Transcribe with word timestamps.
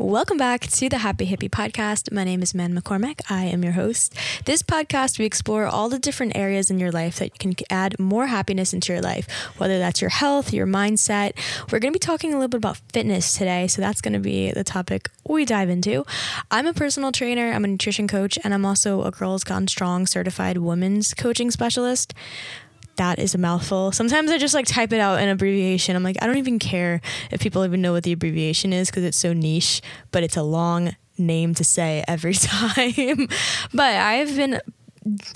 Welcome 0.00 0.38
back 0.38 0.60
to 0.60 0.88
the 0.88 0.98
Happy 0.98 1.26
Hippie 1.26 1.50
podcast. 1.50 2.12
My 2.12 2.22
name 2.22 2.40
is 2.40 2.54
Amanda 2.54 2.80
McCormack. 2.80 3.20
I 3.28 3.46
am 3.46 3.64
your 3.64 3.72
host. 3.72 4.14
This 4.44 4.62
podcast, 4.62 5.18
we 5.18 5.24
explore 5.24 5.66
all 5.66 5.88
the 5.88 5.98
different 5.98 6.36
areas 6.36 6.70
in 6.70 6.78
your 6.78 6.92
life 6.92 7.18
that 7.18 7.36
can 7.40 7.52
add 7.68 7.98
more 7.98 8.28
happiness 8.28 8.72
into 8.72 8.92
your 8.92 9.02
life, 9.02 9.28
whether 9.56 9.80
that's 9.80 10.00
your 10.00 10.10
health, 10.10 10.52
your 10.52 10.68
mindset. 10.68 11.32
We're 11.72 11.80
going 11.80 11.92
to 11.92 11.98
be 11.98 12.06
talking 12.06 12.30
a 12.32 12.36
little 12.36 12.46
bit 12.46 12.58
about 12.58 12.76
fitness 12.92 13.36
today, 13.36 13.66
so 13.66 13.82
that's 13.82 14.00
going 14.00 14.12
to 14.12 14.20
be 14.20 14.52
the 14.52 14.62
topic 14.62 15.10
we 15.26 15.44
dive 15.44 15.68
into. 15.68 16.06
I'm 16.48 16.68
a 16.68 16.72
personal 16.72 17.10
trainer, 17.10 17.50
I'm 17.50 17.64
a 17.64 17.68
nutrition 17.68 18.06
coach, 18.06 18.38
and 18.44 18.54
I'm 18.54 18.64
also 18.64 19.02
a 19.02 19.10
Girls 19.10 19.42
Gone 19.42 19.66
Strong 19.66 20.06
certified 20.06 20.58
women's 20.58 21.12
coaching 21.12 21.50
specialist 21.50 22.14
that 22.98 23.18
is 23.18 23.34
a 23.34 23.38
mouthful. 23.38 23.90
Sometimes 23.92 24.30
I 24.30 24.38
just 24.38 24.54
like 24.54 24.66
type 24.66 24.92
it 24.92 25.00
out 25.00 25.20
in 25.20 25.28
abbreviation. 25.28 25.96
I'm 25.96 26.02
like, 26.02 26.16
I 26.20 26.26
don't 26.26 26.36
even 26.36 26.58
care 26.58 27.00
if 27.30 27.40
people 27.40 27.64
even 27.64 27.80
know 27.80 27.92
what 27.92 28.04
the 28.04 28.12
abbreviation 28.12 28.72
is 28.72 28.90
because 28.90 29.04
it's 29.04 29.16
so 29.16 29.32
niche, 29.32 29.80
but 30.12 30.22
it's 30.22 30.36
a 30.36 30.42
long 30.42 30.94
name 31.16 31.54
to 31.54 31.64
say 31.64 32.04
every 32.06 32.34
time. 32.34 33.28
but 33.72 33.94
I've 33.94 34.36
been 34.36 34.60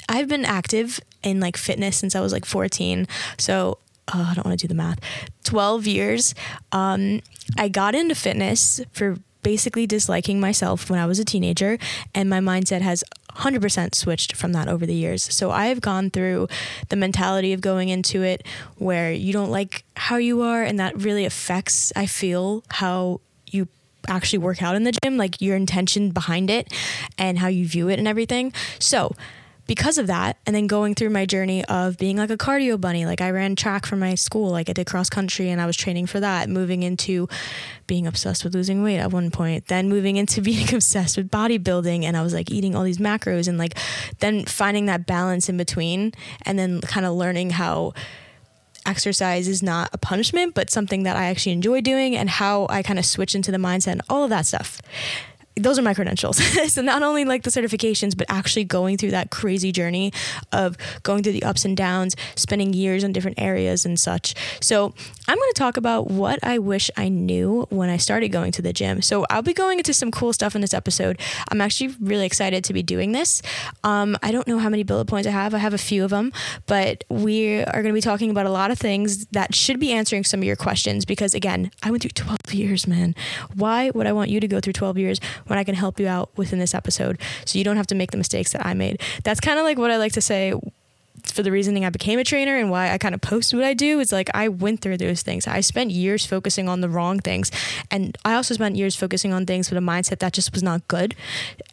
I've 0.08 0.28
been 0.28 0.44
active 0.44 1.00
in 1.22 1.40
like 1.40 1.56
fitness 1.56 1.96
since 1.96 2.14
I 2.14 2.20
was 2.20 2.32
like 2.32 2.44
14. 2.44 3.06
So 3.38 3.78
uh, 4.08 4.26
I 4.30 4.34
don't 4.34 4.44
want 4.44 4.58
to 4.58 4.66
do 4.66 4.68
the 4.68 4.74
math. 4.74 4.98
12 5.44 5.86
years. 5.86 6.34
Um, 6.72 7.20
I 7.56 7.68
got 7.68 7.94
into 7.94 8.14
fitness 8.14 8.80
for 8.92 9.16
basically 9.42 9.86
disliking 9.86 10.40
myself 10.40 10.88
when 10.88 10.98
I 10.98 11.06
was 11.06 11.18
a 11.18 11.24
teenager, 11.24 11.78
and 12.14 12.28
my 12.30 12.40
mindset 12.40 12.80
has 12.80 13.04
100% 13.36 13.94
switched 13.94 14.36
from 14.36 14.52
that 14.52 14.68
over 14.68 14.86
the 14.86 14.94
years. 14.94 15.22
So 15.34 15.50
I 15.50 15.66
have 15.66 15.80
gone 15.80 16.10
through 16.10 16.48
the 16.88 16.96
mentality 16.96 17.52
of 17.52 17.60
going 17.60 17.88
into 17.88 18.22
it 18.22 18.46
where 18.76 19.12
you 19.12 19.32
don't 19.32 19.50
like 19.50 19.84
how 19.96 20.16
you 20.16 20.42
are, 20.42 20.62
and 20.62 20.78
that 20.78 20.96
really 20.96 21.24
affects, 21.24 21.92
I 21.96 22.06
feel, 22.06 22.62
how 22.70 23.20
you 23.46 23.68
actually 24.08 24.38
work 24.38 24.62
out 24.62 24.74
in 24.74 24.84
the 24.84 24.92
gym, 25.02 25.16
like 25.16 25.40
your 25.40 25.56
intention 25.56 26.10
behind 26.10 26.50
it 26.50 26.72
and 27.16 27.38
how 27.38 27.48
you 27.48 27.66
view 27.66 27.88
it 27.88 27.98
and 27.98 28.08
everything. 28.08 28.52
So, 28.78 29.14
because 29.72 29.96
of 29.96 30.06
that, 30.08 30.36
and 30.44 30.54
then 30.54 30.66
going 30.66 30.94
through 30.94 31.08
my 31.08 31.24
journey 31.24 31.64
of 31.64 31.96
being 31.96 32.18
like 32.18 32.28
a 32.28 32.36
cardio 32.36 32.78
bunny, 32.78 33.06
like 33.06 33.22
I 33.22 33.30
ran 33.30 33.56
track 33.56 33.86
for 33.86 33.96
my 33.96 34.14
school, 34.16 34.50
like 34.50 34.68
I 34.68 34.74
did 34.74 34.86
cross 34.86 35.08
country 35.08 35.48
and 35.48 35.62
I 35.62 35.64
was 35.64 35.78
training 35.78 36.08
for 36.08 36.20
that, 36.20 36.50
moving 36.50 36.82
into 36.82 37.26
being 37.86 38.06
obsessed 38.06 38.44
with 38.44 38.52
losing 38.52 38.82
weight 38.82 38.98
at 38.98 39.12
one 39.12 39.30
point, 39.30 39.68
then 39.68 39.88
moving 39.88 40.16
into 40.18 40.42
being 40.52 40.74
obsessed 40.74 41.16
with 41.16 41.30
bodybuilding 41.30 42.04
and 42.04 42.18
I 42.18 42.22
was 42.22 42.34
like 42.34 42.50
eating 42.50 42.76
all 42.76 42.84
these 42.84 42.98
macros 42.98 43.48
and 43.48 43.56
like 43.56 43.78
then 44.18 44.44
finding 44.44 44.84
that 44.86 45.06
balance 45.06 45.48
in 45.48 45.56
between 45.56 46.12
and 46.42 46.58
then 46.58 46.82
kind 46.82 47.06
of 47.06 47.14
learning 47.14 47.48
how 47.48 47.94
exercise 48.84 49.48
is 49.48 49.62
not 49.62 49.88
a 49.92 49.98
punishment 49.98 50.54
but 50.54 50.68
something 50.68 51.04
that 51.04 51.16
I 51.16 51.26
actually 51.26 51.52
enjoy 51.52 51.80
doing 51.80 52.16
and 52.16 52.28
how 52.28 52.66
I 52.68 52.82
kind 52.82 52.98
of 52.98 53.06
switch 53.06 53.34
into 53.34 53.52
the 53.52 53.56
mindset 53.56 53.92
and 53.92 54.02
all 54.10 54.24
of 54.24 54.30
that 54.30 54.44
stuff 54.44 54.82
those 55.56 55.78
are 55.78 55.82
my 55.82 55.94
credentials. 55.94 56.36
so 56.72 56.82
not 56.82 57.02
only 57.02 57.24
like 57.24 57.42
the 57.42 57.50
certifications, 57.50 58.16
but 58.16 58.26
actually 58.30 58.64
going 58.64 58.96
through 58.96 59.10
that 59.10 59.30
crazy 59.30 59.72
journey 59.72 60.12
of 60.52 60.76
going 61.02 61.22
through 61.22 61.32
the 61.32 61.42
ups 61.42 61.64
and 61.64 61.76
downs, 61.76 62.16
spending 62.36 62.72
years 62.72 63.04
in 63.04 63.12
different 63.12 63.40
areas 63.40 63.84
and 63.84 63.98
such. 64.00 64.34
So 64.60 64.94
I'm 65.28 65.36
going 65.36 65.52
to 65.52 65.58
talk 65.58 65.76
about 65.76 66.10
what 66.10 66.38
I 66.42 66.58
wish 66.58 66.90
I 66.96 67.08
knew 67.08 67.66
when 67.70 67.90
I 67.90 67.96
started 67.96 68.30
going 68.30 68.52
to 68.52 68.62
the 68.62 68.72
gym. 68.72 69.02
So 69.02 69.26
I'll 69.30 69.42
be 69.42 69.52
going 69.52 69.78
into 69.78 69.92
some 69.92 70.10
cool 70.10 70.32
stuff 70.32 70.54
in 70.54 70.60
this 70.60 70.74
episode. 70.74 71.20
I'm 71.50 71.60
actually 71.60 71.94
really 72.00 72.26
excited 72.26 72.64
to 72.64 72.72
be 72.72 72.82
doing 72.82 73.12
this. 73.12 73.42
Um, 73.84 74.16
I 74.22 74.32
don't 74.32 74.48
know 74.48 74.58
how 74.58 74.68
many 74.68 74.82
bullet 74.82 75.06
points 75.06 75.26
I 75.28 75.32
have. 75.32 75.54
I 75.54 75.58
have 75.58 75.74
a 75.74 75.78
few 75.78 76.04
of 76.04 76.10
them, 76.10 76.32
but 76.66 77.04
we 77.08 77.62
are 77.62 77.82
going 77.82 77.86
to 77.86 77.92
be 77.92 78.00
talking 78.00 78.30
about 78.30 78.46
a 78.46 78.50
lot 78.50 78.70
of 78.70 78.78
things 78.78 79.26
that 79.26 79.54
should 79.54 79.78
be 79.78 79.92
answering 79.92 80.24
some 80.24 80.40
of 80.40 80.44
your 80.44 80.56
questions 80.56 81.04
because 81.04 81.34
again, 81.34 81.70
I 81.82 81.90
went 81.90 82.02
through 82.02 82.10
12 82.10 82.38
years, 82.52 82.86
man. 82.86 83.14
Why 83.54 83.90
would 83.90 84.06
I 84.06 84.12
want 84.12 84.30
you 84.30 84.40
to 84.40 84.48
go 84.48 84.60
through 84.60 84.72
12 84.72 84.98
years? 84.98 85.20
When 85.46 85.58
I 85.58 85.64
can 85.64 85.74
help 85.74 86.00
you 86.00 86.08
out 86.08 86.30
within 86.36 86.58
this 86.58 86.74
episode 86.74 87.18
so 87.44 87.58
you 87.58 87.64
don't 87.64 87.76
have 87.76 87.86
to 87.88 87.94
make 87.94 88.10
the 88.10 88.16
mistakes 88.16 88.52
that 88.52 88.64
I 88.64 88.74
made. 88.74 89.00
That's 89.24 89.40
kind 89.40 89.58
of 89.58 89.64
like 89.64 89.78
what 89.78 89.90
I 89.90 89.96
like 89.96 90.12
to 90.12 90.20
say 90.20 90.54
for 91.24 91.42
the 91.42 91.52
reasoning 91.52 91.84
I 91.84 91.90
became 91.90 92.18
a 92.18 92.24
trainer 92.24 92.56
and 92.56 92.70
why 92.70 92.90
I 92.90 92.98
kind 92.98 93.14
of 93.14 93.20
post 93.20 93.54
what 93.54 93.64
I 93.64 93.74
do 93.74 94.00
is 94.00 94.12
like 94.12 94.28
I 94.34 94.48
went 94.48 94.80
through 94.80 94.98
those 94.98 95.22
things. 95.22 95.46
I 95.46 95.60
spent 95.60 95.90
years 95.90 96.26
focusing 96.26 96.68
on 96.68 96.80
the 96.80 96.88
wrong 96.88 97.20
things. 97.20 97.50
And 97.90 98.16
I 98.24 98.34
also 98.34 98.54
spent 98.54 98.76
years 98.76 98.96
focusing 98.96 99.32
on 99.32 99.46
things 99.46 99.70
with 99.70 99.78
a 99.78 99.80
mindset 99.80 100.18
that 100.18 100.32
just 100.32 100.52
was 100.52 100.62
not 100.62 100.86
good 100.88 101.14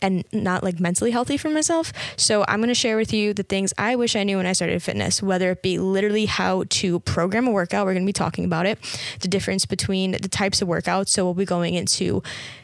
and 0.02 0.24
not 0.32 0.64
like 0.64 0.80
mentally 0.80 1.12
healthy 1.12 1.38
for 1.38 1.50
myself. 1.50 1.92
So 2.16 2.46
I'm 2.48 2.60
going 2.60 2.70
to 2.70 2.76
share 2.76 2.98
with 2.98 3.12
you 3.12 3.34
the 3.34 3.44
things 3.44 3.74
I 3.78 3.96
wish 3.96 4.16
I 4.16 4.24
knew 4.24 4.38
when 4.38 4.46
I 4.46 4.54
started 4.54 4.82
fitness, 4.84 5.22
whether 5.22 5.52
it 5.52 5.62
be 5.62 5.78
literally 5.78 6.26
how 6.26 6.66
to 6.70 7.00
program 7.02 7.48
a 7.48 7.52
workout. 7.52 7.86
We're 7.86 7.94
going 7.94 8.06
to 8.06 8.10
be 8.10 8.14
talking 8.14 8.46
about 8.46 8.66
it, 8.66 8.78
the 9.22 9.28
difference 9.28 9.66
between 9.66 10.12
the 10.12 10.30
types 10.30 10.62
of 10.62 10.68
workouts. 10.68 11.10
So 11.10 11.26
we'll 11.26 11.34
be 11.34 11.46
going 11.46 11.74
into 11.74 12.22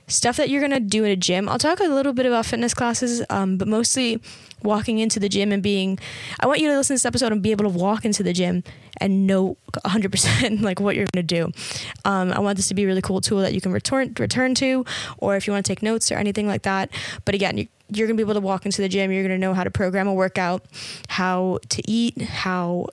stuff 0.08 0.38
that 0.38 0.50
you're 0.50 0.62
going 0.62 0.72
to 0.72 0.80
do 0.80 1.04
in 1.04 1.12
a 1.12 1.16
gym. 1.16 1.50
I'll 1.50 1.58
talk 1.58 1.80
a 1.80 1.84
little 1.84 2.14
bit 2.14 2.26
about 2.26 2.46
fitness 2.46 2.74
classes, 2.74 3.24
um, 3.30 3.58
but 3.58 3.68
mostly 3.68 4.22
walking 4.64 5.00
into 5.00 5.20
the 5.20 5.30
gym 5.30 5.52
and 5.52 5.62
being 5.62 6.00
I 6.40 6.48
want 6.48 6.60
you 6.60 6.70
to 6.70 6.76
listen 6.76 6.96
to 6.96 6.96
this 6.96 7.06
episode 7.06 7.32
and 7.32 7.42
be 7.42 7.52
able 7.52 7.64
to 7.66 7.78
walk 7.78 8.04
into 8.04 8.24
the 8.24 8.34
gym 8.34 8.64
and 8.98 9.28
know 9.28 9.58
100% 9.74 10.62
like 10.62 10.80
what 10.80 10.96
you're 10.96 11.08
going 11.14 11.26
to 11.26 11.36
do. 11.36 11.52
Um, 12.04 12.32
I 12.32 12.40
want 12.40 12.58
this 12.58 12.68
to 12.70 12.74
be 12.74 12.84
a 12.84 12.88
really 12.88 13.02
cool 13.02 13.22
tool 13.22 13.40
that 13.40 13.54
you 13.54 13.62
can 13.62 13.72
return 13.72 14.14
return 14.18 14.56
to 14.56 14.86
or 15.18 15.36
if 15.36 15.48
you 15.48 15.54
want 15.54 15.66
to 15.66 15.70
take 15.70 15.84
notes 15.84 16.12
or 16.12 16.16
anything 16.16 16.48
like 16.48 16.64
that. 16.64 16.90
But 17.26 17.36
again, 17.36 17.58
you, 17.58 17.68
you're 17.90 18.08
going 18.08 18.18
to 18.18 18.24
be 18.24 18.28
able 18.28 18.40
to 18.40 18.46
walk 18.46 18.66
into 18.66 18.82
the 18.82 18.90
gym, 18.90 19.12
you're 19.12 19.28
going 19.28 19.40
to 19.40 19.46
know 19.46 19.54
how 19.54 19.64
to 19.64 19.72
program 19.72 20.08
a 20.08 20.14
workout, 20.14 20.66
how 21.08 21.60
to 21.70 21.82
eat, 21.90 22.22
how 22.22 22.88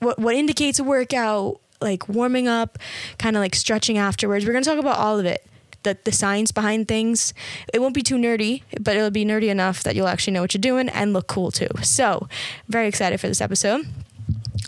what 0.00 0.18
what 0.18 0.34
indicates 0.34 0.78
a 0.78 0.84
workout, 0.84 1.60
like 1.80 2.08
warming 2.08 2.48
up, 2.48 2.78
kind 3.18 3.36
of 3.36 3.40
like 3.40 3.54
stretching 3.54 3.98
afterwards. 3.98 4.44
We're 4.44 4.52
going 4.52 4.64
to 4.64 4.70
talk 4.70 4.78
about 4.78 4.98
all 4.98 5.18
of 5.18 5.26
it 5.26 5.44
the, 5.86 5.96
the 6.04 6.12
science 6.12 6.52
behind 6.52 6.88
things. 6.88 7.32
It 7.72 7.80
won't 7.80 7.94
be 7.94 8.02
too 8.02 8.16
nerdy, 8.16 8.62
but 8.80 8.96
it'll 8.96 9.10
be 9.10 9.24
nerdy 9.24 9.48
enough 9.48 9.84
that 9.84 9.94
you'll 9.94 10.08
actually 10.08 10.32
know 10.32 10.42
what 10.42 10.52
you're 10.52 10.60
doing 10.60 10.88
and 10.88 11.12
look 11.12 11.28
cool 11.28 11.50
too. 11.50 11.68
So, 11.82 12.28
very 12.68 12.88
excited 12.88 13.20
for 13.20 13.28
this 13.28 13.40
episode. 13.40 13.86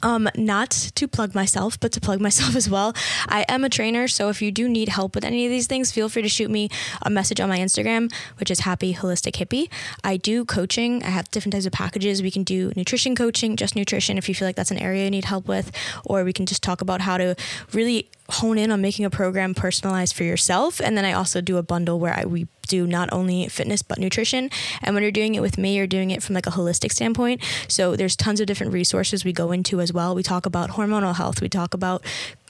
Um, 0.00 0.28
not 0.36 0.70
to 0.70 1.08
plug 1.08 1.34
myself, 1.34 1.80
but 1.80 1.90
to 1.92 2.00
plug 2.00 2.20
myself 2.28 2.54
as 2.54 2.70
well. 2.70 2.94
I 3.26 3.44
am 3.48 3.64
a 3.64 3.68
trainer, 3.68 4.06
so 4.06 4.28
if 4.28 4.40
you 4.40 4.52
do 4.52 4.68
need 4.68 4.90
help 4.90 5.16
with 5.16 5.24
any 5.24 5.44
of 5.44 5.50
these 5.50 5.66
things, 5.66 5.90
feel 5.90 6.08
free 6.08 6.22
to 6.22 6.28
shoot 6.28 6.50
me 6.50 6.68
a 7.02 7.10
message 7.10 7.40
on 7.40 7.48
my 7.48 7.58
Instagram, 7.58 8.12
which 8.38 8.48
is 8.48 8.60
Happy 8.60 8.94
Holistic 8.94 9.32
Hippie. 9.32 9.68
I 10.04 10.16
do 10.16 10.44
coaching. 10.44 11.02
I 11.02 11.08
have 11.08 11.28
different 11.32 11.54
types 11.54 11.66
of 11.66 11.72
packages. 11.72 12.22
We 12.22 12.30
can 12.30 12.44
do 12.44 12.72
nutrition 12.76 13.16
coaching, 13.16 13.56
just 13.56 13.74
nutrition, 13.74 14.18
if 14.18 14.28
you 14.28 14.36
feel 14.36 14.46
like 14.46 14.56
that's 14.56 14.70
an 14.70 14.78
area 14.78 15.04
you 15.04 15.10
need 15.10 15.24
help 15.24 15.48
with, 15.48 15.72
or 16.04 16.22
we 16.22 16.32
can 16.32 16.46
just 16.46 16.62
talk 16.62 16.80
about 16.80 17.00
how 17.00 17.18
to 17.18 17.34
really 17.72 18.08
hone 18.30 18.58
in 18.58 18.70
on 18.70 18.82
making 18.82 19.04
a 19.04 19.10
program 19.10 19.54
personalized 19.54 20.14
for 20.14 20.24
yourself. 20.24 20.80
And 20.80 20.96
then 20.96 21.04
I 21.04 21.12
also 21.12 21.40
do 21.40 21.56
a 21.56 21.62
bundle 21.62 21.98
where 21.98 22.14
I, 22.14 22.26
we 22.26 22.46
do 22.66 22.86
not 22.86 23.08
only 23.10 23.48
fitness 23.48 23.82
but 23.82 23.98
nutrition. 23.98 24.50
And 24.82 24.94
when 24.94 25.02
you're 25.02 25.10
doing 25.10 25.34
it 25.34 25.40
with 25.40 25.56
me, 25.56 25.74
you're 25.74 25.86
doing 25.86 26.10
it 26.10 26.22
from 26.22 26.34
like 26.34 26.46
a 26.46 26.50
holistic 26.50 26.92
standpoint. 26.92 27.42
So 27.68 27.96
there's 27.96 28.14
tons 28.14 28.40
of 28.40 28.46
different 28.46 28.74
resources 28.74 29.24
we 29.24 29.32
go 29.32 29.50
into 29.50 29.80
as 29.80 29.92
well. 29.92 30.14
We 30.14 30.22
talk 30.22 30.44
about 30.44 30.70
hormonal 30.70 31.16
health, 31.16 31.40
we 31.40 31.48
talk 31.48 31.72
about 31.72 32.04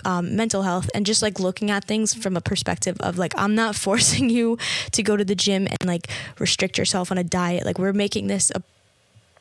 um, 0.04 0.34
mental 0.34 0.62
health, 0.62 0.90
and 0.94 1.06
just 1.06 1.22
like 1.22 1.38
looking 1.38 1.70
at 1.70 1.84
things 1.84 2.12
from 2.12 2.36
a 2.36 2.40
perspective 2.40 2.96
of 3.00 3.16
like, 3.16 3.32
I'm 3.36 3.54
not 3.54 3.76
forcing 3.86 4.28
you 4.28 4.58
to 4.90 5.02
go 5.04 5.16
to 5.16 5.24
the 5.24 5.36
gym 5.36 5.68
and 5.68 5.86
like 5.86 6.08
restrict 6.40 6.76
yourself 6.76 7.12
on 7.12 7.18
a 7.18 7.24
diet. 7.24 7.64
Like, 7.64 7.78
we're 7.78 7.92
making 7.92 8.26
this 8.26 8.50
a 8.54 8.62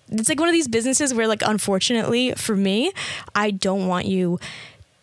it's 0.09 0.29
like 0.29 0.39
one 0.39 0.47
of 0.47 0.53
these 0.53 0.69
businesses 0.69 1.13
where 1.13 1.27
like 1.27 1.41
unfortunately 1.41 2.31
for 2.31 2.55
me 2.55 2.93
i 3.35 3.51
don't 3.51 3.87
want 3.87 4.05
you 4.05 4.39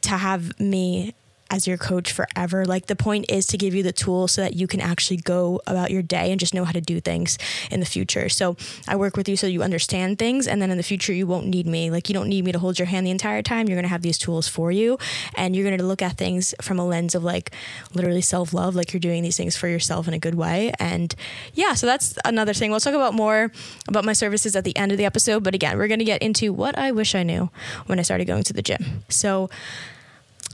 to 0.00 0.12
have 0.12 0.58
me 0.58 1.12
as 1.54 1.68
your 1.68 1.78
coach 1.78 2.10
forever. 2.10 2.64
Like 2.64 2.86
the 2.86 2.96
point 2.96 3.26
is 3.28 3.46
to 3.46 3.56
give 3.56 3.74
you 3.74 3.84
the 3.84 3.92
tools 3.92 4.32
so 4.32 4.40
that 4.42 4.54
you 4.54 4.66
can 4.66 4.80
actually 4.80 5.18
go 5.18 5.60
about 5.68 5.92
your 5.92 6.02
day 6.02 6.32
and 6.32 6.40
just 6.40 6.52
know 6.52 6.64
how 6.64 6.72
to 6.72 6.80
do 6.80 7.00
things 7.00 7.38
in 7.70 7.78
the 7.78 7.86
future. 7.86 8.28
So 8.28 8.56
I 8.88 8.96
work 8.96 9.16
with 9.16 9.28
you 9.28 9.36
so 9.36 9.46
you 9.46 9.62
understand 9.62 10.18
things 10.18 10.48
and 10.48 10.60
then 10.60 10.72
in 10.72 10.78
the 10.78 10.82
future 10.82 11.12
you 11.12 11.28
won't 11.28 11.46
need 11.46 11.66
me. 11.66 11.90
Like 11.92 12.08
you 12.08 12.12
don't 12.12 12.28
need 12.28 12.44
me 12.44 12.50
to 12.50 12.58
hold 12.58 12.80
your 12.80 12.86
hand 12.86 13.06
the 13.06 13.12
entire 13.12 13.40
time. 13.40 13.68
You're 13.68 13.76
going 13.76 13.84
to 13.84 13.88
have 13.88 14.02
these 14.02 14.18
tools 14.18 14.48
for 14.48 14.72
you 14.72 14.98
and 15.36 15.54
you're 15.54 15.64
going 15.64 15.78
to 15.78 15.84
look 15.84 16.02
at 16.02 16.18
things 16.18 16.54
from 16.60 16.80
a 16.80 16.84
lens 16.84 17.14
of 17.14 17.22
like 17.22 17.52
literally 17.94 18.20
self-love, 18.20 18.74
like 18.74 18.92
you're 18.92 18.98
doing 18.98 19.22
these 19.22 19.36
things 19.36 19.56
for 19.56 19.68
yourself 19.68 20.08
in 20.08 20.14
a 20.14 20.18
good 20.18 20.34
way. 20.34 20.72
And 20.80 21.14
yeah, 21.52 21.74
so 21.74 21.86
that's 21.86 22.18
another 22.24 22.52
thing. 22.52 22.72
We'll 22.72 22.80
talk 22.80 22.94
about 22.94 23.14
more 23.14 23.52
about 23.86 24.04
my 24.04 24.12
services 24.12 24.56
at 24.56 24.64
the 24.64 24.76
end 24.76 24.90
of 24.90 24.98
the 24.98 25.04
episode, 25.04 25.44
but 25.44 25.54
again, 25.54 25.78
we're 25.78 25.88
going 25.88 26.00
to 26.00 26.04
get 26.04 26.20
into 26.20 26.52
what 26.52 26.76
I 26.76 26.90
wish 26.90 27.14
I 27.14 27.22
knew 27.22 27.50
when 27.86 28.00
I 28.00 28.02
started 28.02 28.24
going 28.24 28.42
to 28.42 28.52
the 28.52 28.62
gym. 28.62 29.04
So 29.08 29.48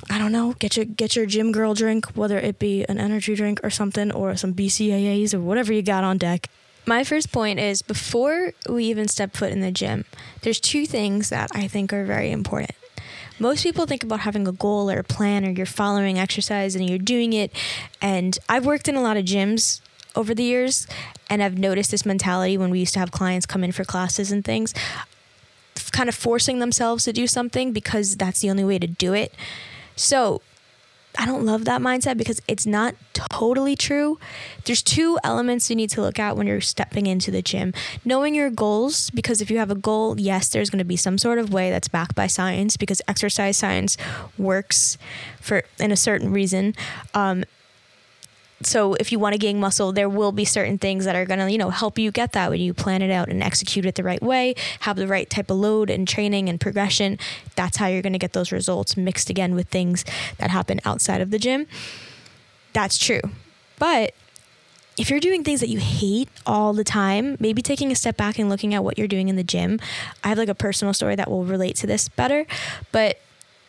I 0.09 0.19
don't 0.19 0.33
know, 0.33 0.55
get 0.59 0.77
your 0.77 0.87
get 0.87 1.17
your 1.17 1.27
gym 1.27 1.53
girl 1.53 1.75
drink, 1.75 2.17
whether 2.17 2.39
it 2.39 2.59
be 2.59 2.85
an 2.89 2.99
energy 2.99 3.35
drink 3.35 3.61
or 3.63 3.71
something, 3.71 4.11
or 4.13 4.37
some 4.37 4.55
BCAAs 4.55 5.35
or 5.35 5.41
whatever 5.41 5.73
you 5.73 5.83
got 5.83 6.05
on 6.05 6.17
deck. 6.17 6.49
My 6.87 7.05
first 7.05 7.31
point 7.31 7.61
is 7.61 7.83
before 7.83 8.53
we 8.69 8.85
even 8.87 9.07
step 9.07 9.37
foot 9.37 9.53
in 9.53 9.61
the 9.61 9.71
gym, 9.71 10.05
there's 10.41 10.59
two 10.59 10.87
things 10.87 11.29
that 11.29 11.51
I 11.55 11.69
think 11.69 11.93
are 11.93 12.05
very 12.05 12.31
important. 12.31 12.73
Most 13.39 13.63
people 13.63 13.87
think 13.87 14.03
about 14.03 14.21
having 14.21 14.47
a 14.49 14.53
goal 14.53 14.91
or 14.91 14.99
a 14.99 15.05
plan, 15.05 15.45
or 15.45 15.51
you're 15.51 15.67
following 15.67 16.19
exercise 16.19 16.75
and 16.75 16.89
you're 16.89 16.99
doing 16.99 17.33
it. 17.33 17.53
And 18.01 18.39
I've 18.49 18.67
worked 18.67 18.89
in 18.89 18.97
a 18.97 19.03
lot 19.03 19.17
of 19.17 19.25
gyms 19.25 19.81
over 20.17 20.35
the 20.35 20.43
years, 20.43 20.87
and 21.29 21.43
I've 21.43 21.59
noticed 21.59 21.91
this 21.91 22.05
mentality 22.05 22.59
when 22.59 22.71
we 22.71 22.81
used 22.81 22.95
to 22.95 22.99
have 22.99 23.13
clients 23.13 23.47
come 23.47 23.63
in 23.63 23.73
for 23.73 23.85
classes 23.85 24.33
and 24.33 24.45
things, 24.45 24.75
kind 25.93 26.09
of 26.09 26.15
forcing 26.15 26.59
themselves 26.59 27.05
to 27.05 27.13
do 27.13 27.27
something 27.27 27.73
because 27.73 28.17
that's 28.17 28.41
the 28.41 28.51
only 28.51 28.65
way 28.65 28.79
to 28.79 28.87
do 28.87 29.13
it 29.13 29.33
so 30.01 30.41
I 31.19 31.27
don't 31.27 31.45
love 31.45 31.65
that 31.65 31.81
mindset 31.81 32.17
because 32.17 32.41
it's 32.47 32.67
not 32.67 32.95
totally 33.13 33.75
true. 33.75 34.19
There's 34.65 34.83
two 34.83 35.19
elements 35.25 35.69
you 35.69 35.77
need 35.77 35.91
to 35.91 36.01
look 36.01 36.19
at 36.19 36.37
when 36.37 36.47
you're 36.47 36.61
stepping 36.61 37.07
into 37.07 37.31
the 37.31 37.43
gym. 37.43 37.75
Knowing 38.05 38.35
your 38.35 38.49
goals, 38.49 39.11
because 39.11 39.41
if 39.41 39.51
you 39.51 39.59
have 39.59 39.71
a 39.71 39.75
goal, 39.75 40.19
yes, 40.21 40.49
there's 40.49 40.71
going 40.71 40.79
to 40.79 40.85
be 40.85 40.97
some 40.97 41.19
sort 41.19 41.39
of 41.39 41.53
way 41.53 41.71
that's 41.71 41.89
backed 41.89 42.15
by 42.15 42.29
science 42.29 42.77
because 42.77 43.03
exercise 43.09 43.57
science 43.57 43.97
works 44.39 44.99
for 45.41 45.65
in 45.79 45.91
a 45.91 45.97
certain 45.97 46.33
reason. 46.33 46.75
Um, 47.13 47.45
so 48.63 48.95
if 48.95 49.11
you 49.13 49.19
want 49.19 49.33
to 49.33 49.39
gain 49.39 49.59
muscle 49.59 49.93
there 49.93 50.09
will 50.09 50.33
be 50.33 50.45
certain 50.45 50.79
things 50.79 51.05
that 51.05 51.17
are 51.17 51.25
going 51.25 51.41
to 51.41 51.51
you 51.51 51.59
know 51.59 51.71
help 51.71 51.99
you 51.99 52.11
get 52.11 52.33
that 52.33 52.51
when 52.51 52.61
you 52.61 52.75
plan 52.75 53.03
it 53.03 53.11
out 53.11 53.29
and 53.29 53.43
execute 53.43 53.87
it 53.87 53.95
the 53.95 54.03
right 54.03 54.23
way 54.23 54.55
have 54.81 54.97
the 54.97 55.07
right 55.07 55.29
type 55.31 55.51
of 55.51 55.57
load 55.57 55.91
and 55.91 56.07
training 56.07 56.49
and 56.49 56.61
progression. 56.61 57.19
That's 57.57 57.77
how 57.77 57.87
you're 57.87 58.03
going 58.03 58.13
to 58.13 58.19
get 58.19 58.33
those 58.33 58.53
results 58.53 58.97
mixed 58.97 59.31
again 59.31 59.55
with 59.55 59.69
things 59.69 60.05
that 60.39 60.51
happen 60.51 60.81
outside 60.85 61.21
of 61.21 61.31
the 61.31 61.39
gym. 61.39 61.67
That's 62.73 62.99
true. 62.99 63.21
But 63.79 64.15
if 64.99 65.09
you're 65.09 65.21
doing 65.21 65.45
things 65.45 65.61
that 65.61 65.69
you 65.69 65.79
hate 65.79 66.29
all 66.45 66.73
the 66.73 66.85
time, 66.85 67.37
maybe 67.41 67.63
taking 67.63 67.91
a 67.91 67.95
step 67.95 68.17
back 68.17 68.39
and 68.39 68.49
looking 68.49 68.75
at 68.75 68.85
what 68.85 68.99
you're 68.99 69.09
doing 69.09 69.29
in 69.29 69.37
the 69.37 69.45
gym. 69.45 69.81
I 70.23 70.29
have 70.29 70.39
like 70.39 70.49
a 70.49 70.55
personal 70.55 70.93
story 70.93 71.17
that 71.17 71.31
will 71.31 71.45
relate 71.45 71.77
to 71.77 71.87
this 71.87 72.09
better, 72.09 72.47
but 72.93 73.19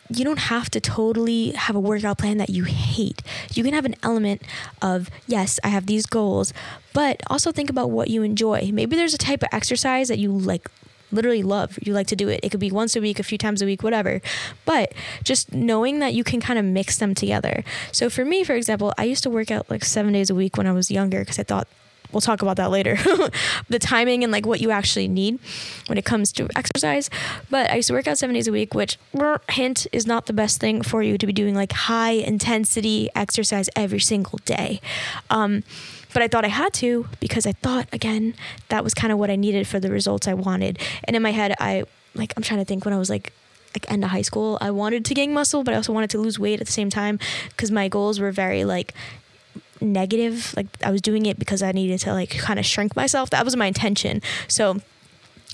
you 0.08 0.24
don't 0.24 0.38
have 0.38 0.70
to 0.70 0.80
totally 0.80 1.52
have 1.52 1.76
a 1.76 1.80
workout 1.80 2.18
plan 2.18 2.38
that 2.38 2.50
you 2.50 2.64
hate. 2.64 3.22
You 3.54 3.64
can 3.64 3.72
have 3.72 3.84
an 3.84 3.94
element 4.02 4.42
of, 4.80 5.08
yes, 5.26 5.58
I 5.64 5.68
have 5.68 5.86
these 5.86 6.06
goals, 6.06 6.52
but 6.92 7.22
also 7.28 7.52
think 7.52 7.70
about 7.70 7.90
what 7.90 8.08
you 8.08 8.22
enjoy. 8.22 8.70
Maybe 8.72 8.96
there's 8.96 9.14
a 9.14 9.18
type 9.18 9.42
of 9.42 9.48
exercise 9.52 10.08
that 10.08 10.18
you 10.18 10.32
like 10.32 10.68
literally 11.12 11.42
love. 11.42 11.78
You 11.82 11.92
like 11.92 12.06
to 12.08 12.16
do 12.16 12.28
it. 12.28 12.40
It 12.42 12.50
could 12.50 12.60
be 12.60 12.70
once 12.70 12.96
a 12.96 13.00
week, 13.00 13.18
a 13.18 13.22
few 13.22 13.38
times 13.38 13.62
a 13.62 13.66
week, 13.66 13.82
whatever. 13.82 14.20
But 14.64 14.92
just 15.22 15.52
knowing 15.52 15.98
that 16.00 16.14
you 16.14 16.24
can 16.24 16.40
kind 16.40 16.58
of 16.58 16.64
mix 16.64 16.98
them 16.98 17.14
together. 17.14 17.64
So 17.92 18.10
for 18.10 18.24
me, 18.24 18.44
for 18.44 18.54
example, 18.54 18.92
I 18.98 19.04
used 19.04 19.22
to 19.24 19.30
work 19.30 19.50
out 19.50 19.70
like 19.70 19.84
seven 19.84 20.14
days 20.14 20.30
a 20.30 20.34
week 20.34 20.56
when 20.56 20.66
I 20.66 20.72
was 20.72 20.90
younger 20.90 21.20
because 21.20 21.38
I 21.38 21.42
thought 21.42 21.68
we'll 22.12 22.20
talk 22.20 22.42
about 22.42 22.56
that 22.56 22.70
later. 22.70 22.98
The 23.68 23.78
timing 23.78 24.22
and 24.22 24.32
like 24.32 24.44
what 24.44 24.60
you 24.60 24.70
actually 24.70 25.08
need 25.08 25.38
when 25.86 25.96
it 25.96 26.04
comes 26.04 26.32
to 26.32 26.48
exercise. 26.56 27.08
But 27.48 27.70
i 27.70 27.76
used 27.76 27.88
to 27.88 27.94
work 27.94 28.06
out 28.06 28.18
seven 28.18 28.34
days 28.34 28.48
a 28.48 28.52
week 28.52 28.74
which 28.74 28.98
hint 29.50 29.86
is 29.92 30.06
not 30.06 30.26
the 30.26 30.32
best 30.32 30.60
thing 30.60 30.82
for 30.82 31.02
you 31.02 31.16
to 31.16 31.26
be 31.26 31.32
doing 31.32 31.54
like 31.54 31.72
high 31.72 32.12
intensity 32.12 33.08
exercise 33.14 33.68
every 33.76 34.00
single 34.00 34.38
day. 34.44 34.80
Um, 35.30 35.64
but 36.12 36.22
I 36.22 36.28
thought 36.28 36.44
I 36.44 36.48
had 36.48 36.72
to 36.74 37.08
because 37.20 37.46
I 37.46 37.52
thought 37.52 37.88
again 37.92 38.34
that 38.68 38.84
was 38.84 38.94
kind 38.94 39.12
of 39.12 39.18
what 39.18 39.30
I 39.30 39.36
needed 39.36 39.66
for 39.66 39.80
the 39.80 39.90
results 39.90 40.28
I 40.28 40.34
wanted. 40.34 40.78
And 41.04 41.16
in 41.16 41.22
my 41.22 41.32
head, 41.32 41.54
I 41.58 41.84
like 42.14 42.32
I'm 42.36 42.42
trying 42.42 42.60
to 42.60 42.66
think 42.66 42.84
when 42.84 42.94
I 42.94 42.98
was 42.98 43.10
like 43.10 43.32
like 43.74 43.90
end 43.90 44.04
of 44.04 44.10
high 44.10 44.22
school, 44.22 44.58
I 44.60 44.70
wanted 44.70 45.04
to 45.06 45.14
gain 45.14 45.32
muscle, 45.32 45.64
but 45.64 45.72
I 45.72 45.78
also 45.78 45.92
wanted 45.92 46.10
to 46.10 46.18
lose 46.18 46.38
weight 46.38 46.60
at 46.60 46.66
the 46.66 46.72
same 46.72 46.90
time 46.90 47.18
because 47.48 47.70
my 47.70 47.88
goals 47.88 48.20
were 48.20 48.30
very 48.30 48.64
like 48.64 48.92
negative. 49.82 50.54
Like 50.56 50.66
I 50.84 50.90
was 50.90 51.00
doing 51.00 51.26
it 51.26 51.38
because 51.38 51.62
I 51.62 51.72
needed 51.72 52.00
to 52.00 52.12
like 52.12 52.30
kind 52.30 52.58
of 52.58 52.66
shrink 52.66 52.96
myself. 52.96 53.30
That 53.30 53.44
was 53.44 53.56
my 53.56 53.66
intention. 53.66 54.22
So 54.48 54.80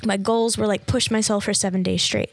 my 0.05 0.17
goals 0.17 0.57
were 0.57 0.67
like 0.67 0.87
push 0.87 1.11
myself 1.11 1.45
for 1.45 1.55
seven 1.55 1.83
days 1.83 2.03
straight. 2.03 2.33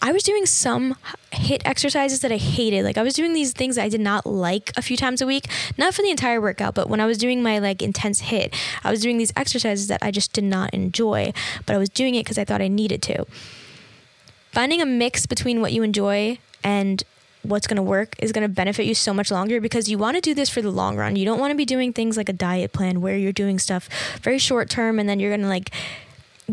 I 0.00 0.12
was 0.12 0.22
doing 0.22 0.44
some 0.44 0.96
HIIT 1.32 1.62
exercises 1.64 2.20
that 2.20 2.30
I 2.30 2.36
hated. 2.36 2.84
Like 2.84 2.98
I 2.98 3.02
was 3.02 3.14
doing 3.14 3.32
these 3.32 3.52
things 3.52 3.78
I 3.78 3.88
did 3.88 4.00
not 4.00 4.26
like 4.26 4.70
a 4.76 4.82
few 4.82 4.96
times 4.96 5.22
a 5.22 5.26
week, 5.26 5.46
not 5.78 5.94
for 5.94 6.02
the 6.02 6.10
entire 6.10 6.40
workout, 6.40 6.74
but 6.74 6.90
when 6.90 7.00
I 7.00 7.06
was 7.06 7.16
doing 7.16 7.42
my 7.42 7.58
like 7.58 7.80
intense 7.80 8.22
HIIT, 8.22 8.54
I 8.84 8.90
was 8.90 9.00
doing 9.00 9.16
these 9.16 9.32
exercises 9.34 9.86
that 9.88 10.02
I 10.02 10.10
just 10.10 10.32
did 10.32 10.44
not 10.44 10.74
enjoy, 10.74 11.32
but 11.64 11.74
I 11.74 11.78
was 11.78 11.88
doing 11.88 12.14
it 12.14 12.20
because 12.20 12.38
I 12.38 12.44
thought 12.44 12.60
I 12.60 12.68
needed 12.68 13.00
to. 13.02 13.24
Finding 14.52 14.82
a 14.82 14.86
mix 14.86 15.26
between 15.26 15.60
what 15.60 15.72
you 15.72 15.82
enjoy 15.82 16.38
and 16.62 17.02
what's 17.44 17.66
going 17.66 17.76
to 17.76 17.82
work 17.82 18.14
is 18.18 18.32
going 18.32 18.42
to 18.42 18.48
benefit 18.48 18.86
you 18.86 18.94
so 18.94 19.12
much 19.12 19.30
longer 19.30 19.60
because 19.60 19.88
you 19.88 19.98
want 19.98 20.16
to 20.16 20.20
do 20.20 20.34
this 20.34 20.48
for 20.48 20.62
the 20.62 20.70
long 20.70 20.96
run. 20.96 21.16
You 21.16 21.24
don't 21.24 21.38
want 21.38 21.50
to 21.50 21.56
be 21.56 21.64
doing 21.64 21.92
things 21.92 22.16
like 22.16 22.28
a 22.28 22.32
diet 22.32 22.72
plan 22.72 23.00
where 23.00 23.16
you're 23.16 23.32
doing 23.32 23.58
stuff 23.58 23.88
very 24.22 24.38
short 24.38 24.70
term 24.70 24.98
and 24.98 25.08
then 25.08 25.20
you're 25.20 25.30
going 25.30 25.42
to 25.42 25.48
like 25.48 25.70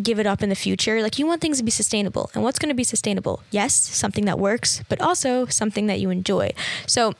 give 0.01 0.19
it 0.19 0.27
up 0.27 0.41
in 0.41 0.49
the 0.49 0.55
future. 0.55 1.01
Like 1.01 1.19
you 1.19 1.25
want 1.25 1.41
things 1.41 1.57
to 1.57 1.63
be 1.63 1.71
sustainable. 1.71 2.29
And 2.33 2.43
what's 2.43 2.59
going 2.59 2.69
to 2.69 2.75
be 2.75 2.83
sustainable? 2.83 3.43
Yes, 3.51 3.73
something 3.73 4.25
that 4.25 4.39
works, 4.39 4.83
but 4.89 5.01
also 5.01 5.45
something 5.47 5.87
that 5.87 5.99
you 5.99 6.09
enjoy. 6.09 6.51
So 6.87 7.13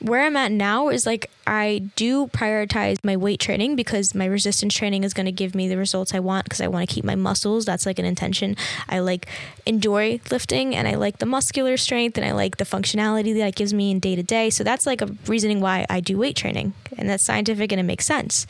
where 0.00 0.22
I'm 0.22 0.36
at 0.36 0.52
now 0.52 0.88
is 0.88 1.06
like 1.06 1.30
I 1.46 1.90
do 1.96 2.26
prioritize 2.28 2.98
my 3.04 3.16
weight 3.16 3.40
training 3.40 3.76
because 3.76 4.14
my 4.14 4.24
resistance 4.26 4.74
training 4.74 5.04
is 5.04 5.14
going 5.14 5.26
to 5.26 5.32
give 5.32 5.54
me 5.54 5.68
the 5.68 5.76
results 5.76 6.14
I 6.14 6.20
want 6.20 6.44
because 6.44 6.60
I 6.60 6.68
want 6.68 6.88
to 6.88 6.94
keep 6.94 7.04
my 7.04 7.14
muscles. 7.14 7.64
That's 7.64 7.86
like 7.86 7.98
an 7.98 8.04
intention. 8.04 8.56
I 8.88 9.00
like 9.00 9.26
enjoy 9.66 10.20
lifting 10.30 10.74
and 10.74 10.86
I 10.88 10.94
like 10.94 11.18
the 11.18 11.26
muscular 11.26 11.76
strength 11.76 12.16
and 12.16 12.26
I 12.26 12.32
like 12.32 12.56
the 12.56 12.64
functionality 12.64 13.34
that 13.38 13.48
it 13.48 13.54
gives 13.56 13.74
me 13.74 13.90
in 13.90 14.00
day 14.00 14.16
to 14.16 14.22
day. 14.22 14.50
So 14.50 14.64
that's 14.64 14.86
like 14.86 15.02
a 15.02 15.08
reasoning 15.26 15.60
why 15.60 15.86
I 15.88 16.00
do 16.00 16.18
weight 16.18 16.36
training 16.36 16.74
and 16.96 17.08
that's 17.08 17.22
scientific 17.22 17.72
and 17.72 17.80
it 17.80 17.84
makes 17.84 18.06
sense. 18.06 18.46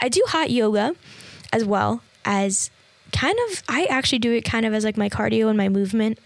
I 0.00 0.08
do 0.08 0.22
hot 0.28 0.50
yoga 0.50 0.94
as 1.52 1.64
well 1.64 2.02
as 2.24 2.70
kind 3.12 3.36
of 3.48 3.62
I 3.68 3.84
actually 3.86 4.18
do 4.18 4.32
it 4.32 4.42
kind 4.42 4.66
of 4.66 4.74
as 4.74 4.84
like 4.84 4.96
my 4.96 5.08
cardio 5.08 5.48
and 5.48 5.56
my 5.56 5.68
movement 5.68 6.18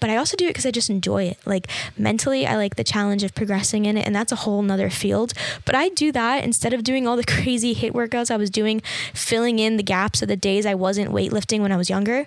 but 0.00 0.10
I 0.10 0.16
also 0.16 0.36
do 0.36 0.46
it 0.46 0.50
because 0.50 0.66
I 0.66 0.70
just 0.70 0.90
enjoy 0.90 1.24
it. 1.24 1.38
Like 1.44 1.68
mentally, 1.96 2.46
I 2.46 2.56
like 2.56 2.76
the 2.76 2.84
challenge 2.84 3.22
of 3.22 3.34
progressing 3.34 3.84
in 3.86 3.96
it, 3.96 4.06
and 4.06 4.14
that's 4.14 4.32
a 4.32 4.36
whole 4.36 4.62
nother 4.62 4.90
field. 4.90 5.32
But 5.64 5.74
I 5.74 5.88
do 5.90 6.12
that 6.12 6.44
instead 6.44 6.72
of 6.72 6.84
doing 6.84 7.06
all 7.06 7.16
the 7.16 7.24
crazy 7.36 7.74
HIIT 7.74 7.92
workouts 7.92 8.30
I 8.30 8.36
was 8.36 8.50
doing, 8.50 8.80
filling 9.14 9.58
in 9.58 9.76
the 9.76 9.82
gaps 9.82 10.22
of 10.22 10.28
the 10.28 10.36
days 10.36 10.66
I 10.66 10.74
wasn't 10.74 11.10
weightlifting 11.10 11.60
when 11.60 11.72
I 11.72 11.76
was 11.76 11.90
younger. 11.90 12.26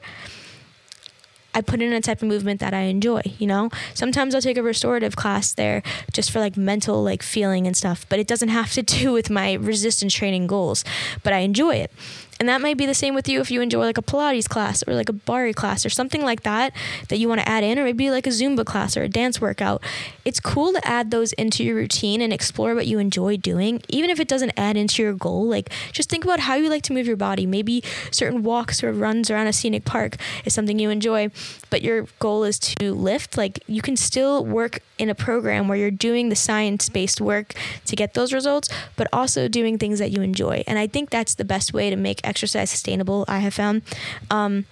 I 1.54 1.62
put 1.62 1.82
in 1.82 1.92
a 1.92 2.02
type 2.02 2.22
of 2.22 2.28
movement 2.28 2.60
that 2.60 2.74
I 2.74 2.82
enjoy, 2.82 3.22
you 3.40 3.48
know? 3.48 3.70
Sometimes 3.96 4.36
I'll 4.36 4.42
take 4.42 4.58
a 4.58 4.64
restorative 4.64 5.16
class 5.16 5.52
there 5.52 5.82
just 6.14 6.30
for 6.30 6.40
like 6.40 6.56
mental 6.56 7.04
like 7.04 7.24
feeling 7.24 7.66
and 7.66 7.76
stuff, 7.76 8.06
but 8.08 8.20
it 8.20 8.28
doesn't 8.28 8.50
have 8.50 8.72
to 8.74 8.84
do 8.84 9.12
with 9.12 9.30
my 9.30 9.54
resistance 9.54 10.14
training 10.14 10.46
goals, 10.46 10.84
but 11.24 11.34
I 11.34 11.40
enjoy 11.40 11.76
it. 11.76 11.92
And 12.40 12.48
that 12.48 12.62
might 12.62 12.78
be 12.78 12.86
the 12.86 12.94
same 12.94 13.16
with 13.16 13.28
you 13.28 13.42
if 13.42 13.52
you 13.52 13.62
enjoy 13.62 13.84
like 13.84 13.98
a 13.98 14.02
Pilates 14.02 14.48
class 14.48 14.82
or 14.88 14.94
like 14.94 15.10
a 15.10 15.14
Barre 15.14 15.52
class 15.52 15.86
or 15.86 15.90
something 15.90 16.22
like 16.24 16.44
that 16.44 16.74
that 17.10 17.18
you 17.18 17.28
want 17.28 17.42
to 17.42 17.50
add 17.50 17.66
in, 17.66 17.78
or 17.78 17.84
maybe 17.84 18.10
like 18.10 18.26
a 18.26 18.30
Zumba 18.30 18.66
class 18.66 18.96
or 18.96 19.04
a 19.04 19.10
dance 19.10 19.42
workout. 19.42 19.84
It's 20.24 20.40
cool 20.40 20.72
to 20.72 20.88
add 20.88 21.12
those 21.12 21.34
into 21.34 21.66
your 21.66 21.76
routine 21.76 22.22
and 22.22 22.32
explore 22.32 22.76
what 22.76 22.88
you 22.88 22.98
enjoy 22.98 23.36
doing, 23.36 23.82
even 23.90 24.10
if 24.10 24.22
it 24.22 24.30
doesn't 24.30 24.54
add 24.56 24.78
into 24.78 25.04
your 25.04 25.14
goal. 25.14 25.48
Like 25.48 25.70
just 25.92 26.10
think 26.10 26.24
about 26.24 26.40
how 26.40 26.56
you 26.56 26.70
like 26.70 26.84
to 26.84 26.94
move 26.94 27.08
your 27.08 27.18
body. 27.18 27.46
Maybe 27.46 27.84
certain 28.10 28.42
walks 28.42 28.84
or 28.84 28.94
runs 28.94 29.30
around 29.30 29.48
a 29.48 29.54
scenic 29.54 29.84
park 29.84 30.16
is 30.46 30.54
something 30.54 30.80
you 30.80 30.90
enjoy, 30.90 31.32
but 31.70 31.82
your 31.82 32.08
goal 32.20 32.46
is 32.46 32.58
to 32.60 32.94
lift. 32.94 33.38
Like 33.38 33.60
you 33.68 33.82
can 33.82 33.98
still 33.98 34.46
work 34.46 34.80
in 35.00 35.10
a 35.10 35.16
program 35.16 35.68
where 35.68 35.78
you're 35.78 35.90
doing 35.90 36.30
the 36.30 36.36
science 36.36 36.90
based 36.90 37.20
work 37.22 37.54
to 37.86 37.96
get 37.96 38.14
those 38.14 38.34
results, 38.34 38.70
but 38.96 39.08
also 39.12 39.48
doing 39.48 39.78
things 39.78 39.98
that 40.00 40.12
you 40.12 40.22
enjoy. 40.22 40.64
And 40.68 40.78
I 40.78 40.86
think 40.86 41.10
that's 41.10 41.34
the 41.34 41.46
best 41.46 41.74
way 41.74 41.90
to 41.90 41.96
make 41.96 42.20
exercise 42.24 42.70
sustainable, 42.70 43.26
I 43.28 43.40
have 43.40 43.54
found. 43.54 43.82
Um, 44.30 44.66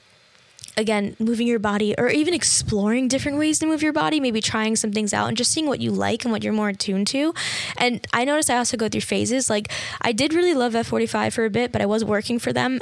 again, 0.77 1.15
moving 1.17 1.47
your 1.47 1.59
body 1.59 1.95
or 1.97 2.09
even 2.09 2.33
exploring 2.33 3.07
different 3.07 3.37
ways 3.39 3.57
to 3.59 3.65
move 3.65 3.81
your 3.81 3.93
body, 3.93 4.19
maybe 4.19 4.41
trying 4.41 4.75
some 4.75 4.91
things 4.91 5.13
out 5.13 5.27
and 5.27 5.35
just 5.35 5.51
seeing 5.51 5.67
what 5.67 5.81
you 5.81 5.91
like 5.91 6.23
and 6.23 6.31
what 6.31 6.43
you're 6.43 6.53
more 6.53 6.69
attuned 6.69 7.07
to. 7.07 7.33
And 7.77 8.05
I 8.13 8.23
noticed 8.25 8.49
I 8.49 8.57
also 8.57 8.77
go 8.77 8.87
through 8.87 9.01
phases. 9.01 9.49
Like 9.49 9.71
I 10.01 10.11
did 10.11 10.33
really 10.33 10.53
love 10.53 10.73
F45 10.73 11.33
for 11.33 11.45
a 11.45 11.49
bit, 11.49 11.71
but 11.71 11.81
I 11.81 11.87
was 11.87 12.05
working 12.05 12.37
for 12.37 12.53
them 12.53 12.79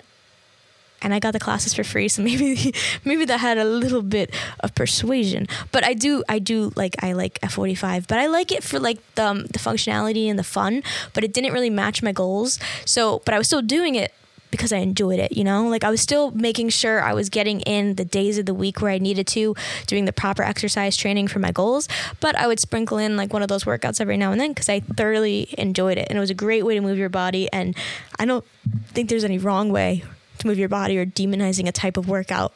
and 1.02 1.14
I 1.14 1.20
got 1.20 1.32
the 1.32 1.40
classes 1.40 1.74
for 1.74 1.84
free, 1.84 2.08
so 2.08 2.22
maybe 2.30 2.74
maybe 3.04 3.26
that 3.26 3.40
had 3.40 3.58
a 3.58 3.66
little 3.66 4.02
bit 4.02 4.34
of 4.60 4.74
persuasion. 4.76 5.48
But 5.72 5.84
I 5.84 5.94
do 5.94 6.24
I 6.30 6.40
do 6.40 6.72
like 6.76 6.96
I 7.04 7.14
like 7.14 7.40
F45, 7.42 8.08
but 8.08 8.18
I 8.18 8.28
like 8.28 8.52
it 8.52 8.64
for 8.64 8.80
like 8.80 9.00
the 9.16 9.26
um, 9.26 9.46
the 9.46 9.60
functionality 9.60 10.28
and 10.28 10.40
the 10.40 10.44
fun, 10.44 10.84
but 11.14 11.24
it 11.24 11.34
didn't 11.34 11.54
really 11.54 11.70
match 11.70 12.02
my 12.02 12.12
goals. 12.12 12.60
So, 12.86 13.22
but 13.26 13.34
I 13.34 13.38
was 13.38 13.48
still 13.48 13.62
doing 13.62 13.96
it 13.96 14.14
because 14.52 14.72
I 14.72 14.78
enjoyed 14.78 15.20
it, 15.20 15.34
you 15.34 15.44
know? 15.44 15.68
Like 15.68 15.84
I 15.84 15.90
was 15.90 16.02
still 16.02 16.32
making 16.32 16.70
sure 16.70 17.02
I 17.02 17.14
was 17.14 17.30
getting 17.30 17.62
in 17.62 17.96
the 17.96 18.06
days 18.06 18.38
of 18.38 18.46
the 18.46 18.54
week 18.54 18.82
where 18.82 18.92
I 18.92 18.98
needed 19.00 19.28
to, 19.28 19.56
doing 19.86 20.06
the 20.06 20.14
proper 20.14 20.44
exercise 20.44 20.96
training 20.96 21.28
for 21.28 21.40
my 21.40 21.52
goals, 21.52 21.88
but 22.20 22.38
I 22.38 22.48
would 22.48 22.60
sprinkle 22.60 22.98
in 22.98 23.18
like 23.18 23.34
one 23.34 23.42
of 23.42 23.50
those 23.50 23.66
workouts 23.66 24.00
every 24.00 24.18
now 24.18 24.32
and 24.32 24.40
then 24.40 24.52
because 24.52 24.70
I 24.70 24.80
thoroughly 24.80 25.54
enjoyed 25.58 25.98
it. 25.98 26.08
And 26.10 26.18
it 26.18 26.22
was 26.22 26.30
a 26.30 26.36
great 26.36 26.66
way 26.66 26.76
to 26.76 26.82
move 26.82 26.98
your 26.98 27.10
body. 27.10 27.52
And 27.52 27.76
I 28.18 28.26
don't 28.26 28.46
think 28.88 29.10
there's 29.10 29.26
any 29.26 29.38
wrong 29.38 29.70
way 29.70 30.04
to 30.40 30.48
move 30.48 30.58
your 30.58 30.70
body 30.70 30.98
or 30.98 31.06
demonizing 31.06 31.68
a 31.68 31.72
type 31.72 31.98
of 31.98 32.08
workout. 32.08 32.54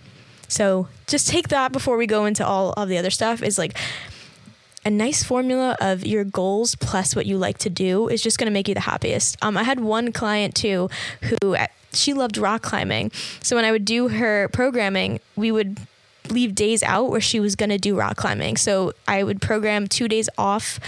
So 0.47 0.87
just 1.07 1.27
take 1.27 1.49
that 1.49 1.71
before 1.71 1.97
we 1.97 2.07
go 2.07 2.25
into 2.25 2.45
all 2.45 2.73
of 2.73 2.89
the 2.89 2.97
other 2.97 3.11
stuff 3.11 3.43
is 3.43 3.57
like 3.57 3.77
a 4.85 4.89
nice 4.89 5.23
formula 5.23 5.77
of 5.79 6.05
your 6.05 6.23
goals 6.23 6.75
plus 6.75 7.15
what 7.15 7.25
you 7.25 7.37
like 7.37 7.57
to 7.59 7.69
do 7.69 8.07
is 8.07 8.21
just 8.21 8.37
going 8.37 8.47
to 8.47 8.51
make 8.51 8.67
you 8.67 8.73
the 8.73 8.79
happiest. 8.81 9.37
Um, 9.41 9.57
I 9.57 9.63
had 9.63 9.79
one 9.79 10.11
client 10.11 10.55
too 10.55 10.89
who 11.41 11.55
uh, 11.55 11.67
she 11.93 12.13
loved 12.13 12.37
rock 12.37 12.61
climbing. 12.61 13.11
So 13.43 13.55
when 13.55 13.65
I 13.65 13.71
would 13.71 13.85
do 13.85 14.07
her 14.07 14.47
programming, 14.49 15.19
we 15.35 15.51
would 15.51 15.77
leave 16.29 16.55
days 16.55 16.83
out 16.83 17.09
where 17.09 17.21
she 17.21 17.39
was 17.39 17.55
going 17.55 17.69
to 17.69 17.77
do 17.77 17.95
rock 17.95 18.15
climbing. 18.17 18.57
So 18.57 18.93
I 19.07 19.23
would 19.23 19.41
program 19.41 19.87
two 19.87 20.07
days 20.07 20.29
off 20.37 20.79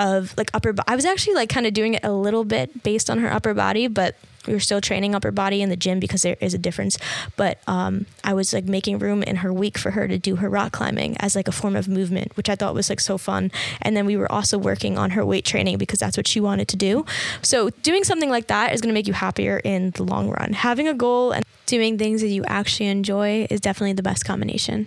of 0.00 0.34
like 0.36 0.50
upper. 0.54 0.74
I 0.88 0.96
was 0.96 1.04
actually 1.04 1.34
like 1.34 1.50
kind 1.50 1.66
of 1.66 1.74
doing 1.74 1.94
it 1.94 2.02
a 2.02 2.12
little 2.12 2.44
bit 2.44 2.82
based 2.82 3.10
on 3.10 3.18
her 3.18 3.32
upper 3.32 3.54
body, 3.54 3.86
but 3.86 4.16
we 4.46 4.54
were 4.54 4.60
still 4.60 4.80
training 4.80 5.14
upper 5.14 5.30
body 5.30 5.60
in 5.60 5.68
the 5.68 5.76
gym 5.76 6.00
because 6.00 6.22
there 6.22 6.36
is 6.40 6.54
a 6.54 6.58
difference. 6.58 6.98
But 7.36 7.60
um, 7.66 8.06
I 8.24 8.32
was 8.32 8.54
like 8.54 8.64
making 8.64 8.98
room 8.98 9.22
in 9.22 9.36
her 9.36 9.52
week 9.52 9.76
for 9.76 9.90
her 9.90 10.08
to 10.08 10.18
do 10.18 10.36
her 10.36 10.48
rock 10.48 10.72
climbing 10.72 11.16
as 11.18 11.36
like 11.36 11.46
a 11.46 11.52
form 11.52 11.76
of 11.76 11.86
movement, 11.86 12.36
which 12.38 12.48
I 12.48 12.56
thought 12.56 12.74
was 12.74 12.88
like 12.88 13.00
so 13.00 13.18
fun. 13.18 13.52
And 13.82 13.94
then 13.94 14.06
we 14.06 14.16
were 14.16 14.30
also 14.32 14.56
working 14.56 14.96
on 14.96 15.10
her 15.10 15.24
weight 15.24 15.44
training 15.44 15.76
because 15.76 15.98
that's 15.98 16.16
what 16.16 16.26
she 16.26 16.40
wanted 16.40 16.68
to 16.68 16.76
do. 16.76 17.04
So 17.42 17.68
doing 17.82 18.02
something 18.02 18.30
like 18.30 18.46
that 18.46 18.72
is 18.72 18.80
going 18.80 18.88
to 18.88 18.94
make 18.94 19.06
you 19.06 19.12
happier 19.12 19.60
in 19.62 19.90
the 19.90 20.04
long 20.04 20.30
run. 20.30 20.54
Having 20.54 20.88
a 20.88 20.94
goal 20.94 21.32
and 21.32 21.44
doing 21.66 21.98
things 21.98 22.22
that 22.22 22.28
you 22.28 22.42
actually 22.46 22.86
enjoy 22.86 23.46
is 23.50 23.60
definitely 23.60 23.92
the 23.92 24.02
best 24.02 24.24
combination. 24.24 24.86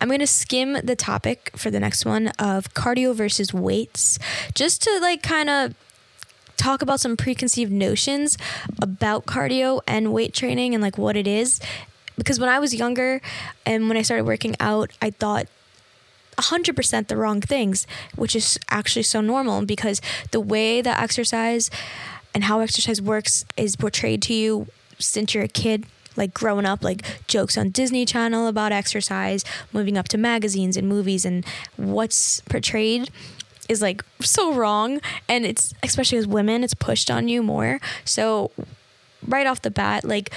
I'm 0.00 0.08
going 0.08 0.20
to 0.20 0.26
skim 0.26 0.78
the 0.82 0.96
topic 0.96 1.50
for 1.56 1.70
the 1.70 1.78
next 1.78 2.06
one 2.06 2.28
of 2.38 2.72
cardio 2.72 3.14
versus 3.14 3.52
weights 3.52 4.18
just 4.54 4.82
to 4.84 4.98
like 5.00 5.22
kind 5.22 5.50
of 5.50 5.74
talk 6.56 6.82
about 6.82 7.00
some 7.00 7.16
preconceived 7.16 7.72
notions 7.72 8.36
about 8.80 9.26
cardio 9.26 9.80
and 9.86 10.12
weight 10.12 10.34
training 10.34 10.74
and 10.74 10.82
like 10.82 10.98
what 10.98 11.16
it 11.16 11.26
is. 11.26 11.60
Because 12.16 12.38
when 12.38 12.48
I 12.48 12.58
was 12.58 12.74
younger 12.74 13.20
and 13.64 13.88
when 13.88 13.96
I 13.96 14.02
started 14.02 14.24
working 14.24 14.54
out, 14.60 14.90
I 15.00 15.10
thought 15.10 15.46
100% 16.36 17.08
the 17.08 17.16
wrong 17.16 17.40
things, 17.40 17.86
which 18.16 18.36
is 18.36 18.58
actually 18.70 19.02
so 19.02 19.20
normal 19.20 19.64
because 19.64 20.00
the 20.30 20.40
way 20.40 20.82
that 20.82 21.02
exercise 21.02 21.70
and 22.34 22.44
how 22.44 22.60
exercise 22.60 23.00
works 23.02 23.44
is 23.56 23.76
portrayed 23.76 24.22
to 24.22 24.34
you 24.34 24.66
since 24.98 25.34
you're 25.34 25.44
a 25.44 25.48
kid 25.48 25.86
like 26.16 26.34
growing 26.34 26.66
up, 26.66 26.82
like 26.82 27.02
jokes 27.26 27.56
on 27.56 27.70
Disney 27.70 28.04
Channel 28.04 28.46
about 28.46 28.72
exercise, 28.72 29.44
moving 29.72 29.96
up 29.96 30.08
to 30.08 30.18
magazines 30.18 30.76
and 30.76 30.88
movies, 30.88 31.24
and 31.24 31.44
what's 31.76 32.40
portrayed 32.42 33.10
is 33.68 33.80
like 33.80 34.04
so 34.20 34.52
wrong. 34.52 35.00
And 35.28 35.46
it's 35.46 35.72
especially 35.82 36.18
as 36.18 36.26
women, 36.26 36.64
it's 36.64 36.74
pushed 36.74 37.10
on 37.10 37.28
you 37.28 37.42
more. 37.42 37.80
So, 38.04 38.50
right 39.26 39.46
off 39.46 39.62
the 39.62 39.70
bat, 39.70 40.04
like 40.04 40.30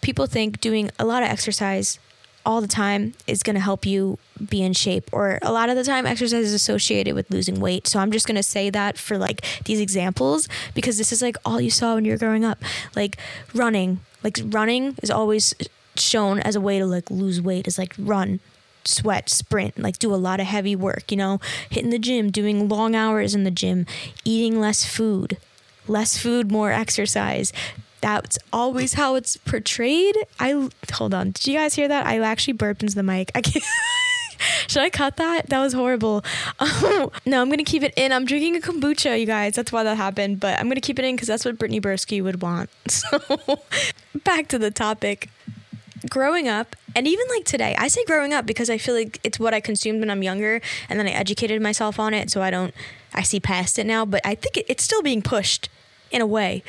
people 0.00 0.26
think 0.26 0.60
doing 0.60 0.90
a 0.98 1.04
lot 1.04 1.22
of 1.22 1.28
exercise 1.28 1.98
all 2.46 2.60
the 2.60 2.68
time 2.68 3.12
is 3.26 3.42
going 3.42 3.54
to 3.54 3.60
help 3.60 3.84
you 3.84 4.18
be 4.48 4.62
in 4.62 4.72
shape 4.72 5.10
or 5.12 5.38
a 5.42 5.52
lot 5.52 5.68
of 5.68 5.76
the 5.76 5.84
time 5.84 6.06
exercise 6.06 6.46
is 6.46 6.54
associated 6.54 7.14
with 7.14 7.30
losing 7.30 7.60
weight. 7.60 7.86
So 7.86 7.98
i'm 7.98 8.12
just 8.12 8.26
going 8.26 8.36
to 8.36 8.42
say 8.42 8.70
that 8.70 8.96
for 8.96 9.18
like 9.18 9.44
these 9.64 9.80
examples 9.80 10.48
because 10.74 10.96
this 10.96 11.12
is 11.12 11.20
like 11.20 11.36
all 11.44 11.60
you 11.60 11.70
saw 11.70 11.96
when 11.96 12.04
you 12.04 12.12
were 12.12 12.18
growing 12.18 12.44
up. 12.44 12.62
Like 12.94 13.18
running 13.52 14.00
like 14.22 14.38
running 14.44 14.96
is 15.02 15.10
always 15.10 15.54
shown 15.96 16.38
as 16.40 16.56
a 16.56 16.60
way 16.60 16.78
to 16.78 16.86
like 16.86 17.10
lose 17.10 17.40
weight 17.40 17.66
is 17.66 17.78
like 17.78 17.94
run 17.98 18.40
sweat 18.84 19.28
sprint 19.28 19.76
like 19.78 19.98
do 19.98 20.14
a 20.14 20.16
lot 20.16 20.38
of 20.38 20.46
heavy 20.46 20.76
work 20.76 21.10
you 21.10 21.16
know? 21.16 21.40
Hitting 21.68 21.90
the 21.90 21.98
gym 21.98 22.30
doing 22.30 22.68
long 22.68 22.94
hours 22.94 23.34
in 23.34 23.44
the 23.44 23.50
gym 23.50 23.86
eating 24.24 24.60
less 24.60 24.84
food 24.84 25.38
less 25.88 26.18
food 26.18 26.50
more 26.50 26.70
exercise 26.70 27.52
that's 28.00 28.38
always 28.52 28.94
how 28.94 29.14
it's 29.14 29.36
portrayed 29.36 30.16
i 30.38 30.68
hold 30.92 31.14
on 31.14 31.30
did 31.30 31.46
you 31.46 31.58
guys 31.58 31.74
hear 31.74 31.88
that 31.88 32.06
i 32.06 32.18
actually 32.18 32.52
burped 32.52 32.82
into 32.82 32.94
the 32.94 33.02
mic 33.02 33.30
i 33.34 33.40
can't 33.40 33.64
Should 34.68 34.82
I 34.82 34.90
cut 34.90 35.16
that? 35.16 35.48
That 35.48 35.60
was 35.60 35.72
horrible. 35.72 36.24
Um, 36.58 37.10
no, 37.24 37.40
I'm 37.42 37.50
gonna 37.50 37.64
keep 37.64 37.82
it 37.82 37.92
in. 37.96 38.12
I'm 38.12 38.24
drinking 38.24 38.56
a 38.56 38.60
kombucha, 38.60 39.18
you 39.18 39.26
guys. 39.26 39.54
That's 39.54 39.72
why 39.72 39.82
that 39.84 39.96
happened. 39.96 40.40
But 40.40 40.58
I'm 40.58 40.68
gonna 40.68 40.80
keep 40.80 40.98
it 40.98 41.04
in 41.04 41.14
because 41.14 41.28
that's 41.28 41.44
what 41.44 41.58
Brittany 41.58 41.80
Broski 41.80 42.22
would 42.22 42.42
want. 42.42 42.70
So, 42.88 43.18
back 44.24 44.48
to 44.48 44.58
the 44.58 44.70
topic. 44.70 45.28
Growing 46.08 46.48
up, 46.48 46.76
and 46.94 47.06
even 47.06 47.26
like 47.28 47.44
today, 47.44 47.74
I 47.78 47.88
say 47.88 48.04
growing 48.04 48.32
up 48.32 48.46
because 48.46 48.70
I 48.70 48.78
feel 48.78 48.94
like 48.94 49.20
it's 49.22 49.38
what 49.38 49.52
I 49.54 49.60
consumed 49.60 50.00
when 50.00 50.10
I'm 50.10 50.22
younger, 50.22 50.60
and 50.88 50.98
then 50.98 51.06
I 51.06 51.10
educated 51.10 51.60
myself 51.60 51.98
on 51.98 52.14
it, 52.14 52.30
so 52.30 52.42
I 52.42 52.50
don't. 52.50 52.74
I 53.12 53.22
see 53.22 53.40
past 53.40 53.78
it 53.78 53.86
now, 53.86 54.04
but 54.04 54.20
I 54.24 54.34
think 54.34 54.56
it, 54.56 54.66
it's 54.68 54.82
still 54.84 55.02
being 55.02 55.22
pushed 55.22 55.68
in 56.10 56.20
a 56.20 56.26
way. 56.26 56.62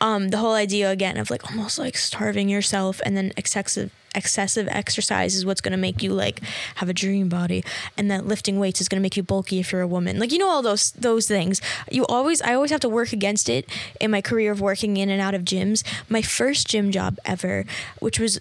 Um, 0.00 0.28
the 0.28 0.38
whole 0.38 0.54
idea 0.54 0.90
again 0.90 1.16
of 1.18 1.30
like 1.30 1.50
almost 1.50 1.78
like 1.78 1.96
starving 1.96 2.48
yourself 2.48 3.00
and 3.04 3.16
then 3.16 3.32
excessive 3.36 3.90
excessive 4.14 4.66
exercise 4.68 5.36
is 5.36 5.46
what's 5.46 5.60
going 5.60 5.70
to 5.72 5.78
make 5.78 6.02
you 6.02 6.12
like 6.12 6.40
have 6.76 6.88
a 6.88 6.92
dream 6.92 7.28
body. 7.28 7.62
And 7.96 8.10
that 8.10 8.26
lifting 8.26 8.58
weights 8.58 8.80
is 8.80 8.88
going 8.88 8.98
to 9.00 9.02
make 9.02 9.16
you 9.16 9.22
bulky 9.22 9.60
if 9.60 9.70
you're 9.72 9.82
a 9.82 9.86
woman. 9.86 10.18
Like 10.18 10.32
you 10.32 10.38
know 10.38 10.48
all 10.48 10.62
those 10.62 10.90
those 10.92 11.28
things. 11.28 11.60
You 11.90 12.06
always 12.06 12.42
i 12.42 12.54
always 12.54 12.70
have 12.70 12.80
to 12.80 12.88
work 12.88 13.12
against 13.12 13.48
it 13.48 13.68
in 14.00 14.10
my 14.10 14.20
career 14.20 14.52
of 14.52 14.60
working 14.60 14.96
in 14.96 15.10
and 15.10 15.20
out 15.20 15.34
of 15.34 15.42
gyms. 15.42 15.84
My 16.08 16.22
first 16.22 16.68
gym 16.68 16.90
job 16.90 17.18
ever 17.24 17.64
which 17.98 18.18
was 18.18 18.40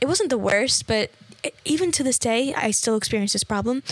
it 0.00 0.06
wasn't 0.06 0.30
the 0.30 0.38
worst 0.38 0.86
but 0.86 1.10
it, 1.42 1.54
even 1.64 1.90
to 1.92 2.02
this 2.02 2.18
day 2.18 2.54
i 2.54 2.70
still 2.70 2.96
experience 2.96 3.32
this 3.32 3.44
problem 3.44 3.82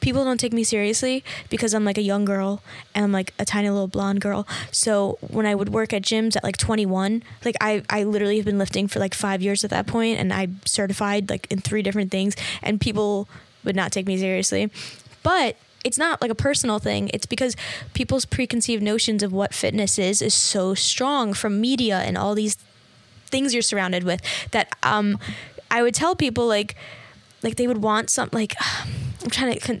people 0.00 0.24
don't 0.24 0.38
take 0.38 0.52
me 0.52 0.64
seriously 0.64 1.22
because 1.48 1.74
I'm 1.74 1.84
like 1.84 1.98
a 1.98 2.02
young 2.02 2.24
girl 2.24 2.62
and 2.94 3.04
I'm 3.04 3.12
like 3.12 3.34
a 3.38 3.44
tiny 3.44 3.70
little 3.70 3.88
blonde 3.88 4.20
girl. 4.20 4.46
So 4.70 5.18
when 5.20 5.46
I 5.46 5.54
would 5.54 5.68
work 5.68 5.92
at 5.92 6.02
gyms 6.02 6.36
at 6.36 6.44
like 6.44 6.56
21, 6.56 7.22
like 7.44 7.56
I, 7.60 7.82
I 7.90 8.04
literally 8.04 8.36
have 8.36 8.46
been 8.46 8.58
lifting 8.58 8.88
for 8.88 8.98
like 8.98 9.14
five 9.14 9.42
years 9.42 9.64
at 9.64 9.70
that 9.70 9.86
point 9.86 10.18
and 10.18 10.32
I 10.32 10.48
certified 10.64 11.30
like 11.30 11.46
in 11.50 11.60
three 11.60 11.82
different 11.82 12.10
things 12.10 12.34
and 12.62 12.80
people 12.80 13.28
would 13.64 13.76
not 13.76 13.92
take 13.92 14.06
me 14.06 14.16
seriously. 14.16 14.70
But 15.22 15.56
it's 15.84 15.98
not 15.98 16.20
like 16.20 16.30
a 16.30 16.34
personal 16.34 16.78
thing. 16.78 17.10
It's 17.12 17.26
because 17.26 17.56
people's 17.94 18.24
preconceived 18.24 18.82
notions 18.82 19.22
of 19.22 19.32
what 19.32 19.54
fitness 19.54 19.98
is 19.98 20.20
is 20.22 20.34
so 20.34 20.74
strong 20.74 21.32
from 21.32 21.60
media 21.60 21.98
and 21.98 22.18
all 22.18 22.34
these 22.34 22.56
things 23.26 23.54
you're 23.54 23.62
surrounded 23.62 24.02
with 24.02 24.20
that 24.50 24.74
um 24.82 25.18
I 25.70 25.82
would 25.82 25.94
tell 25.94 26.16
people 26.16 26.46
like 26.46 26.74
like 27.42 27.56
they 27.56 27.66
would 27.66 27.82
want 27.82 28.10
some 28.10 28.28
like 28.32 28.54
I'm 29.22 29.30
trying 29.30 29.58
to 29.58 29.80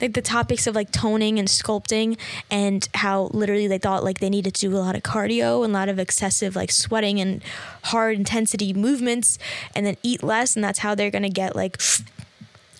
like 0.00 0.14
the 0.14 0.22
topics 0.22 0.66
of 0.66 0.74
like 0.74 0.90
toning 0.90 1.38
and 1.38 1.48
sculpting 1.48 2.16
and 2.50 2.88
how 2.94 3.24
literally 3.34 3.66
they 3.66 3.78
thought 3.78 4.04
like 4.04 4.20
they 4.20 4.30
needed 4.30 4.54
to 4.54 4.60
do 4.68 4.76
a 4.76 4.78
lot 4.78 4.96
of 4.96 5.02
cardio 5.02 5.64
and 5.64 5.74
a 5.74 5.78
lot 5.78 5.88
of 5.90 5.98
excessive 5.98 6.56
like 6.56 6.70
sweating 6.70 7.20
and 7.20 7.42
hard 7.84 8.16
intensity 8.16 8.72
movements 8.72 9.38
and 9.74 9.84
then 9.84 9.96
eat 10.02 10.22
less 10.22 10.54
and 10.54 10.64
that's 10.64 10.78
how 10.78 10.94
they're 10.94 11.10
gonna 11.10 11.28
get 11.28 11.54
like 11.54 11.80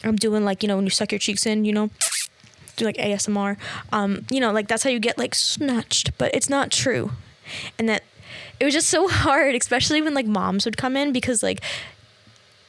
I'm 0.03 0.17
doing 0.17 0.45
like 0.45 0.63
you 0.63 0.69
know 0.69 0.77
when 0.77 0.87
you 0.87 0.91
suck 0.91 1.13
your 1.13 1.19
cheeks 1.19 1.45
in 1.45 1.67
you 1.67 1.73
know 1.73 1.91
do 2.77 2.85
like 2.87 2.97
ASMR 2.97 3.59
um 3.93 4.25
you 4.31 4.41
know 4.41 4.53
like 4.53 4.69
that's 4.69 4.85
how 4.85 4.91
you 4.91 5.01
get 5.01 5.19
like 5.19 5.35
snatched 5.35 6.17
but 6.17 6.35
it's 6.35 6.49
not 6.49 6.71
true. 6.71 7.11
And 7.79 7.89
that 7.89 8.05
it 8.59 8.65
was 8.65 8.73
just 8.73 8.89
so 8.89 9.07
hard 9.09 9.55
especially 9.55 10.01
when 10.01 10.15
like 10.15 10.27
moms 10.27 10.65
would 10.65 10.79
come 10.79 10.97
in 10.97 11.13
because 11.13 11.43
like 11.43 11.61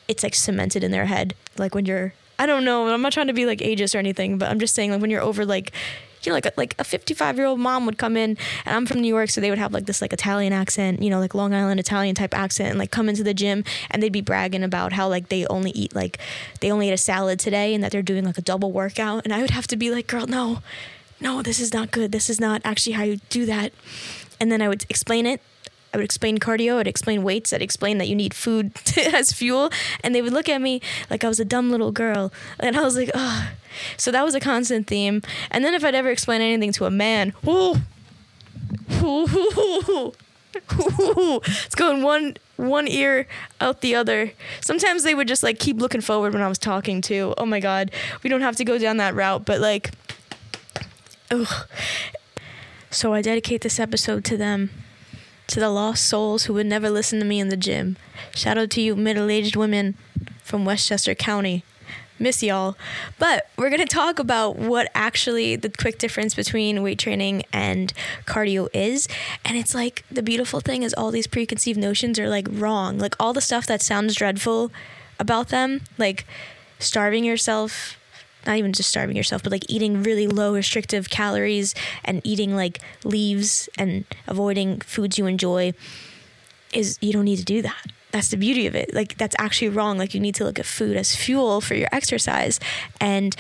it's 0.10 0.24
like 0.24 0.36
cemented 0.36 0.84
in 0.84 0.92
their 0.92 1.06
head 1.06 1.34
like 1.58 1.74
when 1.74 1.86
you're 1.86 2.14
I 2.40 2.46
don't 2.46 2.64
know. 2.66 2.88
I'm 2.88 3.02
not 3.02 3.14
trying 3.14 3.28
to 3.28 3.34
be 3.34 3.46
like 3.46 3.60
ageist 3.60 3.94
or 3.94 3.98
anything, 4.00 4.38
but 4.38 4.50
I'm 4.50 4.60
just 4.60 4.74
saying 4.74 4.92
like 4.92 5.02
when 5.02 5.12
you're 5.12 5.22
over 5.22 5.46
like 5.46 5.74
you 6.24 6.32
know, 6.32 6.36
like 6.36 6.46
a, 6.46 6.54
like 6.58 6.76
a 6.80 6.84
55 6.84 7.38
year 7.38 7.46
old 7.46 7.60
mom 7.60 7.86
would 7.86 7.98
come 7.98 8.18
in, 8.18 8.38
and 8.66 8.76
I'm 8.76 8.86
from 8.86 9.00
New 9.00 9.08
York, 9.08 9.30
so 9.30 9.40
they 9.42 9.50
would 9.50 9.60
have 9.60 9.74
like 9.74 9.86
this 9.86 10.02
like 10.02 10.14
Italian 10.14 10.52
accent, 10.54 11.02
you 11.02 11.10
know, 11.10 11.20
like 11.20 11.34
Long 11.34 11.54
Island 11.54 11.80
Italian 11.80 12.16
type 12.16 12.34
accent, 12.34 12.70
and 12.70 12.80
like 12.80 12.92
come 12.92 13.10
into 13.10 13.24
the 13.24 13.34
gym, 13.34 13.64
and 13.90 14.02
they'd 14.02 14.12
be 14.12 14.22
bragging 14.22 14.64
about 14.64 14.94
how 14.94 15.08
like 15.08 15.30
they 15.30 15.46
only 15.48 15.72
eat 15.72 15.96
like 15.96 16.18
they 16.62 16.72
only 16.72 16.90
ate 16.90 16.94
a 16.94 16.98
salad 16.98 17.40
today, 17.40 17.74
and 17.74 17.84
that 17.84 17.92
they're 17.92 18.02
doing 18.02 18.26
like 18.26 18.38
a 18.38 18.42
double 18.42 18.72
workout, 18.72 19.24
and 19.24 19.34
I 19.34 19.42
would 19.42 19.52
have 19.52 19.68
to 19.68 19.78
be 19.78 19.92
like, 19.92 20.08
girl, 20.08 20.28
no, 20.28 20.60
no, 21.22 21.42
this 21.42 21.60
is 21.60 21.74
not 21.74 21.92
good. 21.92 22.12
This 22.12 22.30
is 22.30 22.40
not 22.40 22.62
actually 22.64 22.94
how 22.94 23.04
you 23.04 23.18
do 23.30 23.46
that, 23.46 23.72
and 24.40 24.52
then 24.52 24.62
I 24.62 24.68
would 24.68 24.86
explain 24.90 25.26
it 25.26 25.42
I 25.94 25.98
would 25.98 26.04
explain 26.04 26.38
cardio, 26.38 26.78
I'd 26.78 26.88
explain 26.88 27.24
weights, 27.24 27.52
I'd 27.52 27.62
explain 27.62 27.98
that 27.98 28.08
you 28.08 28.16
need 28.16 28.34
food 28.34 28.72
as 28.98 29.32
fuel, 29.32 29.72
and 30.04 30.14
they 30.14 30.22
would 30.22 30.34
look 30.34 30.48
at 30.48 30.62
me 30.62 30.82
like 31.10 31.24
I 31.24 31.28
was 31.28 31.40
a 31.40 31.46
dumb 31.46 31.72
little 31.72 31.92
girl, 31.92 32.32
and 32.60 32.78
I 32.78 32.84
was 32.84 32.96
like, 32.96 33.10
oh. 33.14 33.52
So 33.98 34.12
that 34.12 34.24
was 34.24 34.36
a 34.36 34.40
constant 34.40 34.88
theme. 34.88 35.22
And 35.52 35.64
then 35.64 35.74
if 35.74 35.84
I'd 35.84 35.96
ever 35.96 36.10
explain 36.10 36.42
anything 36.42 36.72
to 36.74 36.86
a 36.86 36.92
man, 36.92 37.34
whoo, 37.44 37.76
whoo, 39.00 39.26
whoo, 39.26 40.14
whoo, 40.98 41.42
it's 41.46 41.76
going 41.76 42.04
one 42.04 42.38
one 42.58 42.88
ear 42.88 43.26
out 43.62 43.82
the 43.82 43.96
other. 43.96 44.32
Sometimes 44.60 45.04
they 45.04 45.16
would 45.16 45.28
just 45.28 45.44
like 45.44 45.60
keep 45.60 45.78
looking 45.78 46.02
forward 46.02 46.34
when 46.34 46.42
I 46.42 46.50
was 46.50 46.58
talking 46.58 47.02
too. 47.02 47.34
Oh 47.38 47.46
my 47.46 47.60
god, 47.60 47.92
we 48.22 48.30
don't 48.30 48.42
have 48.42 48.58
to 48.58 48.66
go 48.66 48.78
down 48.78 48.98
that 48.98 49.16
route, 49.16 49.46
but 49.46 49.62
like, 49.62 49.92
ugh. 51.32 51.68
So 52.92 53.14
I 53.14 53.22
dedicate 53.22 53.62
this 53.62 53.80
episode 53.80 54.26
to 54.26 54.38
them 54.38 54.72
to 55.50 55.60
the 55.60 55.70
lost 55.70 56.06
souls 56.06 56.46
who 56.46 56.54
would 56.54 56.66
never 56.66 56.90
listen 56.90 57.20
to 57.20 57.26
me 57.26 57.40
in 57.40 57.50
the 57.50 57.58
gym. 57.58 57.98
Shout 58.36 58.58
out 58.58 58.70
to 58.72 58.82
you, 58.82 58.96
middle 58.96 59.30
aged 59.30 59.56
women 59.56 59.96
from 60.44 60.64
Westchester 60.64 61.16
County. 61.16 61.64
Miss 62.20 62.44
y'all. 62.44 62.78
But 63.18 63.50
we're 63.58 63.70
going 63.70 63.86
to 63.86 63.86
talk 63.86 64.20
about 64.20 64.58
what 64.58 64.92
actually 64.94 65.56
the 65.56 65.70
quick 65.70 65.98
difference 65.98 66.36
between 66.36 66.84
weight 66.84 67.00
training 67.00 67.44
and 67.52 67.94
cardio 68.26 68.68
is. 68.74 69.08
And 69.46 69.58
it's 69.58 69.74
like 69.74 70.04
the 70.12 70.22
beautiful 70.22 70.60
thing 70.60 70.84
is 70.84 70.94
all 70.94 71.12
these 71.12 71.28
preconceived 71.28 71.80
notions 71.80 72.20
are 72.20 72.30
like 72.30 72.48
wrong. 72.52 73.00
Like 73.00 73.16
all 73.20 73.34
the 73.34 73.42
stuff 73.42 73.66
that 73.68 73.82
sounds 73.82 74.16
dreadful 74.16 74.72
about 75.18 75.48
them, 75.48 75.82
like 75.98 76.26
starving 76.78 77.24
yourself 77.24 77.99
not 78.46 78.58
even 78.58 78.74
just 78.74 78.90
starving 78.90 79.16
yourself, 79.16 79.44
but 79.44 79.52
like 79.52 79.70
eating 79.70 80.04
really 80.04 80.28
low 80.28 80.54
restrictive 80.54 81.10
calories 81.10 81.76
and 82.04 82.22
eating 82.24 82.56
like 82.56 82.80
leaves 83.04 83.70
and 83.78 84.06
avoiding 84.28 84.82
foods 84.82 85.18
you 85.18 85.26
enjoy 85.26 85.74
is 86.74 86.98
you 87.02 87.12
don't 87.12 87.26
need 87.26 87.38
to 87.38 87.46
do 87.46 87.62
that. 87.62 87.86
That's 88.12 88.30
the 88.30 88.38
beauty 88.38 88.66
of 88.66 88.76
it. 88.76 88.94
Like 88.94 89.18
that's 89.18 89.36
actually 89.38 89.70
wrong. 89.70 89.98
Like 89.98 90.14
you 90.14 90.20
need 90.20 90.36
to 90.36 90.44
look 90.44 90.60
at 90.60 90.66
food 90.66 90.98
as 90.98 91.16
fuel 91.16 91.62
for 91.62 91.76
your 91.76 91.90
exercise 91.92 92.60
and 93.00 93.36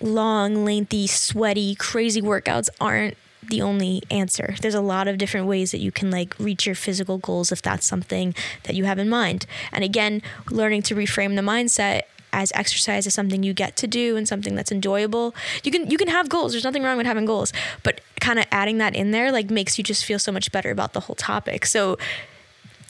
long, 0.00 0.64
lengthy, 0.64 1.06
sweaty, 1.06 1.74
crazy 1.74 2.22
workouts 2.22 2.68
aren't 2.80 3.16
the 3.48 3.62
only 3.62 4.02
answer. 4.10 4.56
There's 4.60 4.74
a 4.74 4.80
lot 4.80 5.08
of 5.08 5.18
different 5.18 5.46
ways 5.46 5.70
that 5.70 5.78
you 5.78 5.92
can 5.92 6.10
like 6.10 6.34
reach 6.38 6.66
your 6.66 6.74
physical 6.74 7.18
goals 7.18 7.52
if 7.52 7.62
that's 7.62 7.86
something 7.86 8.34
that 8.64 8.74
you 8.74 8.84
have 8.84 8.98
in 8.98 9.08
mind. 9.08 9.46
And 9.72 9.84
again, 9.84 10.22
learning 10.50 10.82
to 10.82 10.94
reframe 10.94 11.36
the 11.36 11.42
mindset 11.42 12.02
as 12.36 12.52
exercise 12.54 13.06
is 13.06 13.14
something 13.14 13.42
you 13.42 13.54
get 13.54 13.76
to 13.76 13.86
do 13.86 14.16
and 14.16 14.28
something 14.28 14.54
that's 14.54 14.70
enjoyable. 14.70 15.34
You 15.64 15.72
can 15.72 15.90
you 15.90 15.96
can 15.96 16.08
have 16.08 16.28
goals. 16.28 16.52
There's 16.52 16.64
nothing 16.64 16.82
wrong 16.82 16.98
with 16.98 17.06
having 17.06 17.24
goals, 17.24 17.52
but 17.82 18.02
kind 18.20 18.38
of 18.38 18.44
adding 18.52 18.76
that 18.78 18.94
in 18.94 19.10
there 19.10 19.32
like 19.32 19.50
makes 19.50 19.78
you 19.78 19.84
just 19.84 20.04
feel 20.04 20.18
so 20.18 20.30
much 20.30 20.52
better 20.52 20.70
about 20.70 20.92
the 20.92 21.00
whole 21.00 21.16
topic. 21.16 21.64
So 21.64 21.96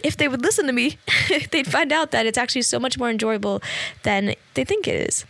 if 0.02 0.16
they 0.16 0.28
would 0.28 0.42
listen 0.42 0.66
to 0.66 0.72
me, 0.72 0.98
they'd 1.52 1.66
find 1.66 1.92
out 1.92 2.10
that 2.10 2.26
it's 2.26 2.36
actually 2.36 2.62
so 2.62 2.80
much 2.80 2.98
more 2.98 3.08
enjoyable 3.08 3.62
than 4.02 4.34
they 4.54 4.64
think 4.64 4.88
it 4.88 5.08
is. 5.08 5.24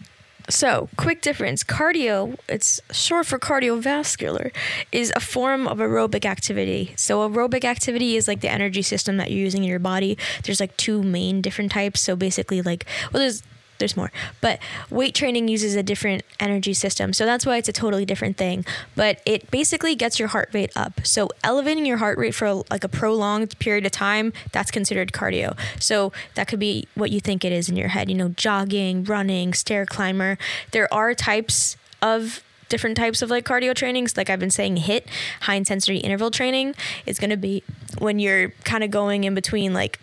So, 0.49 0.89
quick 0.97 1.23
difference 1.23 1.65
cardio, 1.65 2.37
it's 2.49 2.81
short 2.93 3.27
for 3.27 3.37
cardiovascular, 3.37 4.53
is 4.93 5.13
a 5.17 5.21
form 5.21 5.67
of 5.67 5.79
aerobic 5.79 6.25
activity. 6.25 6.95
So, 6.97 7.29
aerobic 7.29 7.65
activity 7.65 8.17
is 8.17 8.29
like 8.29 8.43
the 8.43 8.49
energy 8.49 8.83
system 8.83 9.17
that 9.17 9.33
you're 9.33 9.41
using 9.41 9.65
in 9.65 9.69
your 9.69 9.81
body. 9.81 10.17
There's 10.45 10.61
like 10.61 10.77
two 10.77 11.03
main 11.03 11.41
different 11.41 11.73
types. 11.73 12.01
So, 12.01 12.15
basically, 12.15 12.63
like, 12.63 12.87
well, 13.13 13.21
there's 13.21 13.43
there's 13.79 13.97
more. 13.97 14.11
But 14.41 14.59
weight 14.91 15.15
training 15.15 15.49
uses 15.49 15.75
a 15.75 15.83
different 15.83 16.23
energy 16.41 16.75
system. 16.75 17.13
So 17.13 17.27
that's 17.27 17.47
why 17.47 17.57
it's 17.57 17.69
a 17.69 17.73
totally 17.73 18.05
different 18.05 18.37
thing. 18.37 18.65
But 18.95 19.21
it 19.27 19.51
basically 19.51 19.95
gets 19.95 20.19
your 20.19 20.29
heart 20.29 20.51
rate 20.53 20.73
up. 20.77 21.07
So 21.07 21.29
elevating 21.43 21.87
your 21.87 21.99
heart 21.99 22.19
rate 22.19 22.35
for 22.35 22.47
a, 22.47 22.55
like 22.71 22.85
a 22.85 22.89
prolonged 22.89 23.59
period 23.59 23.87
of 23.87 23.93
time, 23.93 24.33
that's 24.53 24.71
considered 24.71 25.13
cardio. 25.13 25.57
So 25.81 26.13
that 26.35 26.49
could 26.49 26.61
be 26.61 26.89
what 26.95 27.11
you 27.11 27.21
think 27.21 27.45
it 27.45 27.53
is 27.53 27.69
in 27.69 27.77
your 27.77 27.89
head, 27.89 28.09
you 28.09 28.17
know, 28.17 28.29
jogging, 28.31 29.05
running, 29.05 29.55
stair 29.55 29.87
climber. 29.87 30.39
There 30.73 30.93
are 30.93 31.15
types 31.15 31.77
of 32.03 32.43
different 32.69 32.97
types 32.97 33.23
of 33.23 33.31
like 33.31 33.45
cardio 33.45 33.73
trainings 33.73 34.17
like 34.17 34.29
i've 34.29 34.41
been 34.41 34.51
saying 34.51 34.77
HIIT 34.77 35.05
high 35.43 35.55
intensity 35.55 35.99
interval 35.99 36.33
training 36.33 36.75
is 37.07 37.19
going 37.19 37.31
to 37.31 37.37
be 37.37 37.63
when 37.99 38.19
you're 38.19 38.51
kind 38.65 38.83
of 38.83 38.91
going 38.91 39.23
in 39.23 39.35
between 39.35 39.73
like 39.73 40.01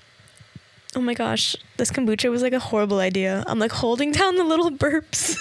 oh 0.96 1.02
my 1.02 1.14
gosh, 1.14 1.56
this 1.78 1.92
kombucha 1.92 2.30
was 2.30 2.42
like 2.42 2.54
a 2.54 2.60
horrible 2.60 3.00
idea. 3.00 3.44
I'm 3.48 3.60
like 3.60 3.72
holding 3.72 4.12
down 4.12 4.36
the 4.36 4.44
little 4.44 4.72
burps. 4.72 5.38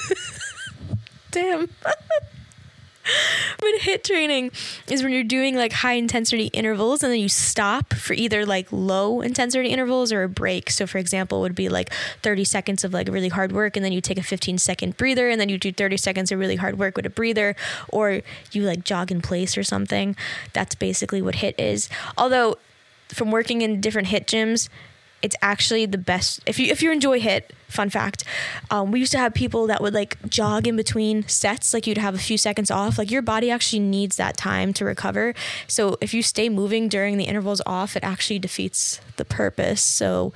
Damn. 1.30 1.68
but 3.59 3.71
HIIT 3.80 4.04
training 4.04 4.52
is 4.88 5.02
when 5.02 5.12
you're 5.12 5.25
doing 5.25 5.56
like 5.56 5.73
high 5.73 5.94
intensity 5.94 6.47
intervals 6.47 7.02
and 7.02 7.12
then 7.12 7.18
you 7.18 7.28
stop 7.28 7.94
for 7.94 8.12
either 8.12 8.47
like 8.47 8.68
low 8.71 9.21
intensity 9.21 9.71
intervals 9.71 10.12
or 10.12 10.23
a 10.23 10.28
break. 10.28 10.71
So 10.71 10.87
for 10.87 10.99
example, 10.99 11.38
it 11.38 11.42
would 11.42 11.54
be 11.54 11.68
like 11.68 11.92
30 12.23 12.44
seconds 12.44 12.85
of 12.85 12.92
like 12.92 13.09
really 13.09 13.28
hard 13.28 13.52
work 13.52 13.76
and 13.76 13.85
then 13.85 13.92
you 13.92 14.00
take 14.00 14.18
a 14.18 14.23
15 14.23 14.59
second 14.59 14.97
breather 14.97 15.28
and 15.28 15.40
then 15.40 15.49
you 15.49 15.59
do 15.59 15.73
30 15.73 15.97
seconds 15.97 16.30
of 16.30 16.38
really 16.38 16.56
hard 16.56 16.78
work 16.78 16.97
with 16.97 17.06
a 17.06 17.11
breather 17.11 17.56
or 17.88 18.21
you 18.52 18.62
like 18.62 18.85
jog 18.85 19.11
in 19.11 19.21
place 19.21 19.59
or 19.59 19.64
something. 19.64 20.14
That's 20.52 20.75
basically 20.75 21.23
what 21.23 21.37
HIIT 21.37 21.54
is. 21.59 21.88
Although 22.16 22.59
from 23.09 23.30
working 23.30 23.62
in 23.62 23.80
different 23.80 24.09
HIIT 24.09 24.26
gyms, 24.26 24.68
it's 25.22 25.36
actually 25.40 25.86
the 25.86 25.98
best. 25.98 26.40
If 26.46 26.58
you 26.58 26.66
if 26.66 26.82
you 26.82 26.90
enjoy 26.92 27.20
HIIT, 27.20 27.44
fun 27.68 27.88
fact 27.88 28.24
um, 28.70 28.92
we 28.92 29.00
used 29.00 29.12
to 29.12 29.18
have 29.18 29.32
people 29.32 29.66
that 29.68 29.80
would 29.80 29.94
like 29.94 30.18
jog 30.28 30.66
in 30.66 30.76
between 30.76 31.26
sets 31.26 31.72
like 31.72 31.86
you'd 31.86 31.96
have 31.96 32.14
a 32.14 32.18
few 32.18 32.36
seconds 32.36 32.70
off 32.70 32.98
like 32.98 33.10
your 33.10 33.22
body 33.22 33.50
actually 33.50 33.80
needs 33.80 34.16
that 34.16 34.36
time 34.36 34.72
to 34.74 34.84
recover. 34.84 35.34
So 35.66 35.96
if 36.00 36.12
you 36.12 36.22
stay 36.22 36.48
moving 36.48 36.88
during 36.88 37.16
the 37.16 37.24
intervals 37.24 37.62
off 37.64 37.96
it 37.96 38.04
actually 38.04 38.40
defeats 38.40 39.00
the 39.16 39.24
purpose. 39.24 39.80
So 39.80 40.32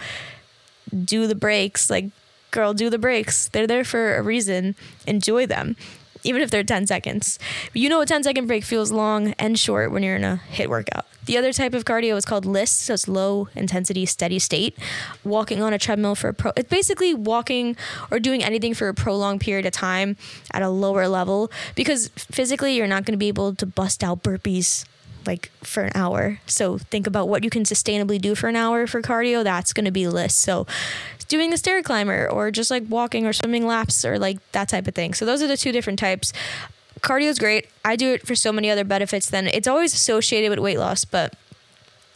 do 1.04 1.26
the 1.26 1.34
breaks 1.34 1.90
like 1.90 2.06
girl 2.52 2.72
do 2.72 2.88
the 2.88 2.98
breaks. 2.98 3.48
They're 3.48 3.66
there 3.66 3.84
for 3.84 4.16
a 4.16 4.22
reason. 4.22 4.76
Enjoy 5.06 5.46
them 5.46 5.76
even 6.24 6.42
if 6.42 6.50
they're 6.50 6.64
10 6.64 6.86
seconds. 6.86 7.38
You 7.72 7.88
know, 7.88 8.00
a 8.00 8.06
10 8.06 8.24
second 8.24 8.46
break 8.46 8.64
feels 8.64 8.90
long 8.90 9.32
and 9.38 9.58
short 9.58 9.92
when 9.92 10.02
you're 10.02 10.16
in 10.16 10.24
a 10.24 10.40
HIIT 10.52 10.68
workout. 10.68 11.06
The 11.26 11.36
other 11.36 11.52
type 11.52 11.74
of 11.74 11.84
cardio 11.84 12.16
is 12.16 12.24
called 12.24 12.46
LISS, 12.46 12.70
so 12.70 12.94
it's 12.94 13.08
low 13.08 13.48
intensity 13.54 14.06
steady 14.06 14.38
state. 14.38 14.78
Walking 15.24 15.60
on 15.60 15.72
a 15.72 15.78
treadmill 15.78 16.14
for 16.14 16.28
a 16.28 16.34
pro, 16.34 16.52
it's 16.56 16.70
basically 16.70 17.14
walking 17.14 17.76
or 18.10 18.18
doing 18.18 18.42
anything 18.42 18.74
for 18.74 18.88
a 18.88 18.94
prolonged 18.94 19.40
period 19.40 19.66
of 19.66 19.72
time 19.72 20.16
at 20.52 20.62
a 20.62 20.68
lower 20.68 21.08
level 21.08 21.50
because 21.74 22.08
physically 22.16 22.76
you're 22.76 22.86
not 22.86 23.04
going 23.04 23.14
to 23.14 23.18
be 23.18 23.28
able 23.28 23.54
to 23.56 23.66
bust 23.66 24.02
out 24.04 24.22
burpees 24.22 24.84
like 25.26 25.50
for 25.62 25.82
an 25.82 25.92
hour. 25.94 26.38
So 26.46 26.78
think 26.78 27.06
about 27.06 27.28
what 27.28 27.42
you 27.42 27.50
can 27.50 27.64
sustainably 27.64 28.20
do 28.20 28.34
for 28.34 28.48
an 28.48 28.56
hour 28.56 28.86
for 28.86 29.02
cardio. 29.02 29.42
That's 29.42 29.72
going 29.72 29.84
to 29.84 29.90
be 29.90 30.06
LISS. 30.06 30.34
So 30.34 30.66
doing 31.28 31.50
the 31.50 31.56
stair 31.56 31.82
climber 31.82 32.28
or 32.28 32.50
just 32.50 32.70
like 32.70 32.84
walking 32.88 33.26
or 33.26 33.32
swimming 33.32 33.66
laps 33.66 34.04
or 34.04 34.18
like 34.18 34.38
that 34.52 34.68
type 34.68 34.86
of 34.86 34.94
thing. 34.94 35.14
So 35.14 35.24
those 35.24 35.42
are 35.42 35.48
the 35.48 35.56
two 35.56 35.72
different 35.72 35.98
types. 35.98 36.32
Cardio 37.00 37.28
is 37.28 37.38
great. 37.38 37.68
I 37.84 37.96
do 37.96 38.12
it 38.14 38.26
for 38.26 38.34
so 38.34 38.52
many 38.52 38.70
other 38.70 38.84
benefits. 38.84 39.28
Then 39.28 39.46
it's 39.46 39.68
always 39.68 39.94
associated 39.94 40.50
with 40.50 40.58
weight 40.58 40.78
loss, 40.78 41.04
but 41.04 41.34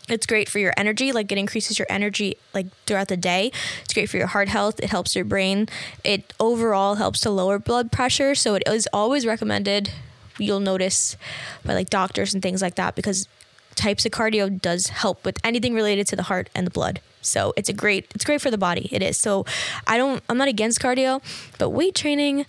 it's 0.09 0.27
great 0.27 0.49
for 0.49 0.59
your 0.59 0.73
energy 0.77 1.13
like 1.13 1.31
it 1.31 1.39
increases 1.39 1.79
your 1.79 1.87
energy 1.89 2.37
like 2.53 2.67
throughout 2.85 3.07
the 3.07 3.17
day 3.17 3.53
it's 3.85 3.95
great 3.95 4.09
for 4.09 4.17
your 4.17 4.27
heart 4.27 4.49
health 4.49 4.81
it 4.81 4.91
helps 4.91 5.15
your 5.15 5.25
brain 5.25 5.69
it 6.03 6.35
overall 6.41 6.97
helps 6.97 7.21
to 7.21 7.31
lower 7.31 7.61
blood 7.61 7.93
pressure 7.93 8.35
so 8.35 8.57
it 8.57 8.63
is 8.67 8.89
always 8.93 9.25
recommended 9.25 9.93
you'll 10.41 10.59
notice 10.59 11.17
by 11.65 11.75
like 11.75 11.91
doctors 11.91 12.35
and 12.35 12.43
things 12.43 12.61
like 12.61 12.75
that 12.75 12.97
because 12.97 13.29
types 13.75 14.05
of 14.05 14.13
cardio 14.13 14.61
does 14.61 14.89
help 14.89 15.25
with 15.25 15.39
anything 15.45 15.75
related 15.75 16.07
to 16.09 16.17
the 16.17 16.25
heart 16.25 16.51
and 16.55 16.67
the 16.67 16.71
blood. 16.71 17.01
So 17.23 17.53
it's 17.57 17.69
a 17.69 17.73
great 17.73 18.07
it's 18.15 18.25
great 18.25 18.41
for 18.41 18.51
the 18.51 18.59
body. 18.59 18.89
It 18.93 19.03
is. 19.03 19.17
So 19.17 19.45
I 19.87 19.97
don't 19.97 20.23
I'm 20.29 20.39
not 20.39 20.49
against 20.49 20.81
cardio, 20.81 21.23
but 21.59 21.71
weight 21.71 21.95
training 21.95 22.47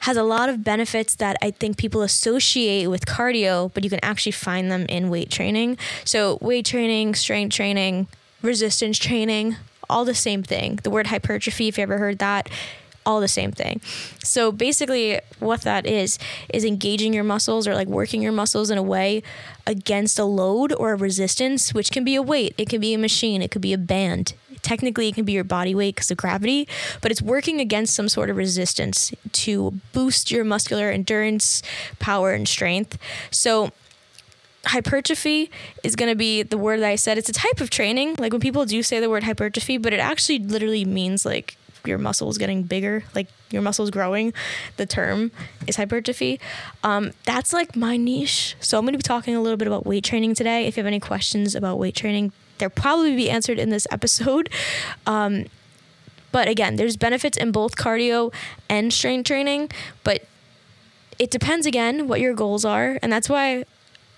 has 0.00 0.16
a 0.16 0.22
lot 0.22 0.48
of 0.48 0.64
benefits 0.64 1.14
that 1.16 1.36
I 1.42 1.50
think 1.50 1.76
people 1.76 2.02
associate 2.02 2.88
with 2.88 3.06
cardio, 3.06 3.72
but 3.74 3.84
you 3.84 3.90
can 3.90 4.00
actually 4.02 4.32
find 4.32 4.70
them 4.70 4.86
in 4.88 5.10
weight 5.10 5.30
training. 5.30 5.78
So 6.04 6.38
weight 6.40 6.66
training, 6.66 7.14
strength 7.14 7.54
training, 7.54 8.06
resistance 8.42 8.98
training, 8.98 9.56
all 9.90 10.04
the 10.04 10.14
same 10.14 10.42
thing. 10.42 10.78
The 10.82 10.90
word 10.90 11.08
hypertrophy, 11.08 11.68
if 11.68 11.78
you 11.78 11.82
ever 11.82 11.98
heard 11.98 12.18
that, 12.18 12.48
all 13.08 13.20
the 13.20 13.28
same 13.28 13.50
thing. 13.50 13.80
So 14.22 14.52
basically, 14.52 15.18
what 15.38 15.62
that 15.62 15.86
is, 15.86 16.18
is 16.52 16.64
engaging 16.64 17.14
your 17.14 17.24
muscles 17.24 17.66
or 17.66 17.74
like 17.74 17.88
working 17.88 18.20
your 18.20 18.32
muscles 18.32 18.70
in 18.70 18.76
a 18.76 18.82
way 18.82 19.22
against 19.66 20.18
a 20.18 20.24
load 20.24 20.74
or 20.74 20.92
a 20.92 20.96
resistance, 20.96 21.72
which 21.72 21.90
can 21.90 22.04
be 22.04 22.14
a 22.14 22.22
weight, 22.22 22.54
it 22.58 22.68
can 22.68 22.80
be 22.80 22.92
a 22.92 22.98
machine, 22.98 23.40
it 23.40 23.50
could 23.50 23.62
be 23.62 23.72
a 23.72 23.78
band. 23.78 24.34
Technically, 24.62 25.08
it 25.08 25.14
can 25.14 25.24
be 25.24 25.32
your 25.32 25.44
body 25.44 25.74
weight 25.74 25.94
because 25.94 26.10
of 26.10 26.16
gravity, 26.16 26.68
but 27.00 27.10
it's 27.10 27.22
working 27.22 27.60
against 27.60 27.94
some 27.94 28.08
sort 28.08 28.30
of 28.30 28.36
resistance 28.36 29.12
to 29.32 29.74
boost 29.92 30.30
your 30.30 30.44
muscular 30.44 30.90
endurance, 30.90 31.62
power, 31.98 32.32
and 32.32 32.48
strength. 32.48 32.98
So, 33.30 33.72
hypertrophy 34.66 35.50
is 35.82 35.96
going 35.96 36.10
to 36.10 36.16
be 36.16 36.42
the 36.42 36.58
word 36.58 36.80
that 36.80 36.88
I 36.88 36.96
said. 36.96 37.18
It's 37.18 37.28
a 37.28 37.32
type 37.32 37.60
of 37.60 37.70
training. 37.70 38.16
Like 38.18 38.32
when 38.32 38.40
people 38.40 38.64
do 38.66 38.82
say 38.82 39.00
the 39.00 39.10
word 39.10 39.24
hypertrophy, 39.24 39.78
but 39.78 39.92
it 39.92 40.00
actually 40.00 40.40
literally 40.40 40.84
means 40.84 41.24
like 41.24 41.56
your 41.84 41.98
muscles 41.98 42.38
getting 42.38 42.64
bigger, 42.64 43.04
like 43.14 43.28
your 43.50 43.62
muscles 43.62 43.90
growing. 43.90 44.32
The 44.76 44.86
term 44.86 45.32
is 45.66 45.76
hypertrophy. 45.76 46.40
Um, 46.82 47.12
that's 47.24 47.52
like 47.52 47.76
my 47.76 47.96
niche. 47.96 48.56
So 48.60 48.78
I'm 48.78 48.84
going 48.84 48.92
to 48.92 48.98
be 48.98 49.02
talking 49.02 49.34
a 49.34 49.40
little 49.40 49.56
bit 49.56 49.68
about 49.68 49.86
weight 49.86 50.04
training 50.04 50.34
today. 50.34 50.66
If 50.66 50.76
you 50.76 50.82
have 50.82 50.86
any 50.86 51.00
questions 51.00 51.54
about 51.54 51.78
weight 51.78 51.94
training, 51.94 52.32
they'll 52.58 52.70
probably 52.70 53.14
be 53.16 53.30
answered 53.30 53.58
in 53.58 53.70
this 53.70 53.86
episode. 53.90 54.50
Um, 55.06 55.46
but 56.30 56.48
again, 56.48 56.76
there's 56.76 56.96
benefits 56.96 57.38
in 57.38 57.52
both 57.52 57.76
cardio 57.76 58.32
and 58.68 58.92
strength 58.92 59.26
training, 59.26 59.70
but 60.04 60.26
it 61.18 61.30
depends 61.30 61.66
again 61.66 62.06
what 62.06 62.20
your 62.20 62.34
goals 62.34 62.64
are. 62.64 62.98
And 63.02 63.12
that's 63.12 63.28
why 63.28 63.64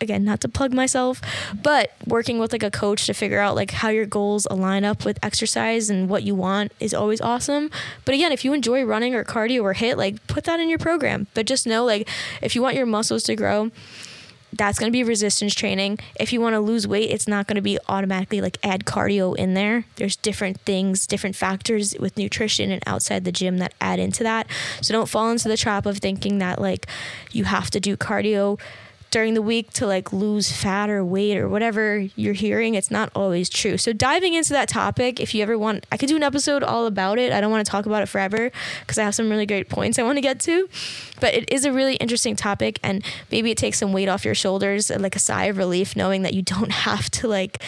again 0.01 0.25
not 0.25 0.41
to 0.41 0.49
plug 0.49 0.73
myself 0.73 1.21
but 1.63 1.93
working 2.07 2.39
with 2.39 2.53
like 2.53 2.63
a 2.63 2.71
coach 2.71 3.07
to 3.07 3.13
figure 3.13 3.39
out 3.39 3.55
like 3.55 3.71
how 3.71 3.89
your 3.89 4.07
goals 4.07 4.47
align 4.51 4.85
up 4.85 5.05
with 5.05 5.19
exercise 5.23 5.91
and 5.91 6.09
what 6.09 6.23
you 6.23 6.35
want 6.35 6.73
is 6.81 6.95
always 6.95 7.21
awesome 7.21 7.71
but 8.05 8.15
again 8.15 8.33
if 8.33 8.45
you 8.45 8.53
enjoy 8.53 8.83
running 8.83 9.15
or 9.15 9.25
cardio 9.25 9.63
or 9.63 9.75
HIIT, 9.75 9.97
like 9.97 10.27
put 10.27 10.45
that 10.45 10.59
in 10.59 10.69
your 10.69 10.79
program 10.79 11.27
but 11.35 11.47
just 11.47 11.67
know 11.67 11.85
like 11.85 12.09
if 12.41 12.55
you 12.55 12.63
want 12.63 12.77
your 12.77 12.87
muscles 12.87 13.23
to 13.25 13.37
grow 13.37 13.71
that's 14.53 14.79
going 14.79 14.91
to 14.91 14.93
be 14.93 15.05
resistance 15.05 15.55
training. 15.55 15.99
If 16.19 16.33
you 16.33 16.41
want 16.41 16.55
to 16.55 16.61
lose 16.61 16.87
weight, 16.87 17.11
it's 17.11 17.29
not 17.29 17.47
going 17.47 17.57
to 17.57 17.63
be 17.63 17.79
automatically 17.89 18.41
like 18.41 18.59
add 18.63 18.85
cardio 18.85 19.37
in 19.37 19.55
there. 19.55 19.85
There's 19.97 20.17
different 20.17 20.61
things, 20.63 21.07
different 21.07 21.37
factors 21.37 21.95
with 21.99 22.17
nutrition 22.17 22.71
and 22.71 22.83
outside 22.87 23.25
the 23.25 23.33
gym 23.33 23.59
that 23.59 23.75
add 23.81 23.99
into 23.99 24.23
that. 24.25 24.47
So 24.81 24.93
don't 24.93 25.09
fall 25.09 25.31
into 25.31 25.49
the 25.49 25.57
trap 25.57 25.87
of 25.87 25.99
thinking 25.99 26.39
that 26.39 26.61
like 26.61 26.87
you 27.33 27.45
have 27.45 27.71
to 27.71 27.81
do 27.81 27.97
cardio 27.97 28.59
during 29.11 29.35
the 29.35 29.43
week 29.43 29.73
to 29.75 29.87
like 29.87 30.13
lose 30.13 30.53
fat 30.53 30.89
or 30.89 31.05
weight 31.05 31.37
or 31.37 31.49
whatever 31.49 31.99
you're 32.17 32.35
hearing, 32.35 32.75
it's 32.75 32.91
not 32.91 33.11
always 33.15 33.49
true. 33.49 33.77
So 33.77 33.93
diving 33.93 34.35
into 34.35 34.53
that 34.53 34.69
topic, 34.69 35.21
if 35.21 35.35
you 35.35 35.43
ever 35.43 35.59
want, 35.59 35.87
I 35.91 35.97
could 35.97 36.09
do 36.09 36.17
an 36.17 36.23
episode 36.23 36.63
all 36.63 36.87
about 36.87 37.19
it. 37.19 37.33
I 37.33 37.41
don't 37.41 37.51
want 37.51 37.65
to 37.65 37.71
talk 37.71 37.87
about 37.87 38.03
it 38.03 38.07
forever 38.07 38.51
because 38.81 38.99
I 38.99 39.05
have 39.05 39.15
some 39.15 39.29
really 39.29 39.47
great 39.47 39.69
points 39.69 39.99
I 39.99 40.03
want 40.03 40.17
to 40.17 40.23
get 40.23 40.41
to. 40.41 40.69
But 41.21 41.35
it 41.35 41.51
is 41.51 41.65
a 41.65 41.73
really 41.73 41.97
interesting 41.97 42.37
topic 42.37 42.79
and 42.83 43.05
maybe 43.31 43.51
it 43.51 43.59
takes 43.59 43.79
some 43.79 43.93
weight 43.93 44.09
off 44.09 44.25
your 44.25 44.35
shoulders 44.35 44.91
and 44.91 45.03
like 45.03 45.17
a 45.17 45.21
sigh 45.21 45.45
of 45.45 45.59
relief 45.59 45.97
knowing 45.97 46.23
that 46.23 46.35
you 46.35 46.43
don't 46.43 46.73
have 46.87 47.11
to 47.11 47.29
like 47.29 47.63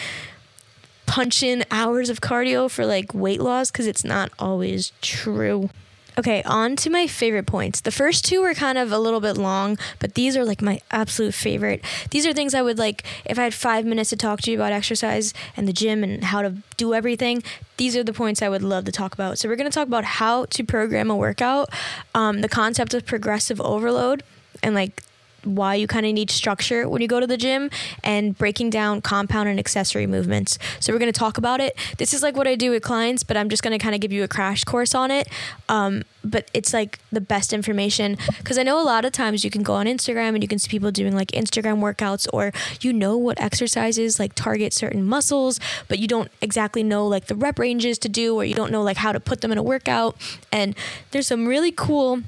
punch 1.05 1.43
in 1.43 1.63
hours 1.69 2.09
of 2.09 2.21
cardio 2.21 2.71
for 2.71 2.85
like 2.85 3.13
weight 3.13 3.41
loss 3.41 3.69
because 3.69 3.85
it's 3.85 4.03
not 4.03 4.31
always 4.39 4.93
true. 5.01 5.69
Okay, 6.17 6.43
on 6.43 6.75
to 6.75 6.91
my 6.91 7.07
favorite 7.07 7.47
points. 7.47 7.81
The 7.81 7.91
first 7.91 8.23
two 8.23 8.41
were 8.41 8.53
kind 8.53 8.77
of 8.77 8.91
a 8.91 8.99
little 8.99 9.19
bit 9.19 9.35
long, 9.35 9.79
but 9.97 10.13
these 10.13 10.37
are 10.37 10.45
like 10.45 10.61
my 10.61 10.79
absolute 10.91 11.33
favorite. 11.33 11.83
These 12.11 12.27
are 12.27 12.33
things 12.33 12.53
I 12.53 12.61
would 12.61 12.77
like 12.77 13.03
if 13.25 13.39
I 13.39 13.43
had 13.43 13.53
five 13.53 13.83
minutes 13.83 14.11
to 14.11 14.15
talk 14.15 14.41
to 14.41 14.51
you 14.51 14.57
about 14.57 14.71
exercise 14.71 15.33
and 15.57 15.67
the 15.67 15.73
gym 15.73 16.03
and 16.03 16.23
how 16.23 16.43
to 16.43 16.57
do 16.77 16.93
everything. 16.93 17.41
These 17.77 17.97
are 17.97 18.03
the 18.03 18.13
points 18.13 18.43
I 18.43 18.49
would 18.49 18.61
love 18.61 18.85
to 18.85 18.91
talk 18.91 19.15
about. 19.15 19.39
So, 19.39 19.49
we're 19.49 19.55
going 19.55 19.69
to 19.69 19.73
talk 19.73 19.87
about 19.87 20.03
how 20.03 20.45
to 20.45 20.63
program 20.63 21.09
a 21.09 21.15
workout, 21.15 21.69
um, 22.13 22.41
the 22.41 22.49
concept 22.49 22.93
of 22.93 23.07
progressive 23.07 23.59
overload, 23.59 24.21
and 24.61 24.75
like 24.75 25.01
why 25.43 25.75
you 25.75 25.87
kind 25.87 26.05
of 26.05 26.13
need 26.13 26.29
structure 26.31 26.87
when 26.87 27.01
you 27.01 27.07
go 27.07 27.19
to 27.19 27.27
the 27.27 27.37
gym 27.37 27.69
and 28.03 28.37
breaking 28.37 28.69
down 28.69 29.01
compound 29.01 29.49
and 29.49 29.59
accessory 29.59 30.07
movements. 30.07 30.57
So 30.79 30.93
we're 30.93 30.99
going 30.99 31.11
to 31.11 31.19
talk 31.19 31.37
about 31.37 31.59
it. 31.59 31.77
This 31.97 32.13
is 32.13 32.23
like 32.23 32.35
what 32.35 32.47
I 32.47 32.55
do 32.55 32.71
with 32.71 32.83
clients, 32.83 33.23
but 33.23 33.37
I'm 33.37 33.49
just 33.49 33.63
going 33.63 33.77
to 33.77 33.83
kind 33.83 33.95
of 33.95 34.01
give 34.01 34.11
you 34.11 34.23
a 34.23 34.27
crash 34.27 34.63
course 34.63 34.95
on 34.95 35.11
it. 35.11 35.27
Um, 35.69 36.03
but 36.23 36.49
it's 36.53 36.73
like 36.73 36.99
the 37.11 37.21
best 37.21 37.51
information 37.53 38.17
because 38.37 38.57
I 38.57 38.63
know 38.63 38.81
a 38.81 38.85
lot 38.85 39.05
of 39.05 39.11
times 39.11 39.43
you 39.43 39.51
can 39.51 39.63
go 39.63 39.73
on 39.73 39.85
Instagram 39.85 40.29
and 40.29 40.41
you 40.41 40.47
can 40.47 40.59
see 40.59 40.69
people 40.69 40.91
doing 40.91 41.15
like 41.15 41.29
Instagram 41.31 41.79
workouts 41.79 42.27
or 42.31 42.51
you 42.81 42.93
know 42.93 43.17
what 43.17 43.39
exercises 43.41 44.19
like 44.19 44.33
target 44.33 44.73
certain 44.73 45.05
muscles, 45.05 45.59
but 45.87 45.99
you 45.99 46.07
don't 46.07 46.31
exactly 46.41 46.83
know 46.83 47.05
like 47.07 47.25
the 47.25 47.35
rep 47.35 47.59
ranges 47.59 47.97
to 47.99 48.09
do 48.09 48.35
or 48.35 48.45
you 48.45 48.53
don't 48.53 48.71
know 48.71 48.81
like 48.81 48.97
how 48.97 49.11
to 49.11 49.19
put 49.19 49.41
them 49.41 49.51
in 49.51 49.57
a 49.57 49.63
workout. 49.63 50.15
And 50.51 50.75
there's 51.11 51.27
some 51.27 51.47
really 51.47 51.71
cool 51.71 52.21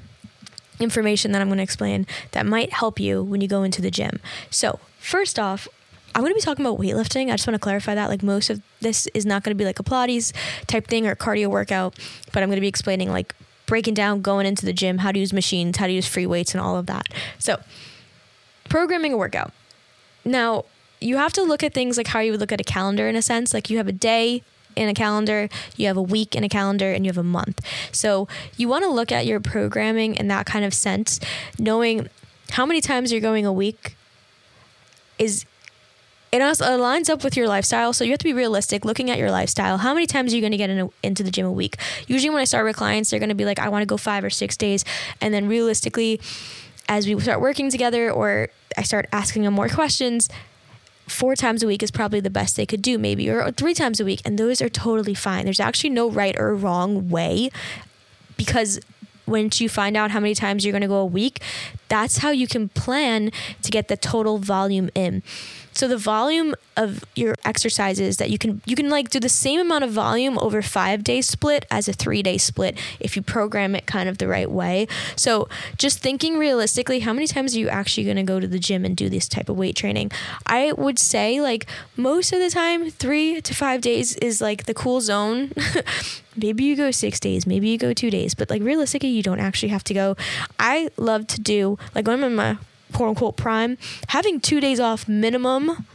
information 0.80 1.32
that 1.32 1.42
I'm 1.42 1.48
going 1.48 1.58
to 1.58 1.64
explain 1.64 2.06
that 2.32 2.46
might 2.46 2.74
help 2.74 3.00
you 3.00 3.24
when 3.24 3.42
you 3.42 3.48
go 3.48 3.64
into 3.64 3.82
the 3.82 3.92
gym. 3.92 4.20
So, 4.50 4.80
first 5.00 5.40
off, 5.40 5.68
I'm 6.14 6.22
going 6.22 6.32
to 6.32 6.36
be 6.36 6.42
talking 6.42 6.66
about 6.66 6.80
weightlifting. 6.80 7.28
I 7.28 7.32
just 7.32 7.46
want 7.46 7.56
to 7.56 7.60
clarify 7.60 7.94
that. 7.96 8.10
Like, 8.10 8.24
most 8.24 8.50
of 8.50 8.62
this 8.80 9.08
is 9.08 9.26
not 9.26 9.44
going 9.44 9.52
to 9.52 9.58
be 9.58 9.66
like 9.66 9.80
a 9.80 9.84
Pilates 9.84 10.32
type 10.66 10.88
thing 10.88 11.08
or 11.08 11.16
cardio 11.16 11.48
workout, 11.48 12.00
but 12.32 12.42
I'm 12.42 12.50
going 12.50 12.58
to 12.58 12.62
be 12.62 12.68
explaining 12.68 13.12
like 13.12 13.36
breaking 13.66 13.96
down 13.96 14.22
going 14.22 14.46
into 14.46 14.66
the 14.66 14.74
gym, 14.74 15.00
how 15.00 15.12
to 15.12 15.20
use 15.20 15.34
machines, 15.34 15.78
how 15.78 15.88
to 15.88 15.94
use 15.94 16.08
free 16.08 16.26
weights, 16.26 16.54
and 16.54 16.62
all 16.62 16.78
of 16.78 16.86
that. 16.86 17.08
So, 17.38 17.60
programming 18.70 19.14
a 19.14 19.18
workout. 19.18 19.52
Now, 20.24 20.66
you 21.02 21.18
have 21.18 21.34
to 21.34 21.44
look 21.44 21.64
at 21.64 21.74
things 21.74 21.98
like 21.98 22.08
how 22.08 22.20
you 22.20 22.32
would 22.32 22.40
look 22.40 22.52
at 22.52 22.62
a 22.62 22.64
calendar 22.64 23.08
in 23.08 23.16
a 23.16 23.22
sense. 23.22 23.54
Like, 23.54 23.70
you 23.70 23.78
have 23.78 23.88
a 23.88 23.92
day, 23.92 24.44
in 24.76 24.90
a 24.90 24.94
calendar, 24.94 25.50
you 25.76 25.88
have 25.88 25.98
a 25.98 26.02
week 26.02 26.36
in 26.36 26.44
a 26.44 26.50
calendar, 26.50 26.92
and 26.92 27.06
you 27.06 27.10
have 27.10 27.18
a 27.18 27.24
month. 27.24 27.62
So 27.92 28.28
you 28.58 28.68
want 28.68 28.84
to 28.84 28.90
look 28.90 29.12
at 29.12 29.26
your 29.26 29.40
programming 29.40 30.16
in 30.16 30.28
that 30.28 30.46
kind 30.46 30.66
of 30.66 30.74
sense, 30.74 31.20
knowing 31.58 32.10
how 32.52 32.66
many 32.66 32.82
times 32.82 33.12
you're 33.12 33.22
going 33.22 33.46
a 33.46 33.54
week 33.54 33.96
is 35.18 35.46
it 36.32 36.42
also 36.42 36.78
lines 36.78 37.10
up 37.10 37.24
with 37.24 37.38
your 37.38 37.48
lifestyle. 37.48 37.94
So 37.94 38.04
you 38.04 38.12
have 38.12 38.20
to 38.20 38.26
be 38.26 38.34
realistic 38.34 38.84
looking 38.84 39.10
at 39.10 39.18
your 39.18 39.32
lifestyle. 39.32 39.78
How 39.78 39.94
many 39.94 40.06
times 40.06 40.34
are 40.34 40.36
you 40.36 40.42
going 40.42 40.52
to 40.52 40.58
get 40.58 40.70
in 40.70 40.80
a, 40.80 40.90
into 41.02 41.24
the 41.24 41.32
gym 41.32 41.46
a 41.46 41.52
week? 41.52 41.78
Usually, 42.08 42.30
when 42.30 42.42
I 42.42 42.44
start 42.44 42.66
with 42.66 42.76
clients, 42.76 43.10
they're 43.10 43.20
going 43.20 43.30
to 43.30 43.36
be 43.36 43.46
like, 43.46 43.58
I 43.58 43.70
want 43.70 43.84
to 43.84 43.86
go 43.86 43.96
five 43.96 44.24
or 44.24 44.30
six 44.30 44.58
days. 44.58 44.84
And 45.22 45.34
then 45.34 45.48
realistically, 45.48 46.20
as 46.90 47.08
we 47.08 47.18
start 47.22 47.40
working 47.40 47.70
together 47.70 48.12
or 48.12 48.50
I 48.78 48.84
start 48.84 49.08
asking 49.14 49.44
them 49.44 49.54
more 49.54 49.70
questions, 49.70 50.28
four 51.08 51.36
times 51.36 51.64
a 51.64 51.68
week 51.68 51.84
is 51.84 51.92
probably 51.92 52.20
the 52.20 52.30
best 52.30 52.56
they 52.56 52.66
could 52.66 52.82
do, 52.82 52.98
maybe, 52.98 53.30
or 53.30 53.52
three 53.52 53.74
times 53.74 54.00
a 54.00 54.06
week. 54.06 54.22
And 54.26 54.38
those 54.38 54.62
are 54.62 54.70
totally 54.70 55.14
fine. 55.14 55.46
There's 55.46 55.60
actually 55.60 55.92
no 55.92 56.10
right 56.10 56.36
or 56.38 56.56
wrong 56.56 57.10
way 57.10 57.50
because 58.38 58.80
once 59.28 59.60
you 59.60 59.70
find 59.70 59.98
out 59.98 60.12
how 60.12 60.20
many 60.20 60.36
times 60.36 60.64
you're 60.64 60.72
going 60.72 60.82
to 60.82 60.88
go 60.88 60.98
a 60.98 61.06
week, 61.06 61.42
that's 61.88 62.20
how 62.20 62.32
you 62.32 62.48
can 62.48 62.70
plan 62.70 63.32
to 63.62 63.72
get 63.72 63.88
the 63.88 63.98
total 63.98 64.38
volume 64.38 64.90
in. 64.96 65.24
So 65.76 65.90
the 65.90 65.98
volume 65.98 66.56
of 66.78 67.04
your 67.16 67.36
exercises 67.44 68.16
that 68.16 68.30
you 68.30 68.38
can 68.38 68.62
you 68.66 68.78
can 68.78 68.90
like 68.90 69.10
do 69.10 69.20
the 69.20 69.28
same 69.28 69.60
amount 69.60 69.84
of 69.84 69.92
volume 69.92 70.38
over 70.40 70.62
5 70.62 71.04
day 71.04 71.22
split 71.22 71.66
as 71.70 71.90
a 71.90 71.94
3 71.94 72.24
day 72.24 72.38
split 72.38 72.78
if 73.02 73.18
you 73.18 73.22
program 73.22 73.76
it 73.76 73.86
kind 73.86 74.08
of 74.08 74.18
the 74.18 74.28
right 74.28 74.50
way. 74.50 74.88
So 75.18 75.50
just 75.78 76.00
thinking 76.00 76.38
realistically, 76.38 77.02
how 77.02 77.12
many 77.12 77.28
times 77.28 77.56
are 77.56 77.60
you 77.60 77.68
actually 77.68 78.06
going 78.06 78.16
to 78.16 78.24
go 78.24 78.40
to 78.40 78.48
the 78.48 78.58
gym 78.58 78.86
and 78.86 78.96
do 78.96 79.10
this 79.10 79.28
type 79.28 79.50
of 79.50 79.58
weight 79.58 79.76
training? 79.76 80.12
I 80.48 80.72
would 80.78 80.98
say 80.98 81.42
like 81.42 81.66
most 81.98 82.32
of 82.32 82.40
the 82.40 82.50
time 82.50 82.90
3 82.90 83.42
to 83.42 83.54
5 83.54 83.82
days 83.82 84.16
is 84.18 84.40
like 84.40 84.66
the 84.66 84.74
cool 84.74 85.02
zone. 85.02 85.52
maybe 86.38 86.64
you 86.64 86.78
go 86.78 86.90
6 86.90 87.20
days, 87.20 87.46
maybe 87.46 87.68
you 87.68 87.78
go 87.78 87.92
2 87.92 88.10
days, 88.10 88.34
but 88.34 88.50
like 88.50 88.62
realistically 88.62 89.10
you 89.10 89.24
don't 89.24 89.42
actually 89.42 89.70
have 89.70 89.84
to 89.86 89.94
go. 89.94 90.16
I 90.58 90.90
love 90.96 91.28
to 91.28 91.42
do 91.42 91.75
like 91.94 92.08
when 92.08 92.18
I'm 92.20 92.24
in 92.24 92.36
my 92.36 92.58
quote 92.94 93.10
unquote 93.10 93.38
prime, 93.38 93.78
having 94.10 94.40
two 94.40 94.60
days 94.60 94.80
off 94.80 95.08
minimum 95.08 95.86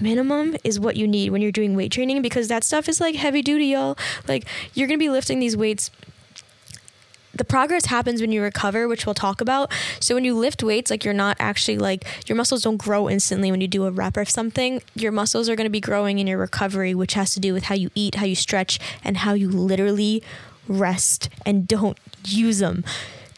minimum 0.00 0.56
is 0.64 0.80
what 0.80 0.96
you 0.96 1.06
need 1.06 1.30
when 1.30 1.40
you're 1.40 1.52
doing 1.52 1.76
weight 1.76 1.92
training 1.92 2.20
because 2.22 2.48
that 2.48 2.64
stuff 2.64 2.88
is 2.88 3.00
like 3.00 3.14
heavy 3.14 3.42
duty, 3.42 3.66
y'all. 3.66 3.96
Like 4.26 4.44
you're 4.74 4.88
gonna 4.88 4.98
be 4.98 5.08
lifting 5.08 5.38
these 5.38 5.56
weights. 5.56 5.90
The 7.34 7.44
progress 7.44 7.86
happens 7.86 8.20
when 8.20 8.30
you 8.30 8.42
recover, 8.42 8.86
which 8.86 9.06
we'll 9.06 9.14
talk 9.14 9.40
about. 9.40 9.72
So 10.00 10.14
when 10.14 10.24
you 10.24 10.36
lift 10.36 10.62
weights, 10.62 10.90
like 10.90 11.02
you're 11.02 11.14
not 11.14 11.36
actually 11.40 11.78
like 11.78 12.04
your 12.28 12.36
muscles 12.36 12.62
don't 12.62 12.76
grow 12.76 13.08
instantly 13.08 13.50
when 13.50 13.62
you 13.62 13.68
do 13.68 13.86
a 13.86 13.90
rep 13.90 14.18
or 14.18 14.26
something. 14.26 14.82
Your 14.94 15.12
muscles 15.12 15.48
are 15.48 15.56
to 15.56 15.68
be 15.70 15.80
growing 15.80 16.18
in 16.18 16.26
your 16.26 16.38
recovery, 16.38 16.94
which 16.94 17.14
has 17.14 17.32
to 17.34 17.40
do 17.40 17.54
with 17.54 17.64
how 17.64 17.74
you 17.74 17.90
eat, 17.94 18.16
how 18.16 18.26
you 18.26 18.34
stretch, 18.34 18.78
and 19.02 19.18
how 19.18 19.32
you 19.32 19.48
literally 19.48 20.22
rest 20.68 21.30
and 21.46 21.66
don't 21.66 21.98
use 22.24 22.58
them 22.58 22.84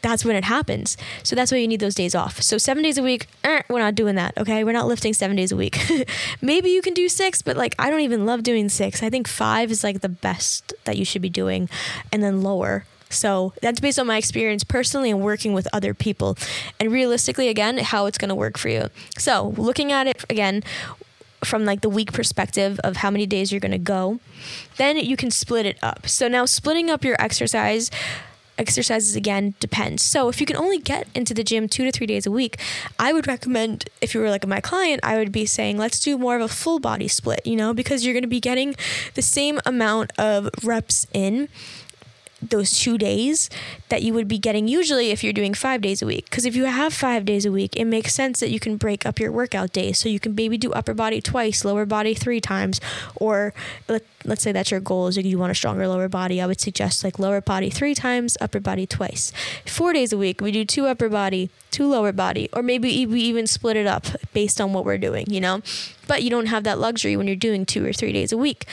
that's 0.04 0.22
when 0.22 0.36
it 0.36 0.44
happens. 0.44 0.98
So 1.22 1.34
that's 1.34 1.50
why 1.50 1.58
you 1.58 1.66
need 1.66 1.80
those 1.80 1.94
days 1.94 2.14
off. 2.14 2.42
So 2.42 2.58
seven 2.58 2.82
days 2.82 2.98
a 2.98 3.02
week, 3.02 3.26
eh, 3.42 3.62
we're 3.70 3.78
not 3.78 3.94
doing 3.94 4.16
that. 4.16 4.36
Okay, 4.36 4.62
we're 4.62 4.72
not 4.72 4.86
lifting 4.86 5.14
seven 5.14 5.34
days 5.34 5.50
a 5.50 5.56
week. 5.56 5.78
Maybe 6.42 6.68
you 6.68 6.82
can 6.82 6.92
do 6.92 7.08
six, 7.08 7.40
but 7.40 7.56
like 7.56 7.74
I 7.78 7.88
don't 7.88 8.00
even 8.00 8.26
love 8.26 8.42
doing 8.42 8.68
six. 8.68 9.02
I 9.02 9.08
think 9.08 9.26
five 9.26 9.70
is 9.70 9.82
like 9.82 10.02
the 10.02 10.10
best 10.10 10.74
that 10.84 10.98
you 10.98 11.06
should 11.06 11.22
be 11.22 11.30
doing, 11.30 11.70
and 12.12 12.22
then 12.22 12.42
lower. 12.42 12.84
So 13.08 13.54
that's 13.62 13.80
based 13.80 13.98
on 13.98 14.06
my 14.06 14.18
experience 14.18 14.62
personally 14.62 15.10
and 15.10 15.22
working 15.22 15.54
with 15.54 15.66
other 15.72 15.94
people, 15.94 16.36
and 16.78 16.92
realistically, 16.92 17.48
again, 17.48 17.78
how 17.78 18.04
it's 18.04 18.18
going 18.18 18.28
to 18.28 18.34
work 18.34 18.58
for 18.58 18.68
you. 18.68 18.90
So 19.16 19.54
looking 19.56 19.90
at 19.90 20.06
it 20.06 20.22
again 20.28 20.62
from 21.42 21.64
like 21.64 21.80
the 21.80 21.88
week 21.88 22.12
perspective 22.12 22.78
of 22.84 22.96
how 22.96 23.10
many 23.10 23.24
days 23.24 23.52
you're 23.52 23.60
going 23.60 23.72
to 23.72 23.78
go, 23.78 24.20
then 24.76 24.98
you 24.98 25.16
can 25.16 25.30
split 25.30 25.64
it 25.64 25.78
up. 25.82 26.08
So 26.08 26.28
now 26.28 26.44
splitting 26.44 26.90
up 26.90 27.04
your 27.04 27.16
exercise 27.18 27.90
exercises 28.58 29.16
again 29.16 29.54
depends. 29.60 30.02
So 30.02 30.28
if 30.28 30.40
you 30.40 30.46
can 30.46 30.56
only 30.56 30.78
get 30.78 31.08
into 31.14 31.34
the 31.34 31.44
gym 31.44 31.68
two 31.68 31.84
to 31.84 31.92
three 31.92 32.06
days 32.06 32.26
a 32.26 32.30
week, 32.30 32.58
I 32.98 33.12
would 33.12 33.26
recommend 33.26 33.88
if 34.00 34.14
you 34.14 34.20
were 34.20 34.30
like 34.30 34.46
my 34.46 34.60
client, 34.60 35.00
I 35.02 35.18
would 35.18 35.32
be 35.32 35.46
saying 35.46 35.78
let's 35.78 36.00
do 36.00 36.18
more 36.18 36.36
of 36.36 36.42
a 36.42 36.48
full 36.48 36.78
body 36.78 37.08
split, 37.08 37.46
you 37.46 37.56
know, 37.56 37.74
because 37.74 38.04
you're 38.04 38.14
going 38.14 38.22
to 38.22 38.28
be 38.28 38.40
getting 38.40 38.74
the 39.14 39.22
same 39.22 39.60
amount 39.66 40.12
of 40.18 40.48
reps 40.62 41.06
in 41.12 41.48
those 42.50 42.78
two 42.78 42.98
days 42.98 43.50
that 43.88 44.02
you 44.02 44.14
would 44.14 44.28
be 44.28 44.38
getting 44.38 44.68
usually 44.68 45.10
if 45.10 45.22
you're 45.22 45.32
doing 45.32 45.54
five 45.54 45.80
days 45.80 46.02
a 46.02 46.06
week. 46.06 46.24
Because 46.26 46.44
if 46.44 46.56
you 46.56 46.64
have 46.64 46.92
five 46.92 47.24
days 47.24 47.44
a 47.46 47.52
week, 47.52 47.76
it 47.76 47.84
makes 47.84 48.14
sense 48.14 48.40
that 48.40 48.50
you 48.50 48.60
can 48.60 48.76
break 48.76 49.06
up 49.06 49.18
your 49.18 49.32
workout 49.32 49.72
days. 49.72 49.98
So 49.98 50.08
you 50.08 50.20
can 50.20 50.34
maybe 50.34 50.58
do 50.58 50.72
upper 50.72 50.94
body 50.94 51.20
twice, 51.20 51.64
lower 51.64 51.86
body 51.86 52.14
three 52.14 52.40
times, 52.40 52.80
or 53.16 53.54
let, 53.88 54.04
let's 54.24 54.42
say 54.42 54.52
that's 54.52 54.70
your 54.70 54.80
goal 54.80 55.08
is 55.08 55.16
you 55.16 55.38
want 55.38 55.52
a 55.52 55.54
stronger 55.54 55.88
lower 55.88 56.08
body. 56.08 56.40
I 56.40 56.46
would 56.46 56.60
suggest 56.60 57.04
like 57.04 57.18
lower 57.18 57.40
body 57.40 57.70
three 57.70 57.94
times, 57.94 58.36
upper 58.40 58.60
body 58.60 58.86
twice. 58.86 59.32
Four 59.66 59.92
days 59.92 60.12
a 60.12 60.18
week, 60.18 60.40
we 60.40 60.52
do 60.52 60.64
two 60.64 60.86
upper 60.86 61.08
body, 61.08 61.50
two 61.70 61.86
lower 61.86 62.12
body, 62.12 62.48
or 62.52 62.62
maybe 62.62 63.06
we 63.06 63.20
even 63.20 63.46
split 63.46 63.76
it 63.76 63.86
up 63.86 64.06
based 64.32 64.60
on 64.60 64.72
what 64.72 64.84
we're 64.84 64.98
doing, 64.98 65.26
you 65.28 65.40
know? 65.40 65.62
But 66.06 66.22
you 66.22 66.30
don't 66.30 66.46
have 66.46 66.64
that 66.64 66.78
luxury 66.78 67.16
when 67.16 67.26
you're 67.26 67.36
doing 67.36 67.64
two 67.64 67.84
or 67.86 67.92
three 67.92 68.12
days 68.12 68.32
a 68.32 68.36
week. 68.36 68.66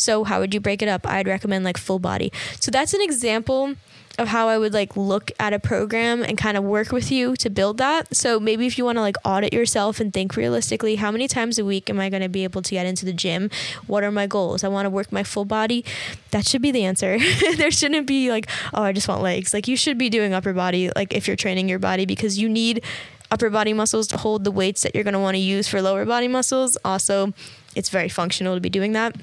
So 0.00 0.24
how 0.24 0.40
would 0.40 0.54
you 0.54 0.60
break 0.60 0.82
it 0.82 0.88
up? 0.88 1.06
I'd 1.06 1.28
recommend 1.28 1.64
like 1.64 1.76
full 1.76 1.98
body. 1.98 2.32
So 2.58 2.70
that's 2.70 2.94
an 2.94 3.02
example 3.02 3.76
of 4.18 4.28
how 4.28 4.48
I 4.48 4.58
would 4.58 4.74
like 4.74 4.96
look 4.96 5.30
at 5.40 5.52
a 5.52 5.58
program 5.58 6.22
and 6.22 6.36
kind 6.36 6.56
of 6.56 6.64
work 6.64 6.92
with 6.92 7.10
you 7.10 7.36
to 7.36 7.48
build 7.48 7.78
that. 7.78 8.14
So 8.14 8.38
maybe 8.38 8.66
if 8.66 8.76
you 8.76 8.84
want 8.84 8.96
to 8.96 9.02
like 9.02 9.16
audit 9.24 9.52
yourself 9.52 9.98
and 9.98 10.12
think 10.12 10.36
realistically, 10.36 10.96
how 10.96 11.10
many 11.10 11.26
times 11.26 11.58
a 11.58 11.64
week 11.64 11.88
am 11.88 11.98
I 11.98 12.10
going 12.10 12.22
to 12.22 12.28
be 12.28 12.44
able 12.44 12.60
to 12.60 12.70
get 12.70 12.86
into 12.86 13.06
the 13.06 13.12
gym? 13.12 13.50
What 13.86 14.04
are 14.04 14.10
my 14.10 14.26
goals? 14.26 14.62
I 14.62 14.68
want 14.68 14.86
to 14.86 14.90
work 14.90 15.10
my 15.10 15.22
full 15.22 15.44
body. 15.46 15.84
That 16.32 16.46
should 16.46 16.60
be 16.60 16.70
the 16.70 16.84
answer. 16.84 17.18
there 17.56 17.70
shouldn't 17.70 18.06
be 18.06 18.30
like, 18.30 18.46
oh, 18.74 18.82
I 18.82 18.92
just 18.92 19.08
want 19.08 19.22
legs. 19.22 19.54
Like 19.54 19.68
you 19.68 19.76
should 19.76 19.96
be 19.96 20.10
doing 20.10 20.34
upper 20.34 20.52
body 20.52 20.90
like 20.94 21.14
if 21.14 21.26
you're 21.26 21.36
training 21.36 21.68
your 21.68 21.78
body 21.78 22.04
because 22.04 22.38
you 22.38 22.48
need 22.48 22.84
upper 23.30 23.48
body 23.48 23.72
muscles 23.72 24.06
to 24.08 24.18
hold 24.18 24.44
the 24.44 24.50
weights 24.50 24.82
that 24.82 24.94
you're 24.94 25.04
going 25.04 25.14
to 25.14 25.20
want 25.20 25.34
to 25.34 25.40
use 25.40 25.68
for 25.68 25.80
lower 25.80 26.04
body 26.04 26.28
muscles. 26.28 26.76
Also, 26.84 27.32
it's 27.74 27.88
very 27.88 28.08
functional 28.08 28.54
to 28.54 28.60
be 28.60 28.70
doing 28.70 28.92
that. 28.92 29.14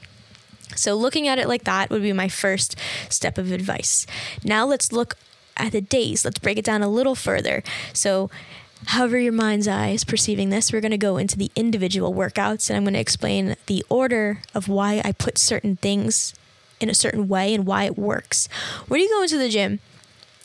So, 0.77 0.95
looking 0.95 1.27
at 1.27 1.39
it 1.39 1.47
like 1.47 1.63
that 1.63 1.89
would 1.89 2.01
be 2.01 2.13
my 2.13 2.27
first 2.29 2.75
step 3.09 3.37
of 3.37 3.51
advice. 3.51 4.05
Now, 4.43 4.65
let's 4.65 4.91
look 4.91 5.15
at 5.57 5.71
the 5.71 5.81
days. 5.81 6.23
Let's 6.23 6.39
break 6.39 6.57
it 6.57 6.65
down 6.65 6.81
a 6.81 6.89
little 6.89 7.15
further. 7.15 7.63
So, 7.93 8.29
however 8.85 9.17
your 9.17 9.33
mind's 9.33 9.67
eye 9.67 9.89
is 9.89 10.03
perceiving 10.03 10.49
this, 10.49 10.71
we're 10.71 10.81
going 10.81 10.91
to 10.91 10.97
go 10.97 11.17
into 11.17 11.37
the 11.37 11.51
individual 11.55 12.13
workouts 12.13 12.69
and 12.69 12.77
I'm 12.77 12.83
going 12.83 12.93
to 12.93 12.99
explain 12.99 13.55
the 13.65 13.83
order 13.89 14.41
of 14.53 14.67
why 14.67 15.01
I 15.03 15.11
put 15.11 15.37
certain 15.37 15.77
things 15.77 16.33
in 16.79 16.89
a 16.89 16.93
certain 16.93 17.27
way 17.27 17.53
and 17.53 17.65
why 17.65 17.85
it 17.85 17.97
works. 17.97 18.47
When 18.87 19.01
you 19.01 19.09
go 19.09 19.23
into 19.23 19.37
the 19.37 19.49
gym, 19.49 19.79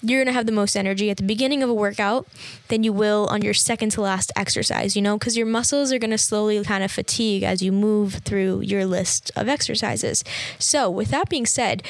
you're 0.02 0.18
going 0.18 0.32
to 0.32 0.32
have 0.32 0.46
the 0.46 0.52
most 0.52 0.76
energy 0.76 1.10
at 1.10 1.16
the 1.16 1.22
beginning 1.22 1.62
of 1.62 1.70
a 1.70 1.74
workout 1.74 2.26
than 2.68 2.82
you 2.82 2.92
will 2.92 3.26
on 3.30 3.40
your 3.42 3.54
second 3.54 3.90
to 3.90 4.00
last 4.00 4.32
exercise, 4.34 4.96
you 4.96 5.02
know, 5.02 5.16
because 5.16 5.36
your 5.36 5.46
muscles 5.46 5.92
are 5.92 5.98
going 5.98 6.10
to 6.10 6.18
slowly 6.18 6.62
kind 6.64 6.82
of 6.82 6.90
fatigue 6.90 7.44
as 7.44 7.62
you 7.62 7.70
move 7.70 8.14
through 8.24 8.60
your 8.60 8.84
list 8.84 9.30
of 9.36 9.48
exercises. 9.48 10.24
So, 10.58 10.90
with 10.90 11.08
that 11.08 11.28
being 11.28 11.46
said, 11.46 11.82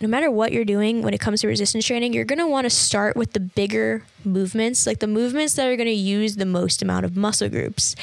no 0.00 0.08
matter 0.08 0.30
what 0.30 0.52
you're 0.52 0.64
doing 0.64 1.02
when 1.02 1.12
it 1.12 1.20
comes 1.20 1.42
to 1.42 1.46
resistance 1.46 1.86
training, 1.86 2.14
you're 2.14 2.24
going 2.24 2.38
to 2.38 2.46
want 2.46 2.64
to 2.64 2.70
start 2.70 3.16
with 3.16 3.34
the 3.34 3.40
bigger 3.40 4.02
movements, 4.24 4.86
like 4.86 5.00
the 5.00 5.06
movements 5.06 5.54
that 5.54 5.68
are 5.68 5.76
going 5.76 5.86
to 5.86 5.92
use 5.92 6.36
the 6.36 6.46
most 6.46 6.80
amount 6.80 7.04
of 7.04 7.16
muscle 7.16 7.50
groups. 7.50 7.94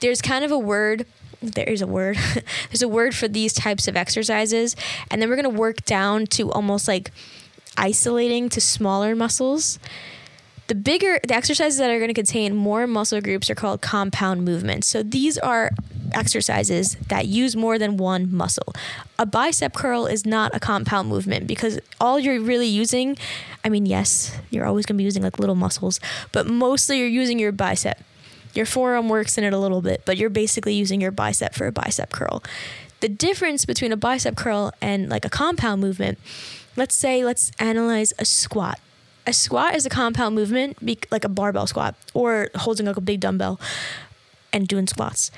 There's 0.00 0.20
kind 0.20 0.44
of 0.44 0.50
a 0.50 0.58
word 0.58 1.06
there 1.42 1.64
is 1.64 1.80
a 1.80 1.86
word. 1.86 2.18
There's 2.68 2.82
a 2.82 2.88
word 2.88 3.14
for 3.14 3.26
these 3.26 3.54
types 3.54 3.88
of 3.88 3.96
exercises. 3.96 4.76
And 5.10 5.22
then 5.22 5.30
we're 5.30 5.36
going 5.36 5.50
to 5.50 5.58
work 5.58 5.84
down 5.86 6.26
to 6.26 6.52
almost 6.52 6.86
like 6.86 7.10
isolating 7.80 8.48
to 8.50 8.60
smaller 8.60 9.16
muscles. 9.16 9.78
The 10.68 10.74
bigger 10.76 11.18
the 11.26 11.34
exercises 11.34 11.78
that 11.78 11.90
are 11.90 11.98
going 11.98 12.10
to 12.10 12.14
contain 12.14 12.54
more 12.54 12.86
muscle 12.86 13.20
groups 13.20 13.50
are 13.50 13.56
called 13.56 13.80
compound 13.80 14.44
movements. 14.44 14.86
So 14.86 15.02
these 15.02 15.36
are 15.36 15.72
exercises 16.12 16.96
that 17.08 17.26
use 17.26 17.56
more 17.56 17.78
than 17.78 17.96
one 17.96 18.32
muscle. 18.32 18.72
A 19.18 19.26
bicep 19.26 19.74
curl 19.74 20.06
is 20.06 20.24
not 20.24 20.54
a 20.54 20.60
compound 20.60 21.08
movement 21.08 21.46
because 21.46 21.80
all 22.00 22.20
you're 22.20 22.40
really 22.40 22.66
using, 22.68 23.16
I 23.64 23.68
mean, 23.68 23.86
yes, 23.86 24.38
you're 24.50 24.66
always 24.66 24.86
going 24.86 24.96
to 24.96 24.98
be 24.98 25.04
using 25.04 25.22
like 25.22 25.38
little 25.38 25.54
muscles, 25.54 25.98
but 26.32 26.46
mostly 26.46 26.98
you're 26.98 27.08
using 27.08 27.38
your 27.38 27.52
bicep. 27.52 28.00
Your 28.54 28.66
forearm 28.66 29.08
works 29.08 29.38
in 29.38 29.44
it 29.44 29.52
a 29.52 29.58
little 29.58 29.80
bit, 29.80 30.02
but 30.04 30.16
you're 30.16 30.30
basically 30.30 30.74
using 30.74 31.00
your 31.00 31.12
bicep 31.12 31.54
for 31.54 31.66
a 31.66 31.72
bicep 31.72 32.10
curl. 32.10 32.42
The 33.00 33.08
difference 33.08 33.64
between 33.64 33.92
a 33.92 33.96
bicep 33.96 34.36
curl 34.36 34.72
and 34.80 35.08
like 35.08 35.24
a 35.24 35.30
compound 35.30 35.80
movement, 35.80 36.18
let's 36.76 36.94
say, 36.94 37.24
let's 37.24 37.52
analyze 37.58 38.12
a 38.18 38.24
squat. 38.24 38.80
A 39.26 39.32
squat 39.32 39.74
is 39.74 39.86
a 39.86 39.90
compound 39.90 40.34
movement, 40.34 40.78
like 41.10 41.24
a 41.24 41.28
barbell 41.28 41.66
squat 41.66 41.94
or 42.14 42.48
holding 42.54 42.86
like 42.86 42.96
a 42.96 43.00
big 43.00 43.20
dumbbell 43.20 43.60
and 44.52 44.66
doing 44.66 44.86
squats. 44.86 45.30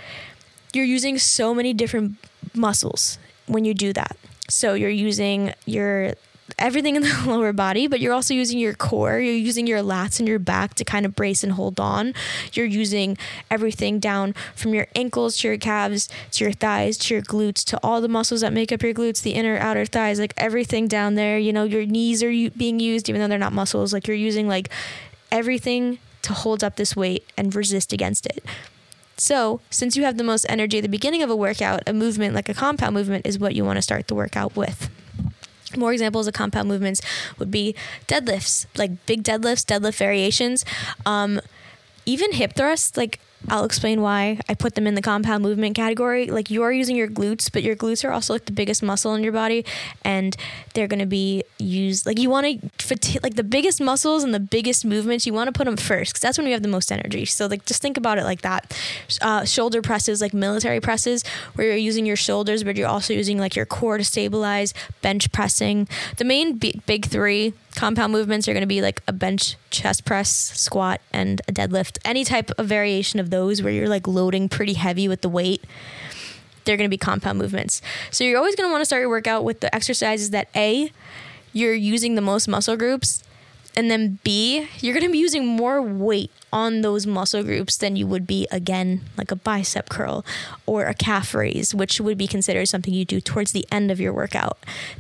You're 0.73 0.85
using 0.85 1.19
so 1.19 1.55
many 1.55 1.75
different 1.75 2.17
muscles 2.55 3.19
when 3.47 3.65
you 3.65 3.75
do 3.75 3.93
that. 3.93 4.17
So 4.49 4.75
you're 4.75 4.91
using 4.91 5.53
your 5.67 6.15
everything 6.59 6.97
in 6.97 7.03
the 7.03 7.23
lower 7.27 7.53
body, 7.53 7.87
but 7.87 8.01
you're 8.01 8.13
also 8.13 8.35
using 8.35 8.59
your 8.59 8.75
core. 8.75 9.19
You're 9.19 9.35
using 9.35 9.67
your 9.67 9.81
lats 9.81 10.19
and 10.19 10.29
your 10.29 10.39
back 10.39 10.75
to 10.75 10.85
kind 10.85 11.07
of 11.07 11.15
brace 11.15 11.43
and 11.43 11.53
hold 11.53 11.81
on. 11.81 12.15
You're 12.53 12.67
using 12.67 13.17
everything 13.51 13.99
down 13.99 14.35
from 14.55 14.75
your 14.75 14.87
ankles 14.95 15.37
to 15.39 15.49
your 15.49 15.59
calves 15.59 16.09
to 16.33 16.45
your 16.45 16.53
thighs 16.53 16.97
to 16.99 17.15
your 17.15 17.23
glutes 17.23 17.65
to 17.67 17.79
all 17.83 18.01
the 18.01 18.09
muscles 18.09 18.41
that 18.41 18.53
make 18.53 18.73
up 18.73 18.83
your 18.83 18.95
glutes, 18.95 19.23
the 19.23 19.33
inner 19.33 19.57
outer 19.59 19.87
thighs, 19.87 20.19
like 20.19 20.35
everything 20.37 20.89
down 20.89 21.15
there. 21.15 21.39
You 21.39 21.53
know, 21.53 21.65
your 21.65 21.87
knees 21.87 22.23
are 22.23 22.31
being 22.57 22.81
used 22.81 23.09
even 23.09 23.21
though 23.21 23.29
they're 23.29 23.39
not 23.39 23.53
muscles. 23.53 23.93
Like 23.93 24.07
you're 24.07 24.17
using 24.17 24.49
like 24.49 24.69
everything 25.31 25.99
to 26.23 26.33
hold 26.33 26.63
up 26.63 26.77
this 26.77 26.95
weight 26.95 27.25
and 27.37 27.55
resist 27.55 27.93
against 27.93 28.27
it. 28.27 28.45
So, 29.17 29.61
since 29.71 29.97
you 29.97 30.05
have 30.05 30.17
the 30.17 30.25
most 30.25 30.47
energy 30.49 30.79
at 30.79 30.83
the 30.83 30.89
beginning 30.89 31.23
of 31.23 31.31
a 31.31 31.37
workout, 31.37 31.83
a 31.87 31.93
movement 31.93 32.35
like 32.35 32.49
a 32.49 32.55
compound 32.55 32.95
movement 32.95 33.27
is 33.27 33.39
what 33.39 33.55
you 33.55 33.65
want 33.65 33.77
to 33.77 33.83
start 33.83 34.09
the 34.09 34.15
workout 34.15 34.57
with. 34.57 34.91
More 35.77 35.93
examples 35.93 36.27
of 36.27 36.35
compound 36.35 36.69
movements 36.69 37.01
would 37.39 37.51
be 37.51 37.75
deadlifts, 38.09 38.67
like 38.77 39.07
big 39.07 39.23
deadlifts, 39.23 39.65
deadlift 39.65 39.97
variations, 39.97 40.65
um, 41.07 41.41
even 42.07 42.33
hip 42.33 42.55
thrusts. 42.55 42.97
Like 42.97 43.21
I'll 43.49 43.65
explain 43.65 44.01
why 44.01 44.41
I 44.49 44.55
put 44.55 44.75
them 44.75 44.87
in 44.87 44.95
the 44.95 45.03
compound 45.03 45.43
movement 45.43 45.77
category. 45.77 46.27
Like 46.27 46.51
you 46.51 46.63
are 46.63 46.73
using 46.73 46.97
your 46.97 47.09
glutes, 47.09 47.51
but 47.53 47.63
your 47.63 47.77
glutes 47.77 48.05
are 48.05 48.13
also 48.13 48.33
like 48.33 48.47
the 48.47 48.53
biggest 48.53 48.83
muscle 48.83 49.15
in 49.15 49.23
your 49.23 49.33
body, 49.33 49.65
and 50.05 50.37
they're 50.75 50.87
going 50.89 51.01
to 51.01 51.07
be 51.07 51.45
used. 51.59 52.07
Like 52.07 52.19
you 52.19 52.31
want 52.31 52.47
to 52.47 53.21
like 53.23 53.35
the 53.35 53.45
biggest 53.45 53.81
muscles 53.81 54.25
and 54.25 54.35
the 54.35 54.41
biggest 54.41 54.85
movements. 54.85 55.27
You 55.27 55.33
want 55.33 55.49
to 55.49 55.53
put 55.53 55.65
them 55.65 55.77
first 55.77 56.13
because 56.13 56.21
that's 56.21 56.39
when 56.39 56.47
we 56.47 56.53
have 56.53 56.63
the 56.63 56.69
most 56.69 56.91
energy. 56.93 57.25
So 57.25 57.47
like 57.47 57.65
just 57.67 57.83
think 57.83 57.97
about 57.97 58.19
it 58.19 58.25
like 58.25 58.43
that. 58.43 58.77
Uh, 59.21 59.45
shoulder 59.45 59.83
presses, 59.83 60.21
like 60.21 60.35
military 60.35 60.81
presses, 60.81 61.25
where 61.55 61.69
you're 61.69 61.77
using 61.77 62.07
your 62.07 62.17
shoulders, 62.17 62.65
but 62.65 62.77
you're 62.77 62.89
also 62.89 63.13
using 63.13 63.39
like 63.39 63.57
your 63.57 63.67
core 63.67 63.99
to 63.99 64.05
stabilize. 64.05 64.73
Bench 65.03 65.31
pressing. 65.33 65.89
The 66.17 66.25
main 66.25 66.59
b- 66.59 66.81
big 66.87 67.07
three 67.07 67.55
compound 67.75 68.13
movements 68.13 68.49
are 68.49 68.53
going 68.53 68.63
to 68.63 68.67
be 68.67 68.83
like 68.83 69.03
a 69.07 69.13
bench 69.13 69.57
chest 69.71 70.05
press, 70.05 70.31
squat, 70.31 71.01
and 71.13 71.41
a 71.49 71.53
deadlift. 71.53 71.99
Any 72.05 72.25
type 72.25 72.51
of 72.59 72.67
variation 72.67 73.21
of 73.21 73.31
those 73.31 73.63
where 73.63 73.73
you're 73.73 73.89
like 73.89 74.07
loading 74.07 74.49
pretty 74.49 74.75
heavy 74.75 75.09
with 75.09 75.23
the 75.23 75.29
weight, 75.29 75.65
they're 76.65 76.77
going 76.77 76.89
to 76.89 76.95
be 76.95 76.99
compound 76.99 77.39
movements. 77.39 77.83
So 78.11 78.25
you're 78.25 78.39
always 78.39 78.55
going 78.55 78.69
to 78.69 78.73
want 78.73 78.83
to 78.83 78.87
start 78.87 79.01
your 79.01 79.09
workout 79.09 79.45
with 79.45 79.61
the 79.61 79.75
exercises 79.75 80.31
that 80.31 80.49
A, 80.55 80.93
you're 81.53 81.75
using 81.75 82.15
the 82.15 82.21
most 82.21 82.49
muscle 82.49 82.77
groups, 82.77 83.23
and 83.75 83.91
then 83.91 84.19
B, 84.23 84.69
you're 84.81 84.95
going 84.95 85.07
to 85.07 85.13
be 85.13 85.19
using 85.19 85.47
more 85.47 85.81
weight 85.83 86.31
on 86.53 86.83
those 86.83 87.07
muscle 87.07 87.43
groups 87.43 87.77
than 87.77 87.97
you 87.97 88.07
would 88.07 88.27
be 88.27 88.47
again 88.51 89.01
like 89.17 89.31
a 89.31 89.37
bicep 89.37 89.89
curl 89.89 90.25
or 90.67 90.87
a 90.87 90.95
calf 90.95 91.35
raise, 91.35 91.75
which 91.75 92.01
would 92.01 92.19
be 92.19 92.27
considered 92.27 92.67
something 92.67 92.93
you 92.93 93.05
do 93.05 93.21
towards 93.21 93.53
the 93.53 93.67
end 93.73 93.91
of 93.91 94.01
your 94.01 94.13
workout. 94.13 94.59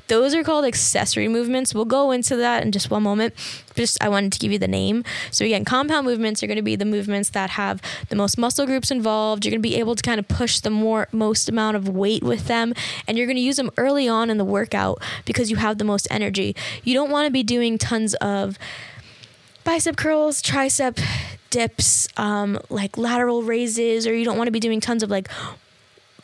Those 0.08 0.34
are 0.34 0.42
called 0.42 0.64
accessory 0.64 1.28
movements. 1.28 1.74
We'll 1.74 1.84
go 1.84 2.10
into 2.10 2.36
that 2.36 2.62
in 2.62 2.72
just 2.72 2.90
one 2.90 3.02
moment. 3.02 3.34
Just 3.74 4.02
I 4.02 4.08
wanted 4.08 4.32
to 4.32 4.38
give 4.38 4.52
you 4.52 4.58
the 4.58 4.68
name. 4.68 5.04
So 5.30 5.44
again, 5.44 5.64
compound 5.64 6.06
movements 6.06 6.42
are 6.42 6.46
going 6.46 6.56
to 6.56 6.62
be 6.62 6.76
the 6.76 6.84
movements 6.84 7.30
that 7.30 7.50
have 7.50 7.80
the 8.08 8.16
most 8.16 8.38
muscle 8.38 8.66
groups 8.66 8.90
involved. 8.90 9.44
You're 9.44 9.50
going 9.50 9.62
to 9.62 9.68
be 9.68 9.76
able 9.76 9.94
to 9.94 10.02
kind 10.02 10.18
of 10.18 10.28
push 10.28 10.60
the 10.60 10.70
more 10.70 11.08
most 11.12 11.48
amount 11.48 11.76
of 11.76 11.88
weight 11.88 12.22
with 12.22 12.46
them 12.46 12.74
and 13.06 13.16
you're 13.16 13.26
going 13.26 13.36
to 13.36 13.42
use 13.42 13.56
them 13.56 13.70
early 13.76 14.08
on 14.08 14.30
in 14.30 14.38
the 14.38 14.44
workout 14.44 15.02
because 15.24 15.50
you 15.50 15.56
have 15.56 15.78
the 15.78 15.84
most 15.84 16.06
energy. 16.10 16.54
You 16.84 16.94
don't 16.94 17.10
want 17.10 17.26
to 17.26 17.30
be 17.30 17.42
doing 17.42 17.78
tons 17.78 18.14
of 18.14 18.58
bicep 19.64 19.96
curls, 19.96 20.42
tricep 20.42 21.00
dips, 21.50 22.08
um, 22.16 22.58
like 22.70 22.96
lateral 22.96 23.42
raises, 23.42 24.06
or 24.06 24.14
you 24.14 24.24
don't 24.24 24.36
want 24.36 24.48
to 24.48 24.52
be 24.52 24.60
doing 24.60 24.80
tons 24.80 25.02
of 25.02 25.10
like 25.10 25.28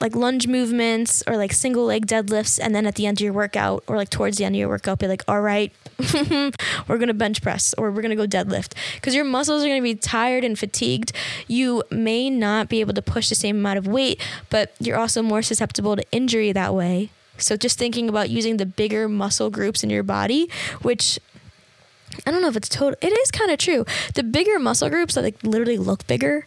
like 0.01 0.15
lunge 0.15 0.47
movements 0.47 1.23
or 1.27 1.37
like 1.37 1.53
single 1.53 1.85
leg 1.85 2.07
deadlifts 2.07 2.59
and 2.63 2.75
then 2.75 2.87
at 2.87 2.95
the 2.95 3.07
end 3.07 3.19
of 3.19 3.25
your 3.25 3.33
workout 3.33 3.83
or 3.87 3.97
like 3.97 4.11
towards 4.11 4.39
the 4.39 4.45
end 4.45 4.55
of 4.55 4.59
your 4.59 4.69
workout 4.69 4.99
be 4.99 5.09
like 5.09 5.25
all 5.27 5.41
right 5.41 5.73
we're 6.87 6.99
going 6.99 7.09
to 7.09 7.15
bench 7.15 7.43
press 7.43 7.75
or 7.77 7.91
we're 7.91 8.03
going 8.03 8.17
to 8.17 8.17
go 8.17 8.27
deadlift. 8.27 8.75
Because 8.95 9.15
your 9.15 9.25
muscles 9.25 9.63
are 9.65 9.67
going 9.67 9.81
to 9.81 9.83
be 9.83 9.97
tired 9.97 10.45
and 10.45 10.57
fatigued. 10.57 11.13
You 11.49 11.83
may 11.91 12.31
not 12.31 12.69
be 12.69 12.81
able 12.81 12.95
to 12.95 13.03
push 13.03 13.29
the 13.29 13.35
same 13.35 13.57
amount 13.57 13.79
of 13.79 13.87
weight 13.87 14.21
but 14.51 14.73
you're 14.79 14.97
also 14.97 15.23
more 15.23 15.43
susceptible 15.43 15.97
to 15.97 16.05
injury 16.13 16.53
that 16.53 16.75
way. 16.75 17.11
So 17.37 17.57
just 17.57 17.79
thinking 17.79 18.09
about 18.09 18.31
using 18.31 18.57
the 18.57 18.67
bigger 18.67 19.09
muscle 19.09 19.51
groups 19.51 19.83
in 19.83 19.91
your 19.91 20.03
body 20.03 20.49
which 20.83 21.19
I 22.27 22.31
don't 22.31 22.43
know 22.43 22.49
if 22.49 22.57
it's 22.57 22.69
total. 22.69 22.99
It 23.01 23.13
is 23.13 23.31
kind 23.31 23.51
of 23.51 23.59
true. 23.59 23.85
The 24.15 24.23
bigger 24.23 24.59
muscle 24.59 24.91
groups 24.91 25.15
that 25.15 25.23
like 25.23 25.43
literally 25.43 25.79
look 25.79 26.07
bigger 26.07 26.47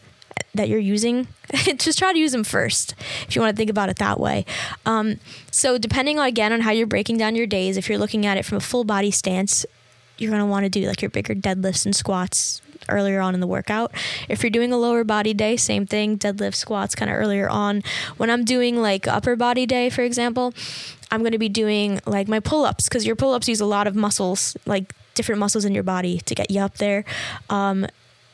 that 0.54 0.68
you're 0.68 0.80
using, 0.80 1.28
just 1.78 1.98
try 1.98 2.12
to 2.14 2.20
use 2.20 2.32
them 2.32 2.44
first 2.44 2.96
if 3.28 3.36
you 3.36 3.42
want 3.42 3.56
to 3.56 3.58
think 3.58 3.70
about 3.70 3.90
it 3.90 3.98
that 3.98 4.20
way. 4.20 4.46
Um, 4.86 5.20
so 5.52 5.78
depending 5.78 6.20
on 6.20 6.28
again 6.28 6.52
on 6.54 6.62
how 6.62 6.72
you're 6.72 6.88
breaking 6.88 7.18
down 7.18 7.36
your 7.36 7.48
days, 7.48 7.78
if 7.78 7.90
you're 7.90 7.98
looking 7.98 8.26
at 8.26 8.38
it 8.38 8.46
from 8.46 8.58
a 8.58 8.62
full 8.62 8.84
body 8.84 9.12
stance, 9.12 9.66
you're 10.18 10.32
gonna 10.32 10.46
want 10.46 10.66
to 10.66 10.70
do 10.70 10.88
like 10.88 11.02
your 11.02 11.10
bigger 11.10 11.34
deadlifts 11.34 11.86
and 11.86 11.96
squats 11.96 12.62
earlier 12.90 13.22
on 13.22 13.34
in 13.34 13.40
the 13.40 13.48
workout. 13.48 13.92
If 14.30 14.44
you're 14.44 14.50
doing 14.50 14.72
a 14.72 14.78
lower 14.78 15.04
body 15.04 15.34
day, 15.34 15.58
same 15.58 15.86
thing, 15.86 16.18
deadlift, 16.18 16.56
squats 16.56 16.96
kind 16.96 17.10
of 17.10 17.18
earlier 17.18 17.50
on. 17.50 17.84
When 18.18 18.30
I'm 18.30 18.44
doing 18.44 18.82
like 18.82 19.08
upper 19.08 19.36
body 19.36 19.66
day, 19.66 19.90
for 19.90 20.02
example, 20.02 20.54
I'm 21.12 21.22
going 21.22 21.34
to 21.34 21.40
be 21.40 21.50
doing 21.50 22.00
like 22.06 22.28
my 22.28 22.40
pull 22.40 22.66
ups 22.66 22.88
because 22.88 23.06
your 23.06 23.16
pull 23.16 23.34
ups 23.34 23.48
use 23.50 23.62
a 23.62 23.66
lot 23.66 23.88
of 23.88 23.96
muscles, 23.96 24.56
like 24.66 24.94
different 25.16 25.40
muscles 25.40 25.66
in 25.66 25.74
your 25.74 25.84
body 25.84 26.20
to 26.20 26.36
get 26.36 26.52
you 26.52 26.62
up 26.62 26.78
there. 26.78 27.04
Um, 27.50 27.86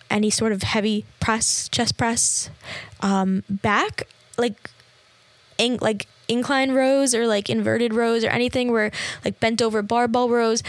any 0.10 0.30
sort 0.30 0.52
of 0.52 0.64
heavy 0.64 1.06
press, 1.20 1.68
chest 1.70 1.98
press, 1.98 2.50
um, 3.02 3.44
back, 3.50 4.08
like, 4.38 4.70
in, 5.58 5.78
like 5.82 6.08
incline 6.28 6.72
rows 6.72 7.16
or 7.16 7.26
like 7.26 7.50
inverted 7.50 7.94
rows 7.94 8.24
or 8.24 8.28
anything 8.28 8.72
where 8.72 8.92
like 9.24 9.40
bent 9.40 9.62
over 9.62 9.82
barbell 9.82 10.30
rows. 10.30 10.62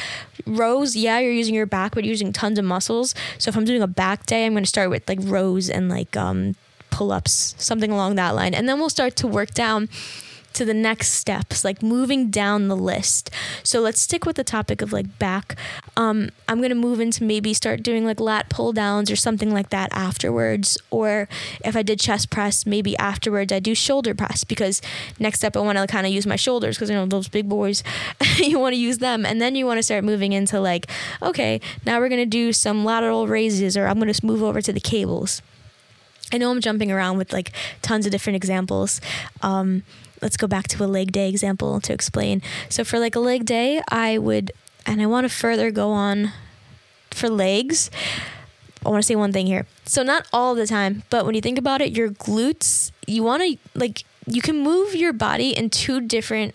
Rows 0.47 0.97
yeah 0.97 1.19
you're 1.19 1.33
using 1.33 1.55
your 1.55 1.67
back 1.67 1.95
but 1.95 2.05
you're 2.05 2.11
using 2.11 2.33
tons 2.33 2.59
of 2.59 2.65
muscles. 2.65 3.15
So 3.39 3.49
if 3.49 3.57
i'm 3.57 3.65
doing 3.65 3.83
a 3.83 3.87
back 3.87 4.25
day 4.27 4.47
i'm 4.47 4.53
going 4.53 4.65
to 4.65 4.69
start 4.69 4.89
with 4.89 5.09
like 5.09 5.19
rows 5.23 5.69
and 5.69 5.89
like 5.89 6.17
um 6.17 6.55
pull-ups 6.91 7.55
something 7.59 7.91
along 7.91 8.17
that 8.17 8.35
line. 8.35 8.55
And 8.55 8.69
then 8.69 8.79
we'll 8.79 8.89
start 8.89 9.17
to 9.17 9.27
work 9.27 9.53
down 9.53 9.89
to 10.59 10.65
the 10.65 10.75
next 10.75 11.11
steps, 11.13 11.65
like 11.65 11.85
moving 11.85 12.31
down 12.31 12.67
the 12.67 12.77
list. 12.77 13.31
So 13.63 13.81
let's 13.81 14.01
stick 14.01 14.27
with 14.27 14.35
the 14.35 14.43
topic 14.43 14.83
of 14.83 14.93
like 14.93 15.19
back. 15.21 15.57
Um, 15.97 16.31
I'm 16.49 16.61
gonna 16.61 16.75
move 16.75 16.99
into 16.99 17.23
maybe 17.23 17.55
start 17.55 17.83
doing 17.85 18.05
like 18.05 18.19
lat 18.19 18.51
pull 18.51 18.73
downs 18.73 19.09
or 19.09 19.15
something 19.15 19.53
like 19.53 19.71
that 19.71 19.89
afterwards. 19.93 20.77
Or 20.91 21.29
if 21.65 21.77
I 21.77 21.83
did 21.83 22.01
chest 22.01 22.31
press, 22.31 22.67
maybe 22.67 22.97
afterwards 22.97 23.53
I 23.53 23.61
do 23.61 23.73
shoulder 23.73 24.17
press 24.17 24.43
because 24.43 24.83
next 25.21 25.45
up 25.45 25.57
I 25.57 25.61
want 25.61 25.79
to 25.79 25.87
kind 25.87 26.07
of 26.07 26.13
use 26.13 26.27
my 26.27 26.37
shoulders 26.37 26.77
because 26.77 26.91
you 26.91 26.97
know 26.97 27.07
those 27.07 27.29
big 27.29 27.49
boys, 27.49 27.85
you 28.39 28.59
want 28.59 28.75
to 28.75 28.81
use 28.81 28.99
them, 28.99 29.25
and 29.25 29.41
then 29.41 29.55
you 29.55 29.65
want 29.65 29.79
to 29.79 29.83
start 29.85 30.03
moving 30.03 30.33
into 30.33 30.59
like 30.59 30.91
okay, 31.23 31.61
now 31.87 32.01
we're 32.01 32.09
gonna 32.09 32.27
do 32.27 32.53
some 32.53 32.85
lateral 32.85 33.29
raises, 33.29 33.77
or 33.77 33.87
I'm 33.87 34.01
gonna 34.01 34.13
move 34.25 34.43
over 34.43 34.61
to 34.61 34.73
the 34.73 34.81
cables. 34.81 35.41
I 36.33 36.39
know 36.39 36.51
I'm 36.51 36.61
jumping 36.61 36.93
around 36.93 37.17
with 37.17 37.33
like 37.33 37.53
tons 37.81 38.07
of 38.07 38.13
different 38.13 38.37
examples. 38.37 39.01
Um, 39.41 39.83
let's 40.23 40.37
go 40.37 40.47
back 40.47 40.69
to 40.69 40.85
a 40.85 40.87
leg 40.87 41.13
day 41.13 41.29
example 41.29 41.81
to 41.81 41.93
explain. 41.93 42.43
So 42.69 42.85
for 42.85 42.99
like 42.99 43.15
a 43.15 43.21
leg 43.21 43.45
day, 43.45 43.83
I 43.89 44.19
would, 44.19 44.53
and 44.87 45.01
I 45.01 45.07
want 45.07 45.25
to 45.25 45.35
further 45.35 45.71
go 45.71 45.91
on 45.91 46.33
for 47.11 47.29
legs. 47.29 47.91
I 48.85 48.91
want 48.91 49.03
to 49.03 49.07
say 49.07 49.17
one 49.17 49.33
thing 49.33 49.47
here. 49.47 49.67
So 49.85 50.03
not 50.03 50.27
all 50.33 50.55
the 50.55 50.67
time, 50.67 51.03
but 51.11 51.27
when 51.27 51.35
you 51.35 51.41
think 51.41 51.59
about 51.59 51.81
it, 51.81 51.93
your 51.93 52.11
glutes, 52.11 52.93
you 53.07 53.23
want 53.23 53.43
to 53.43 53.57
like 53.75 54.05
you 54.27 54.41
can 54.43 54.61
move 54.63 54.95
your 54.95 55.13
body 55.13 55.51
in 55.51 55.71
two 55.71 56.01
different 56.01 56.55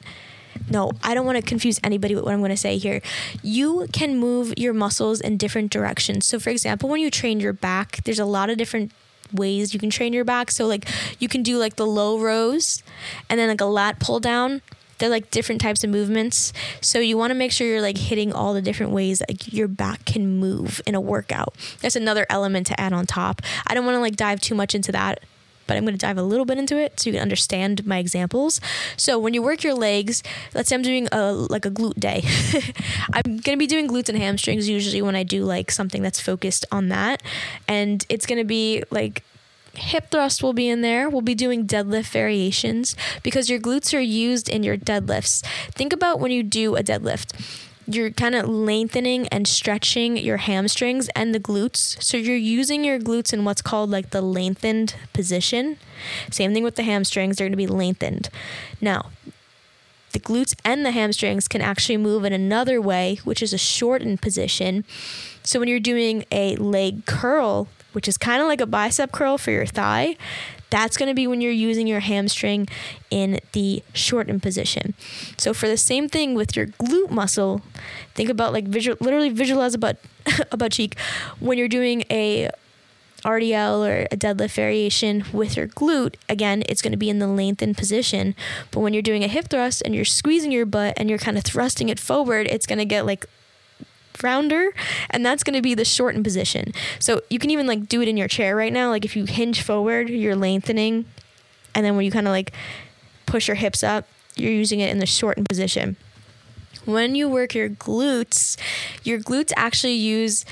no, 0.69 0.91
I 1.04 1.13
don't 1.13 1.26
want 1.26 1.38
to 1.38 1.41
confuse 1.41 1.80
anybody 1.84 2.15
with 2.15 2.23
what 2.23 2.34
I'm 2.34 2.39
going 2.39 2.52
to 2.52 2.58
say 2.58 2.78
here. 2.78 3.02
You 3.41 3.88
can 3.91 4.17
move 4.17 4.54
your 4.56 4.73
muscles 4.73 5.19
in 5.19 5.38
different 5.38 5.71
directions. 5.71 6.26
So, 6.26 6.39
for 6.39 6.52
example, 6.52 6.89
when 6.89 7.02
you 7.02 7.12
train 7.12 7.39
your 7.39 7.54
back, 7.54 8.04
there's 8.04 8.19
a 8.19 8.26
lot 8.26 8.49
of 8.49 8.58
different 8.58 8.91
ways 9.34 9.74
you 9.74 9.80
can 9.80 9.89
train 9.89 10.13
your 10.13 10.24
back. 10.24 10.52
So, 10.52 10.65
like, 10.67 10.88
you 11.19 11.28
can 11.28 11.43
do 11.43 11.58
like 11.58 11.76
the 11.76 11.88
low 11.88 12.19
rows 12.19 12.84
and 13.30 13.39
then 13.39 13.50
like 13.50 13.62
a 13.62 13.65
lat 13.65 14.00
pull 14.00 14.19
down. 14.19 14.62
They're 15.00 15.10
like 15.10 15.32
different 15.32 15.60
types 15.60 15.84
of 15.84 15.89
movements. 15.89 16.54
So, 16.82 17.00
you 17.00 17.17
want 17.17 17.32
to 17.32 17.36
make 17.36 17.52
sure 17.52 17.67
you're 17.67 17.82
like 17.82 17.98
hitting 17.98 18.32
all 18.32 18.54
the 18.54 18.62
different 18.62 18.91
ways 18.91 19.22
like, 19.28 19.52
your 19.52 19.67
back 19.67 20.06
can 20.06 20.39
move 20.39 20.82
in 20.86 20.96
a 20.96 21.02
workout. 21.02 21.56
That's 21.82 21.96
another 21.96 22.26
element 22.30 22.67
to 22.67 22.80
add 22.80 22.93
on 22.93 23.06
top. 23.06 23.41
I 23.67 23.74
don't 23.74 23.86
want 23.86 23.96
to 23.96 24.02
like 24.02 24.15
dive 24.15 24.39
too 24.39 24.56
much 24.56 24.76
into 24.76 24.91
that 24.91 25.19
but 25.67 25.78
I'm 25.78 25.84
going 25.84 25.93
to 25.93 25.99
dive 25.99 26.17
a 26.17 26.23
little 26.23 26.45
bit 26.45 26.58
into 26.58 26.78
it 26.78 26.99
so 26.99 27.10
you 27.10 27.13
can 27.13 27.21
understand 27.21 27.86
my 27.86 27.97
examples. 27.97 28.60
So 28.97 29.19
when 29.19 29.34
you 29.34 29.41
work 29.41 29.63
your 29.63 29.73
legs, 29.73 30.23
let's 30.54 30.69
say 30.69 30.76
I'm 30.76 30.82
doing 30.82 31.08
a 31.12 31.32
like 31.32 31.65
a 31.65 31.71
glute 31.71 31.99
day. 31.99 32.23
I'm 33.13 33.38
going 33.38 33.56
to 33.56 33.58
be 33.58 33.67
doing 33.67 33.88
glutes 33.88 34.10
and 34.10 34.17
hamstrings 34.17 34.67
usually 34.69 35.02
when 35.02 35.15
I 35.15 35.23
do 35.23 35.43
like 35.43 35.71
something 35.71 36.02
that's 36.02 36.19
focused 36.19 36.65
on 36.71 36.89
that, 36.89 37.21
and 37.67 38.06
it's 38.10 38.26
going 38.26 38.39
to 38.39 38.45
be 38.45 38.84
like 38.91 39.23
hip 39.76 40.12
thrust 40.12 40.43
will 40.43 40.54
be 40.54 40.69
in 40.69 40.82
there. 40.82 41.10
We'll 41.10 41.21
be 41.21 41.36
doing 41.36 41.65
deadlift 41.65 42.10
variations 42.12 42.95
because 43.23 43.49
your 43.49 43.60
glutes 43.60 43.95
are 43.97 44.02
used 44.02 44.47
in 44.47 44.63
your 44.63 44.78
deadlifts. 44.78 45.43
Think 45.71 45.93
about 45.93 46.19
when 46.19 46.32
you 46.32 46.43
do 46.43 46.76
a 46.76 46.84
deadlift 46.84 47.34
you're 47.95 48.12
kind 48.12 48.36
of 48.36 48.47
lengthening 48.47 49.27
and 49.27 49.47
stretching 49.47 50.17
your 50.17 50.38
hamstrings 50.38 51.10
and 51.10 51.34
the 51.34 51.39
glutes. 51.39 52.01
So 52.01 52.17
you're 52.17 52.36
using 52.36 52.84
your 52.84 52.99
glutes 52.99 53.34
in 53.34 53.45
what's 53.45 53.62
called 53.62 53.89
like 53.89 54.12
the 54.12 54.21
lengthened 54.21 54.95
position. 55.13 55.77
Same 56.32 56.53
thing 56.53 56.63
with 56.63 56.75
the 56.75 56.84
hamstrings, 56.84 57.38
they're 57.38 57.45
going 57.45 57.53
to 57.53 57.58
be 57.58 57.67
lengthened. 57.67 58.29
Now, 58.82 59.12
the 60.13 60.19
glutes 60.19 60.56
and 60.63 60.86
the 60.86 60.91
hamstrings 60.91 61.47
can 61.47 61.62
actually 61.62 61.97
move 61.97 62.23
in 62.23 62.34
another 62.34 62.79
way, 62.79 63.19
which 63.23 63.41
is 63.41 63.51
a 63.51 63.58
shortened 63.58 64.21
position. 64.21 64.86
So 65.43 65.60
when 65.60 65.67
you're 65.67 65.79
doing 65.79 66.25
a 66.32 66.56
leg 66.56 67.06
curl, 67.06 67.67
which 67.93 68.08
is 68.08 68.17
kind 68.17 68.41
of 68.41 68.47
like 68.47 68.62
a 68.62 68.67
bicep 68.67 69.12
curl 69.12 69.38
for 69.38 69.51
your 69.51 69.65
thigh, 69.65 70.15
that's 70.73 70.97
going 70.97 71.07
to 71.07 71.13
be 71.13 71.27
when 71.27 71.39
you're 71.39 71.51
using 71.51 71.86
your 71.86 71.99
hamstring 71.99 72.67
in 73.12 73.39
the 73.51 73.83
shortened 73.93 74.41
position. 74.41 74.95
So 75.38 75.53
for 75.53 75.67
the 75.67 75.77
same 75.77 76.09
thing 76.09 76.33
with 76.33 76.55
your 76.55 76.65
glute 76.65 77.12
muscle, 77.12 77.62
think 78.15 78.27
about 78.27 78.53
like 78.53 78.65
visual, 78.65 78.97
literally 78.99 79.29
visualize 79.29 79.75
a 79.75 79.77
butt, 79.77 79.97
a 80.51 80.57
butt 80.57 80.71
cheek 80.71 80.97
when 81.39 81.59
you're 81.59 81.67
doing 81.67 82.03
a 82.09 82.49
RDL 83.23 83.88
or 83.88 84.07
a 84.12 84.17
deadlift 84.17 84.55
variation 84.55 85.23
with 85.31 85.55
your 85.55 85.67
glute, 85.67 86.15
again, 86.27 86.63
it's 86.67 86.81
going 86.81 86.91
to 86.91 86.97
be 86.97 87.09
in 87.09 87.19
the 87.19 87.27
lengthened 87.27 87.77
position. 87.77 88.33
But 88.71 88.79
when 88.79 88.93
you're 88.93 89.03
doing 89.03 89.23
a 89.23 89.27
hip 89.27 89.49
thrust 89.49 89.83
and 89.86 89.93
you're 89.93 90.05
squeezing 90.05 90.51
your 90.51 90.65
butt 90.65 90.95
and 90.97 91.07
you're 91.07 91.19
kind 91.19 91.38
of 91.38 91.43
thrusting 91.43 91.89
it 91.89 91.99
forward, 91.99 92.47
it's 92.47 92.65
going 92.65 92.79
to 92.79 92.86
get 92.86 93.05
like 93.05 93.27
rounder 94.21 94.71
and 95.10 95.26
that's 95.26 95.43
going 95.43 95.56
to 95.56 95.62
be 95.62 95.73
the 95.73 95.86
shortened 95.86 96.23
position. 96.23 96.73
So 96.99 97.21
you 97.30 97.39
can 97.39 97.49
even 97.49 97.67
like 97.67 97.88
do 97.88 98.02
it 98.02 98.08
in 98.08 98.17
your 98.17 98.28
chair 98.28 98.56
right 98.56 98.73
now 98.73 98.89
like 98.89 99.06
if 99.06 99.15
you 99.15 99.26
hinge 99.26 99.62
forward 99.62 100.10
you're 100.10 100.36
lengthening 100.36 101.06
and 101.73 101.86
then 101.86 101.95
when 101.95 102.06
you 102.06 102.12
kind 102.12 102.28
of 102.28 102.32
like 102.32 102.52
push 103.26 103.47
your 103.47 103.56
hips 103.56 103.84
up 103.84 104.08
you're 104.36 104.52
using 104.52 104.80
it 104.80 104.89
in 104.89 104.99
the 104.99 105.06
shortened 105.06 105.47
position. 105.47 105.95
When 106.86 107.15
you 107.15 107.30
work 107.30 107.56
your 107.56 107.69
glutes 107.69 108.58
your 109.04 109.19
glutes 109.19 109.54
actually 109.56 109.93
use 109.93 110.45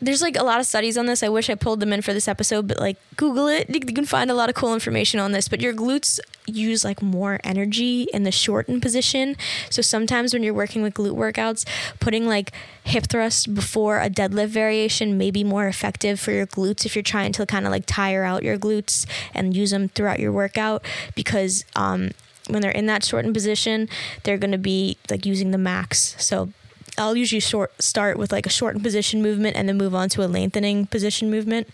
there's 0.00 0.20
like 0.20 0.36
a 0.36 0.42
lot 0.42 0.60
of 0.60 0.66
studies 0.66 0.98
on 0.98 1.06
this. 1.06 1.22
I 1.22 1.28
wish 1.28 1.48
I 1.48 1.54
pulled 1.54 1.80
them 1.80 1.92
in 1.92 2.02
for 2.02 2.12
this 2.12 2.28
episode, 2.28 2.68
but 2.68 2.78
like 2.78 2.96
Google 3.16 3.48
it. 3.48 3.68
You 3.70 3.80
can 3.80 4.04
find 4.04 4.30
a 4.30 4.34
lot 4.34 4.48
of 4.48 4.54
cool 4.54 4.74
information 4.74 5.20
on 5.20 5.32
this. 5.32 5.48
But 5.48 5.60
your 5.60 5.72
glutes 5.72 6.20
use 6.46 6.84
like 6.84 7.00
more 7.00 7.40
energy 7.42 8.02
in 8.12 8.24
the 8.24 8.30
shortened 8.30 8.82
position. 8.82 9.36
So 9.70 9.80
sometimes 9.80 10.34
when 10.34 10.42
you're 10.42 10.54
working 10.54 10.82
with 10.82 10.94
glute 10.94 11.16
workouts, 11.16 11.66
putting 11.98 12.26
like 12.26 12.52
hip 12.84 13.06
thrust 13.08 13.54
before 13.54 14.00
a 14.00 14.10
deadlift 14.10 14.48
variation 14.48 15.16
may 15.16 15.30
be 15.30 15.42
more 15.42 15.66
effective 15.66 16.20
for 16.20 16.30
your 16.30 16.46
glutes 16.46 16.84
if 16.84 16.94
you're 16.94 17.02
trying 17.02 17.32
to 17.32 17.46
kind 17.46 17.64
of 17.64 17.72
like 17.72 17.84
tire 17.86 18.22
out 18.22 18.42
your 18.42 18.58
glutes 18.58 19.06
and 19.34 19.56
use 19.56 19.70
them 19.70 19.88
throughout 19.88 20.20
your 20.20 20.30
workout 20.30 20.84
because 21.14 21.64
um, 21.74 22.10
when 22.48 22.62
they're 22.62 22.70
in 22.70 22.86
that 22.86 23.04
shortened 23.04 23.34
position, 23.34 23.88
they're 24.22 24.38
going 24.38 24.52
to 24.52 24.58
be 24.58 24.98
like 25.10 25.24
using 25.24 25.50
the 25.50 25.58
max. 25.58 26.14
So 26.18 26.50
I'll 26.98 27.16
usually 27.16 27.40
short, 27.40 27.80
start 27.82 28.16
with 28.16 28.32
like 28.32 28.46
a 28.46 28.50
shortened 28.50 28.82
position 28.82 29.22
movement 29.22 29.56
and 29.56 29.68
then 29.68 29.76
move 29.76 29.94
on 29.94 30.08
to 30.10 30.24
a 30.24 30.28
lengthening 30.28 30.86
position 30.86 31.30
movement. 31.30 31.68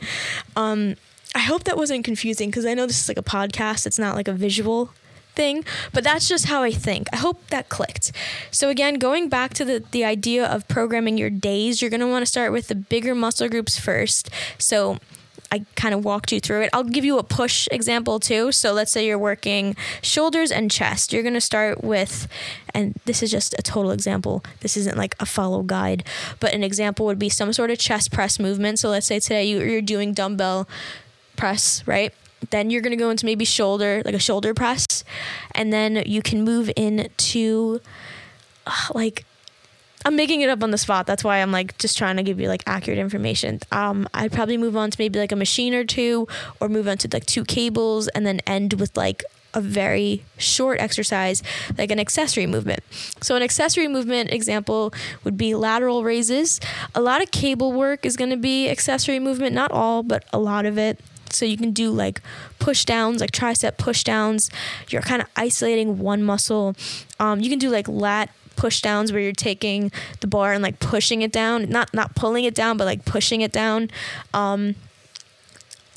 Um, 0.56 0.96
I 1.34 1.40
hope 1.40 1.64
that 1.64 1.76
wasn't 1.76 2.04
confusing 2.04 2.50
because 2.50 2.66
I 2.66 2.74
know 2.74 2.86
this 2.86 3.00
is 3.00 3.08
like 3.08 3.18
a 3.18 3.22
podcast. 3.22 3.86
It's 3.86 3.98
not 3.98 4.16
like 4.16 4.28
a 4.28 4.32
visual 4.32 4.90
thing, 5.34 5.64
but 5.92 6.04
that's 6.04 6.28
just 6.28 6.46
how 6.46 6.62
I 6.62 6.70
think. 6.70 7.08
I 7.12 7.16
hope 7.16 7.46
that 7.48 7.68
clicked. 7.68 8.12
So 8.50 8.68
again, 8.68 8.94
going 8.94 9.28
back 9.28 9.54
to 9.54 9.64
the 9.64 9.84
the 9.90 10.04
idea 10.04 10.46
of 10.46 10.68
programming 10.68 11.16
your 11.16 11.30
days, 11.30 11.80
you're 11.80 11.90
going 11.90 12.00
to 12.00 12.06
want 12.06 12.22
to 12.22 12.26
start 12.26 12.52
with 12.52 12.68
the 12.68 12.74
bigger 12.74 13.14
muscle 13.14 13.48
groups 13.48 13.78
first. 13.78 14.28
So 14.58 14.98
I 15.52 15.66
kind 15.76 15.94
of 15.94 16.02
walked 16.02 16.32
you 16.32 16.40
through 16.40 16.62
it. 16.62 16.70
I'll 16.72 16.82
give 16.82 17.04
you 17.04 17.18
a 17.18 17.22
push 17.22 17.68
example 17.70 18.18
too. 18.18 18.52
So 18.52 18.72
let's 18.72 18.90
say 18.90 19.06
you're 19.06 19.18
working 19.18 19.76
shoulders 20.00 20.50
and 20.50 20.70
chest. 20.70 21.12
You're 21.12 21.22
going 21.22 21.34
to 21.34 21.42
start 21.42 21.84
with, 21.84 22.26
and 22.72 22.98
this 23.04 23.22
is 23.22 23.30
just 23.30 23.54
a 23.58 23.62
total 23.62 23.90
example. 23.90 24.42
This 24.60 24.78
isn't 24.78 24.96
like 24.96 25.14
a 25.20 25.26
follow 25.26 25.62
guide, 25.62 26.04
but 26.40 26.54
an 26.54 26.64
example 26.64 27.04
would 27.04 27.18
be 27.18 27.28
some 27.28 27.52
sort 27.52 27.70
of 27.70 27.78
chest 27.78 28.10
press 28.10 28.40
movement. 28.40 28.78
So 28.78 28.88
let's 28.88 29.06
say 29.06 29.20
today 29.20 29.44
you're 29.44 29.82
doing 29.82 30.14
dumbbell 30.14 30.66
press, 31.36 31.86
right? 31.86 32.14
Then 32.48 32.70
you're 32.70 32.80
going 32.80 32.96
to 32.96 32.96
go 32.96 33.10
into 33.10 33.26
maybe 33.26 33.44
shoulder, 33.44 34.00
like 34.06 34.14
a 34.14 34.18
shoulder 34.18 34.54
press. 34.54 35.04
And 35.54 35.70
then 35.70 36.02
you 36.06 36.22
can 36.22 36.44
move 36.44 36.70
into 36.76 37.82
like 38.94 39.26
I'm 40.04 40.16
making 40.16 40.40
it 40.40 40.48
up 40.48 40.62
on 40.62 40.70
the 40.70 40.78
spot. 40.78 41.06
That's 41.06 41.22
why 41.22 41.38
I'm 41.38 41.52
like 41.52 41.78
just 41.78 41.96
trying 41.96 42.16
to 42.16 42.22
give 42.22 42.40
you 42.40 42.48
like 42.48 42.62
accurate 42.66 42.98
information. 42.98 43.60
Um, 43.70 44.08
I'd 44.14 44.32
probably 44.32 44.56
move 44.56 44.76
on 44.76 44.90
to 44.90 44.96
maybe 44.98 45.18
like 45.18 45.32
a 45.32 45.36
machine 45.36 45.74
or 45.74 45.84
two, 45.84 46.26
or 46.60 46.68
move 46.68 46.88
on 46.88 46.98
to 46.98 47.08
like 47.12 47.26
two 47.26 47.44
cables, 47.44 48.08
and 48.08 48.26
then 48.26 48.40
end 48.40 48.74
with 48.74 48.96
like 48.96 49.24
a 49.54 49.60
very 49.60 50.24
short 50.38 50.80
exercise, 50.80 51.42
like 51.76 51.90
an 51.90 52.00
accessory 52.00 52.46
movement. 52.46 52.80
So, 53.20 53.36
an 53.36 53.42
accessory 53.42 53.88
movement 53.88 54.32
example 54.32 54.92
would 55.24 55.36
be 55.36 55.54
lateral 55.54 56.04
raises. 56.04 56.60
A 56.94 57.00
lot 57.00 57.22
of 57.22 57.30
cable 57.30 57.72
work 57.72 58.06
is 58.06 58.16
going 58.16 58.30
to 58.30 58.36
be 58.36 58.68
accessory 58.68 59.18
movement, 59.18 59.54
not 59.54 59.70
all, 59.70 60.02
but 60.02 60.24
a 60.32 60.38
lot 60.38 60.66
of 60.66 60.78
it. 60.78 61.00
So, 61.30 61.44
you 61.44 61.56
can 61.56 61.72
do 61.72 61.90
like 61.90 62.20
push 62.58 62.84
downs, 62.84 63.20
like 63.20 63.32
tricep 63.32 63.78
push 63.78 64.04
downs. 64.04 64.50
You're 64.88 65.02
kind 65.02 65.22
of 65.22 65.28
isolating 65.36 65.98
one 65.98 66.22
muscle. 66.22 66.74
Um, 67.20 67.40
you 67.40 67.50
can 67.50 67.58
do 67.58 67.70
like 67.70 67.88
lat 67.88 68.30
push 68.62 68.80
downs 68.80 69.10
where 69.10 69.20
you're 69.20 69.32
taking 69.32 69.90
the 70.20 70.28
bar 70.28 70.52
and 70.52 70.62
like 70.62 70.78
pushing 70.78 71.20
it 71.22 71.32
down, 71.32 71.68
not 71.68 71.92
not 71.92 72.14
pulling 72.14 72.44
it 72.44 72.54
down, 72.54 72.76
but 72.76 72.84
like 72.84 73.04
pushing 73.04 73.40
it 73.40 73.50
down. 73.50 73.90
Um, 74.32 74.76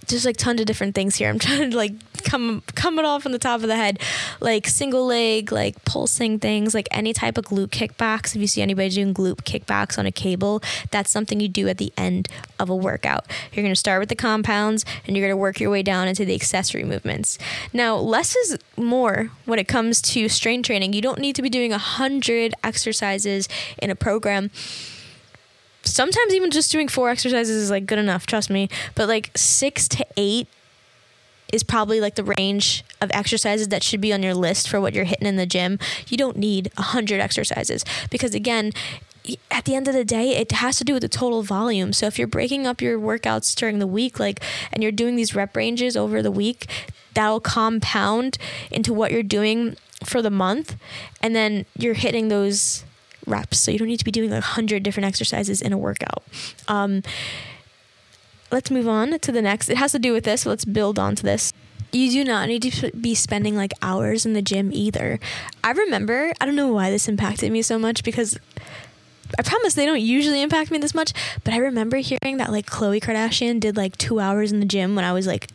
there's 0.08 0.25
like 0.25 0.38
tons 0.38 0.60
of 0.60 0.65
different 0.65 0.95
things 0.95 1.17
here. 1.17 1.30
I'm 1.30 1.38
trying 1.47 1.69
to 1.69 1.78
like 1.78 1.91
come 2.25 2.63
come 2.73 2.99
it 2.99 3.05
off 3.05 3.25
on 3.25 3.31
the 3.31 3.39
top 3.39 3.61
of 3.61 3.67
the 3.67 3.75
head, 3.75 3.99
like 4.41 4.67
single 4.67 5.05
leg, 5.05 5.51
like 5.51 5.83
pulsing 5.85 6.39
things, 6.39 6.73
like 6.73 6.88
any 6.91 7.13
type 7.13 7.38
of 7.38 7.45
glute 7.45 7.69
kickbacks. 7.69 8.35
If 8.35 8.41
you 8.41 8.47
see 8.47 8.61
anybody 8.61 8.89
doing 8.89 9.13
glute 9.13 9.43
kickbacks 9.43 9.97
on 9.97 10.05
a 10.05 10.11
cable, 10.11 10.61
that's 10.91 11.11
something 11.11 11.39
you 11.39 11.47
do 11.47 11.67
at 11.67 11.77
the 11.77 11.93
end 11.95 12.27
of 12.59 12.69
a 12.69 12.75
workout. 12.75 13.25
You're 13.53 13.63
gonna 13.63 13.75
start 13.75 13.99
with 13.99 14.09
the 14.09 14.15
compounds 14.15 14.83
and 15.05 15.15
you're 15.15 15.25
gonna 15.25 15.38
work 15.38 15.59
your 15.59 15.69
way 15.69 15.83
down 15.83 16.07
into 16.07 16.25
the 16.25 16.35
accessory 16.35 16.83
movements. 16.83 17.38
Now, 17.71 17.95
less 17.95 18.35
is 18.35 18.57
more 18.75 19.31
when 19.45 19.59
it 19.59 19.67
comes 19.67 20.01
to 20.01 20.27
strength 20.27 20.65
training. 20.65 20.93
You 20.93 21.01
don't 21.01 21.19
need 21.19 21.35
to 21.35 21.41
be 21.41 21.49
doing 21.49 21.71
a 21.71 21.77
hundred 21.77 22.53
exercises 22.63 23.47
in 23.77 23.89
a 23.89 23.95
program 23.95 24.51
sometimes 25.88 26.33
even 26.33 26.51
just 26.51 26.71
doing 26.71 26.88
four 26.88 27.09
exercises 27.09 27.55
is 27.55 27.69
like 27.69 27.85
good 27.85 27.99
enough, 27.99 28.25
trust 28.25 28.49
me. 28.49 28.69
But 28.95 29.07
like 29.07 29.31
six 29.35 29.88
to 29.89 30.05
eight 30.17 30.47
is 31.51 31.63
probably 31.63 32.01
like 32.01 32.15
the 32.15 32.34
range 32.38 32.84
of 33.01 33.12
exercises 33.13 33.69
that 33.69 33.84
should 33.84 34.01
be 34.01 34.12
on 34.12 34.23
your 34.23 34.34
list 34.34 34.67
for 34.67 34.81
what 34.81 34.93
you're 34.93 35.05
hitting 35.05 35.27
in 35.27 35.36
the 35.36 35.45
gym. 35.45 35.79
You 36.08 36.17
don't 36.17 36.38
need 36.38 36.71
a 36.77 36.81
hundred 36.81 37.19
exercises 37.21 37.86
because 38.10 38.34
again, 38.34 38.71
at 39.49 39.65
the 39.65 39.75
end 39.75 39.88
of 39.88 39.93
the 39.93 40.05
day, 40.05 40.36
it 40.36 40.51
has 40.51 40.77
to 40.77 40.84
do 40.84 40.93
with 40.93 41.01
the 41.01 41.10
total 41.10 41.41
volume. 41.41 41.93
So 41.93 42.05
if 42.05 42.19
you're 42.19 42.27
breaking 42.27 42.67
up 42.67 42.81
your 42.81 42.99
workouts 42.99 43.55
during 43.55 43.79
the 43.79 43.88
week, 43.88 44.19
like, 44.19 44.43
and 44.71 44.84
you're 44.84 44.91
doing 44.91 45.15
these 45.15 45.34
rep 45.34 45.55
ranges 45.55 45.97
over 45.97 46.21
the 46.21 46.31
week, 46.31 46.67
that'll 47.13 47.39
compound 47.39 48.38
into 48.69 48.93
what 48.93 49.12
you're 49.12 49.23
doing 49.23 49.77
for 50.03 50.21
the 50.21 50.29
month. 50.29 50.75
And 51.21 51.36
then 51.36 51.65
you're 51.77 51.95
hitting 51.95 52.27
those 52.27 52.86
reps. 53.25 53.60
So 53.60 53.71
you 53.71 53.79
don't 53.79 53.88
need 53.88 53.99
to 53.99 54.05
be 54.05 54.12
doing 54.12 54.29
like 54.29 54.43
100 54.43 54.84
different 54.84 55.08
exercises 55.08 55.62
in 55.62 55.73
a 55.73 55.77
workout. 55.77 56.23
Um, 56.67 57.02
let's 58.56 58.71
move 58.71 58.87
on 58.87 59.19
to 59.19 59.31
the 59.33 59.41
next. 59.41 59.69
It 59.69 59.75
has 59.75 59.91
to 59.91 59.99
do 59.99 60.13
with 60.13 60.23
this. 60.23 60.43
So 60.43 60.49
let's 60.49 60.63
build 60.63 60.97
onto 60.97 61.23
this. 61.23 61.51
You 61.91 62.10
do 62.10 62.23
not 62.23 62.47
need 62.47 62.62
to 62.63 62.89
be 62.91 63.13
spending 63.13 63.58
like 63.58 63.73
hours 63.81 64.25
in 64.25 64.31
the 64.31 64.41
gym 64.41 64.71
either. 64.71 65.19
I 65.62 65.71
remember, 65.71 66.31
I 66.39 66.45
don't 66.45 66.56
know 66.56 66.71
why 66.71 66.89
this 66.89 67.10
impacted 67.10 67.51
me 67.51 67.62
so 67.62 67.77
much 67.77 68.01
because 68.01 68.39
I 69.37 69.41
promise 69.43 69.73
they 69.73 69.85
don't 69.85 69.99
usually 69.99 70.41
impact 70.41 70.71
me 70.71 70.77
this 70.77 70.95
much, 70.95 71.12
but 71.43 71.53
I 71.53 71.58
remember 71.58 71.97
hearing 71.97 72.37
that 72.37 72.49
like 72.49 72.65
Khloe 72.65 73.01
Kardashian 73.01 73.60
did 73.60 73.75
like 73.75 73.97
two 73.97 74.21
hours 74.21 74.53
in 74.53 74.62
the 74.62 74.65
gym 74.65 74.95
when 74.95 75.03
I 75.03 75.12
was 75.12 75.27
like 75.27 75.49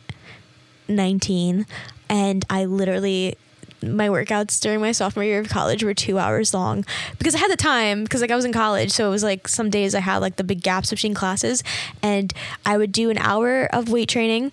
19, 0.87 1.65
and 2.07 2.45
I 2.51 2.65
literally 2.65 3.35
my 3.83 4.07
workouts 4.09 4.59
during 4.59 4.79
my 4.79 4.91
sophomore 4.91 5.23
year 5.23 5.39
of 5.39 5.49
college 5.49 5.83
were 5.83 5.93
two 5.93 6.19
hours 6.19 6.53
long 6.53 6.85
because 7.17 7.35
I 7.35 7.39
had 7.39 7.51
the 7.51 7.57
time 7.57 8.03
because 8.03 8.21
like 8.21 8.31
I 8.31 8.35
was 8.35 8.45
in 8.45 8.53
college 8.53 8.91
so 8.91 9.07
it 9.07 9.09
was 9.09 9.23
like 9.23 9.47
some 9.47 9.69
days 9.69 9.95
I 9.95 9.99
had 9.99 10.17
like 10.17 10.35
the 10.35 10.43
big 10.43 10.61
gaps 10.61 10.89
between 10.89 11.13
classes 11.13 11.63
and 12.01 12.33
I 12.65 12.77
would 12.77 12.91
do 12.91 13.09
an 13.09 13.17
hour 13.17 13.65
of 13.65 13.89
weight 13.89 14.09
training 14.09 14.51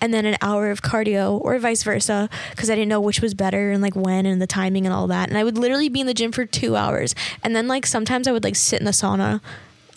and 0.00 0.14
then 0.14 0.24
an 0.24 0.36
hour 0.40 0.70
of 0.70 0.82
cardio 0.82 1.40
or 1.42 1.58
vice 1.58 1.82
versa 1.82 2.28
because 2.50 2.70
I 2.70 2.74
didn't 2.74 2.88
know 2.88 3.00
which 3.00 3.20
was 3.20 3.34
better 3.34 3.70
and 3.70 3.82
like 3.82 3.94
when 3.94 4.26
and 4.26 4.40
the 4.40 4.46
timing 4.46 4.86
and 4.86 4.94
all 4.94 5.06
that 5.08 5.28
and 5.28 5.36
I 5.36 5.44
would 5.44 5.58
literally 5.58 5.88
be 5.88 6.00
in 6.00 6.06
the 6.06 6.14
gym 6.14 6.32
for 6.32 6.46
two 6.46 6.76
hours 6.76 7.14
and 7.42 7.54
then 7.54 7.68
like 7.68 7.86
sometimes 7.86 8.26
I 8.26 8.32
would 8.32 8.44
like 8.44 8.56
sit 8.56 8.80
in 8.80 8.86
the 8.86 8.92
sauna. 8.92 9.40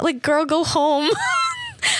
Like 0.01 0.21
girl 0.21 0.45
go 0.45 0.63
home. 0.63 1.09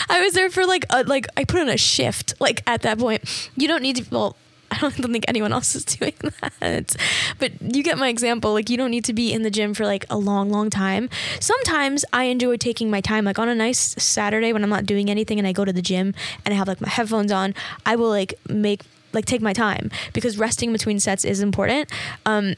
I 0.10 0.22
was 0.22 0.34
there 0.34 0.50
for 0.50 0.66
like 0.66 0.86
a, 0.90 1.04
like 1.04 1.28
I 1.38 1.44
put 1.44 1.62
in 1.62 1.70
a 1.70 1.78
shift 1.78 2.34
like 2.40 2.64
at 2.68 2.82
that 2.82 3.00
point. 3.00 3.52
You 3.56 3.68
don't 3.68 3.82
need 3.82 3.98
to 3.98 4.06
well 4.10 4.36
I 4.74 4.80
don't, 4.80 5.12
think 5.12 5.26
anyone 5.28 5.54
else 5.54 5.76
is 5.76 5.86
doing 5.98 6.14
that. 6.42 6.96
But 7.40 7.52
you 7.62 7.84
get 7.84 7.98
my 7.98 8.10
example. 8.10 8.54
Like, 8.54 8.70
you 8.70 8.78
don't 8.78 8.92
need 8.92 9.06
to 9.06 9.14
be 9.14 9.32
in 9.32 9.44
the 9.44 9.52
gym 9.52 9.74
for 9.74 9.86
like 9.86 10.06
a 10.10 10.18
long, 10.18 10.50
long 10.50 10.70
time. 10.70 11.10
Sometimes 11.40 12.06
I 12.14 12.26
enjoy 12.26 12.58
taking 12.58 12.90
my 12.90 13.02
time. 13.02 13.26
Like, 13.26 13.40
on 13.40 13.50
a 13.50 13.56
nice 13.56 13.96
Saturday 14.02 14.54
when 14.54 14.64
I'm 14.64 14.70
not 14.70 14.86
doing 14.86 15.10
anything 15.10 15.40
and 15.40 15.48
I 15.48 15.52
go 15.52 15.66
to 15.66 15.74
the 15.74 15.82
gym 15.82 16.14
and 16.46 16.54
I 16.54 16.58
have 16.58 16.68
like 16.68 16.82
my 16.82 16.90
headphones 16.90 17.32
on, 17.32 17.54
I 17.86 17.96
will 17.96 18.10
like 18.10 18.34
make, 18.50 18.82
like, 19.14 19.26
take 19.26 19.42
my 19.42 19.54
time 19.54 19.92
because 20.14 20.38
resting 20.38 20.72
between 20.72 21.00
sets 21.00 21.24
is 21.26 21.42
important. 21.42 21.90
Um, 22.26 22.56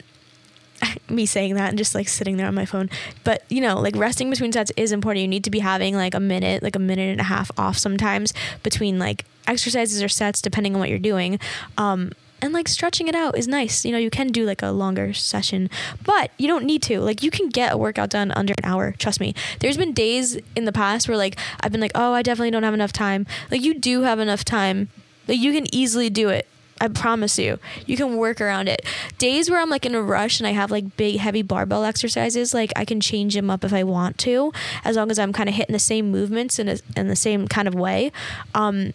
me 1.08 1.26
saying 1.26 1.54
that 1.54 1.70
and 1.70 1.78
just 1.78 1.94
like 1.94 2.08
sitting 2.08 2.36
there 2.36 2.46
on 2.46 2.54
my 2.54 2.66
phone. 2.66 2.90
But 3.24 3.44
you 3.48 3.60
know, 3.60 3.80
like 3.80 3.96
resting 3.96 4.30
between 4.30 4.52
sets 4.52 4.72
is 4.76 4.92
important. 4.92 5.22
You 5.22 5.28
need 5.28 5.44
to 5.44 5.50
be 5.50 5.60
having 5.60 5.94
like 5.94 6.14
a 6.14 6.20
minute, 6.20 6.62
like 6.62 6.76
a 6.76 6.80
minute 6.80 7.10
and 7.10 7.20
a 7.20 7.24
half 7.24 7.50
off 7.58 7.78
sometimes 7.78 8.32
between 8.62 8.98
like 8.98 9.24
exercises 9.46 10.02
or 10.02 10.08
sets, 10.08 10.42
depending 10.42 10.74
on 10.74 10.80
what 10.80 10.88
you're 10.88 10.98
doing. 10.98 11.38
Um, 11.78 12.12
and 12.42 12.52
like 12.52 12.68
stretching 12.68 13.08
it 13.08 13.14
out 13.14 13.36
is 13.36 13.48
nice. 13.48 13.84
You 13.84 13.92
know, 13.92 13.98
you 13.98 14.10
can 14.10 14.28
do 14.28 14.44
like 14.44 14.62
a 14.62 14.70
longer 14.70 15.14
session, 15.14 15.70
but 16.04 16.30
you 16.38 16.46
don't 16.46 16.64
need 16.64 16.82
to. 16.82 17.00
Like 17.00 17.22
you 17.22 17.30
can 17.30 17.48
get 17.48 17.72
a 17.72 17.76
workout 17.76 18.10
done 18.10 18.30
under 18.32 18.52
an 18.52 18.64
hour. 18.64 18.92
Trust 18.98 19.20
me. 19.20 19.34
There's 19.60 19.76
been 19.76 19.92
days 19.92 20.38
in 20.54 20.64
the 20.64 20.72
past 20.72 21.08
where 21.08 21.16
like 21.16 21.38
I've 21.60 21.72
been 21.72 21.80
like, 21.80 21.92
"Oh, 21.94 22.12
I 22.12 22.22
definitely 22.22 22.50
don't 22.50 22.62
have 22.62 22.74
enough 22.74 22.92
time." 22.92 23.26
Like 23.50 23.62
you 23.62 23.74
do 23.74 24.02
have 24.02 24.18
enough 24.18 24.44
time. 24.44 24.88
Like 25.26 25.38
you 25.38 25.52
can 25.52 25.72
easily 25.74 26.10
do 26.10 26.28
it. 26.28 26.46
I 26.80 26.88
promise 26.88 27.38
you. 27.38 27.58
You 27.86 27.96
can 27.96 28.16
work 28.16 28.40
around 28.40 28.68
it. 28.68 28.84
Days 29.18 29.50
where 29.50 29.60
I'm 29.60 29.70
like 29.70 29.86
in 29.86 29.94
a 29.94 30.02
rush 30.02 30.40
and 30.40 30.46
I 30.46 30.50
have 30.50 30.70
like 30.70 30.96
big 30.96 31.18
heavy 31.18 31.42
barbell 31.42 31.84
exercises, 31.84 32.52
like 32.52 32.72
I 32.76 32.84
can 32.84 33.00
change 33.00 33.34
them 33.34 33.50
up 33.50 33.64
if 33.64 33.72
I 33.72 33.82
want 33.82 34.18
to, 34.18 34.52
as 34.84 34.96
long 34.96 35.10
as 35.10 35.18
I'm 35.18 35.32
kind 35.32 35.48
of 35.48 35.54
hitting 35.54 35.72
the 35.72 35.78
same 35.78 36.10
movements 36.10 36.58
in 36.58 36.68
a, 36.68 36.78
in 36.94 37.08
the 37.08 37.16
same 37.16 37.48
kind 37.48 37.66
of 37.66 37.74
way. 37.74 38.12
Um, 38.54 38.92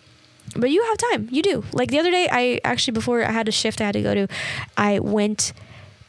but 0.55 0.69
you 0.69 0.84
have 0.84 0.97
time. 0.97 1.27
You 1.32 1.41
do. 1.41 1.63
Like 1.71 1.89
the 1.89 1.99
other 1.99 2.11
day, 2.11 2.27
I 2.32 2.59
actually 2.63 2.93
before 2.93 3.23
I 3.23 3.32
had 3.32 3.47
a 3.47 3.51
shift 3.51 3.82
I 3.82 3.86
had 3.86 3.93
to 3.93 4.01
go 4.01 4.13
to, 4.13 4.27
I 4.77 4.99
went 4.99 5.53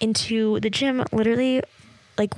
into 0.01 0.61
the 0.61 0.69
gym 0.69 1.05
literally 1.13 1.63
like 2.19 2.35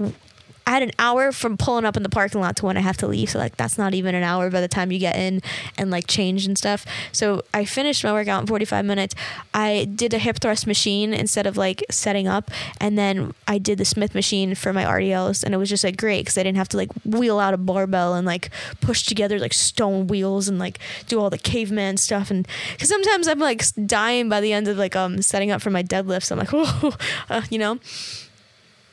I 0.66 0.70
had 0.70 0.82
an 0.82 0.92
hour 0.98 1.30
from 1.30 1.56
pulling 1.56 1.84
up 1.84 1.96
in 1.96 2.02
the 2.02 2.08
parking 2.08 2.40
lot 2.40 2.56
to 2.56 2.66
when 2.66 2.76
I 2.76 2.80
have 2.80 2.96
to 2.98 3.06
leave. 3.06 3.30
So 3.30 3.38
like 3.38 3.56
that's 3.56 3.76
not 3.76 3.92
even 3.92 4.14
an 4.14 4.22
hour 4.22 4.50
by 4.50 4.60
the 4.60 4.68
time 4.68 4.90
you 4.90 4.98
get 4.98 5.16
in 5.16 5.42
and 5.76 5.90
like 5.90 6.06
change 6.06 6.46
and 6.46 6.56
stuff. 6.56 6.86
So 7.12 7.42
I 7.52 7.64
finished 7.64 8.02
my 8.02 8.12
workout 8.12 8.42
in 8.42 8.46
45 8.46 8.84
minutes. 8.84 9.14
I 9.52 9.86
did 9.94 10.14
a 10.14 10.18
hip 10.18 10.38
thrust 10.40 10.66
machine 10.66 11.12
instead 11.12 11.46
of 11.46 11.56
like 11.56 11.84
setting 11.90 12.26
up, 12.26 12.50
and 12.80 12.96
then 12.96 13.34
I 13.46 13.58
did 13.58 13.78
the 13.78 13.84
Smith 13.84 14.14
machine 14.14 14.54
for 14.54 14.72
my 14.72 14.84
RDLs, 14.84 15.44
and 15.44 15.54
it 15.54 15.58
was 15.58 15.68
just 15.68 15.84
like 15.84 15.96
great 15.96 16.22
because 16.22 16.38
I 16.38 16.42
didn't 16.42 16.58
have 16.58 16.68
to 16.70 16.76
like 16.76 16.90
wheel 17.04 17.38
out 17.38 17.54
a 17.54 17.58
barbell 17.58 18.14
and 18.14 18.26
like 18.26 18.50
push 18.80 19.04
together 19.04 19.38
like 19.38 19.52
stone 19.52 20.06
wheels 20.06 20.48
and 20.48 20.58
like 20.58 20.78
do 21.08 21.20
all 21.20 21.30
the 21.30 21.38
caveman 21.38 21.98
stuff. 21.98 22.30
And 22.30 22.48
because 22.72 22.88
sometimes 22.88 23.28
I'm 23.28 23.38
like 23.38 23.62
dying 23.86 24.28
by 24.28 24.40
the 24.40 24.52
end 24.52 24.68
of 24.68 24.78
like 24.78 24.96
um 24.96 25.20
setting 25.20 25.50
up 25.50 25.60
for 25.60 25.70
my 25.70 25.82
deadlifts. 25.82 26.32
I'm 26.32 26.38
like, 26.38 26.50
oh, 26.52 26.96
uh, 27.28 27.42
you 27.50 27.58
know. 27.58 27.78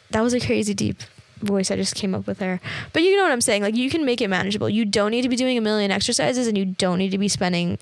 That 0.10 0.24
was 0.24 0.34
a 0.34 0.42
crazy 0.42 0.74
deep 0.74 0.98
voice 1.42 1.72
I 1.72 1.76
just 1.76 1.96
came 1.96 2.16
up 2.16 2.28
with 2.28 2.39
there. 2.39 2.60
But 2.94 3.04
you 3.04 3.18
know 3.18 3.24
what 3.24 3.32
I'm 3.32 3.42
saying? 3.42 3.62
Like 3.62 3.76
you 3.76 3.89
can 3.89 4.06
make 4.06 4.22
it 4.22 4.28
manageable. 4.30 4.70
You 4.70 4.86
don't 4.86 5.12
need 5.12 5.24
to 5.24 5.30
be 5.30 5.36
doing 5.36 5.58
a 5.58 5.62
million 5.62 5.92
exercises 5.92 6.48
and 6.48 6.58
you 6.58 6.66
don't 6.66 6.98
need 6.98 7.12
to 7.12 7.18
be 7.18 7.28
spending 7.28 7.78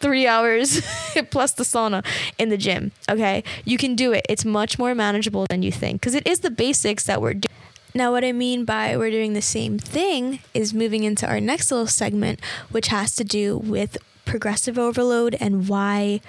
three 0.00 0.26
hours 0.26 0.80
plus 1.30 1.52
the 1.52 1.62
sauna 1.62 2.04
in 2.38 2.48
the 2.48 2.56
gym. 2.56 2.92
Okay. 3.08 3.44
You 3.64 3.78
can 3.78 3.94
do 3.94 4.12
it. 4.12 4.26
It's 4.28 4.44
much 4.44 4.78
more 4.78 4.94
manageable 4.94 5.46
than 5.48 5.62
you 5.62 5.72
think 5.72 6.00
because 6.00 6.14
it 6.14 6.26
is 6.26 6.40
the 6.40 6.50
basics 6.50 7.04
that 7.04 7.22
we're 7.22 7.34
doing. 7.34 7.46
Now, 7.94 8.10
what 8.10 8.24
I 8.24 8.32
mean 8.32 8.64
by 8.64 8.96
we're 8.96 9.10
doing 9.10 9.34
the 9.34 9.42
same 9.42 9.78
thing 9.78 10.40
is 10.54 10.72
moving 10.72 11.04
into 11.04 11.26
our 11.26 11.40
next 11.40 11.70
little 11.70 11.86
segment, 11.86 12.40
which 12.70 12.88
has 12.88 13.14
to 13.16 13.24
do 13.24 13.58
with 13.58 13.98
progressive 14.24 14.78
overload 14.78 15.36
and 15.38 15.68
why 15.68 16.20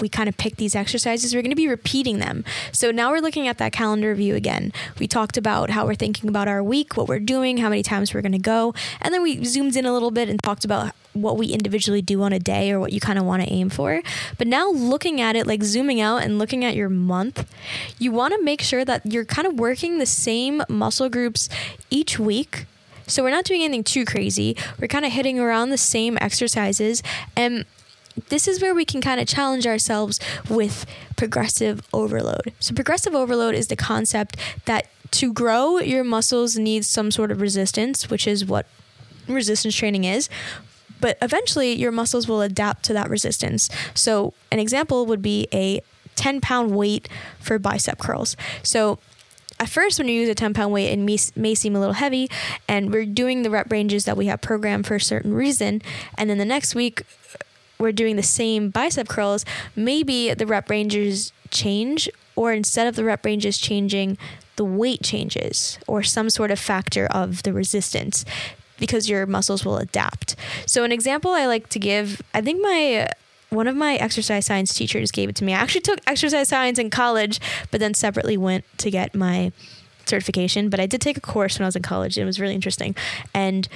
we 0.00 0.08
kind 0.08 0.28
of 0.28 0.36
pick 0.36 0.56
these 0.56 0.74
exercises, 0.74 1.34
we're 1.34 1.42
going 1.42 1.50
to 1.50 1.56
be 1.56 1.68
repeating 1.68 2.18
them. 2.18 2.44
So 2.72 2.90
now 2.90 3.10
we're 3.10 3.20
looking 3.20 3.48
at 3.48 3.58
that 3.58 3.72
calendar 3.72 4.14
view 4.14 4.34
again. 4.34 4.72
We 4.98 5.06
talked 5.06 5.36
about 5.36 5.70
how 5.70 5.86
we're 5.86 5.94
thinking 5.94 6.28
about 6.28 6.48
our 6.48 6.62
week, 6.62 6.96
what 6.96 7.08
we're 7.08 7.18
doing, 7.18 7.58
how 7.58 7.68
many 7.68 7.82
times 7.82 8.14
we're 8.14 8.22
going 8.22 8.32
to 8.32 8.38
go, 8.38 8.74
and 9.00 9.12
then 9.12 9.22
we 9.22 9.44
zoomed 9.44 9.76
in 9.76 9.86
a 9.86 9.92
little 9.92 10.10
bit 10.10 10.28
and 10.28 10.42
talked 10.42 10.64
about 10.64 10.92
what 11.12 11.36
we 11.36 11.48
individually 11.48 12.02
do 12.02 12.22
on 12.22 12.32
a 12.32 12.38
day 12.38 12.70
or 12.70 12.78
what 12.78 12.92
you 12.92 13.00
kind 13.00 13.18
of 13.18 13.24
want 13.24 13.42
to 13.42 13.52
aim 13.52 13.68
for. 13.68 14.00
But 14.38 14.46
now 14.46 14.70
looking 14.70 15.20
at 15.20 15.36
it, 15.36 15.46
like 15.46 15.62
zooming 15.62 16.00
out 16.00 16.22
and 16.22 16.38
looking 16.38 16.64
at 16.64 16.76
your 16.76 16.88
month, 16.88 17.50
you 17.98 18.12
want 18.12 18.34
to 18.34 18.42
make 18.42 18.62
sure 18.62 18.84
that 18.84 19.04
you're 19.04 19.24
kind 19.24 19.46
of 19.46 19.58
working 19.58 19.98
the 19.98 20.06
same 20.06 20.62
muscle 20.68 21.08
groups 21.08 21.48
each 21.90 22.18
week. 22.18 22.66
So 23.06 23.24
we're 23.24 23.30
not 23.30 23.44
doing 23.44 23.62
anything 23.62 23.82
too 23.82 24.04
crazy. 24.04 24.56
We're 24.78 24.86
kind 24.86 25.04
of 25.04 25.12
hitting 25.12 25.40
around 25.40 25.70
the 25.70 25.78
same 25.78 26.16
exercises. 26.20 27.02
And 27.36 27.64
this 28.28 28.48
is 28.48 28.60
where 28.60 28.74
we 28.74 28.84
can 28.84 29.00
kind 29.00 29.20
of 29.20 29.26
challenge 29.26 29.66
ourselves 29.66 30.20
with 30.48 30.86
progressive 31.16 31.82
overload. 31.92 32.52
So, 32.60 32.74
progressive 32.74 33.14
overload 33.14 33.54
is 33.54 33.68
the 33.68 33.76
concept 33.76 34.36
that 34.64 34.86
to 35.12 35.32
grow, 35.32 35.78
your 35.78 36.04
muscles 36.04 36.56
need 36.56 36.84
some 36.84 37.10
sort 37.10 37.30
of 37.30 37.40
resistance, 37.40 38.08
which 38.10 38.26
is 38.26 38.44
what 38.44 38.66
resistance 39.26 39.74
training 39.74 40.04
is. 40.04 40.28
But 41.00 41.16
eventually, 41.22 41.72
your 41.72 41.92
muscles 41.92 42.28
will 42.28 42.42
adapt 42.42 42.84
to 42.84 42.92
that 42.92 43.08
resistance. 43.08 43.70
So, 43.94 44.34
an 44.52 44.58
example 44.58 45.06
would 45.06 45.22
be 45.22 45.48
a 45.52 45.80
10 46.16 46.40
pound 46.40 46.76
weight 46.76 47.08
for 47.38 47.58
bicep 47.58 47.98
curls. 47.98 48.36
So, 48.62 48.98
at 49.58 49.68
first, 49.68 49.98
when 49.98 50.08
you 50.08 50.14
use 50.14 50.28
a 50.28 50.34
10 50.34 50.54
pound 50.54 50.72
weight, 50.72 50.90
it 50.90 50.98
may, 50.98 51.18
may 51.36 51.54
seem 51.54 51.76
a 51.76 51.80
little 51.80 51.94
heavy, 51.94 52.30
and 52.68 52.92
we're 52.92 53.04
doing 53.04 53.42
the 53.42 53.50
rep 53.50 53.70
ranges 53.70 54.04
that 54.04 54.16
we 54.16 54.26
have 54.26 54.40
programmed 54.40 54.86
for 54.86 54.94
a 54.94 55.00
certain 55.00 55.34
reason. 55.34 55.82
And 56.16 56.30
then 56.30 56.38
the 56.38 56.46
next 56.46 56.74
week, 56.74 57.02
we're 57.80 57.92
doing 57.92 58.16
the 58.16 58.22
same 58.22 58.70
bicep 58.70 59.08
curls, 59.08 59.44
maybe 59.74 60.32
the 60.34 60.46
rep 60.46 60.70
ranges 60.70 61.32
change, 61.50 62.08
or 62.36 62.52
instead 62.52 62.86
of 62.86 62.96
the 62.96 63.04
rep 63.04 63.24
ranges 63.24 63.58
changing, 63.58 64.18
the 64.56 64.64
weight 64.64 65.02
changes, 65.02 65.78
or 65.86 66.02
some 66.02 66.30
sort 66.30 66.50
of 66.50 66.58
factor 66.58 67.06
of 67.06 67.42
the 67.42 67.52
resistance 67.52 68.24
because 68.78 69.08
your 69.08 69.26
muscles 69.26 69.64
will 69.64 69.76
adapt. 69.78 70.36
So, 70.66 70.84
an 70.84 70.92
example 70.92 71.32
I 71.32 71.46
like 71.46 71.68
to 71.70 71.78
give, 71.78 72.22
I 72.34 72.40
think 72.40 72.62
my 72.62 73.08
one 73.50 73.66
of 73.66 73.76
my 73.76 73.96
exercise 73.96 74.46
science 74.46 74.72
teachers 74.74 75.10
gave 75.10 75.28
it 75.28 75.34
to 75.36 75.44
me. 75.44 75.52
I 75.52 75.58
actually 75.58 75.80
took 75.82 76.00
exercise 76.06 76.48
science 76.48 76.78
in 76.78 76.88
college, 76.88 77.40
but 77.70 77.80
then 77.80 77.94
separately 77.94 78.36
went 78.36 78.64
to 78.78 78.90
get 78.90 79.14
my 79.14 79.52
certification. 80.06 80.68
But 80.68 80.80
I 80.80 80.86
did 80.86 81.00
take 81.00 81.16
a 81.16 81.20
course 81.20 81.58
when 81.58 81.64
I 81.64 81.68
was 81.68 81.76
in 81.76 81.82
college, 81.82 82.16
and 82.16 82.22
it 82.22 82.26
was 82.26 82.40
really 82.40 82.54
interesting. 82.54 82.94
And 83.34 83.68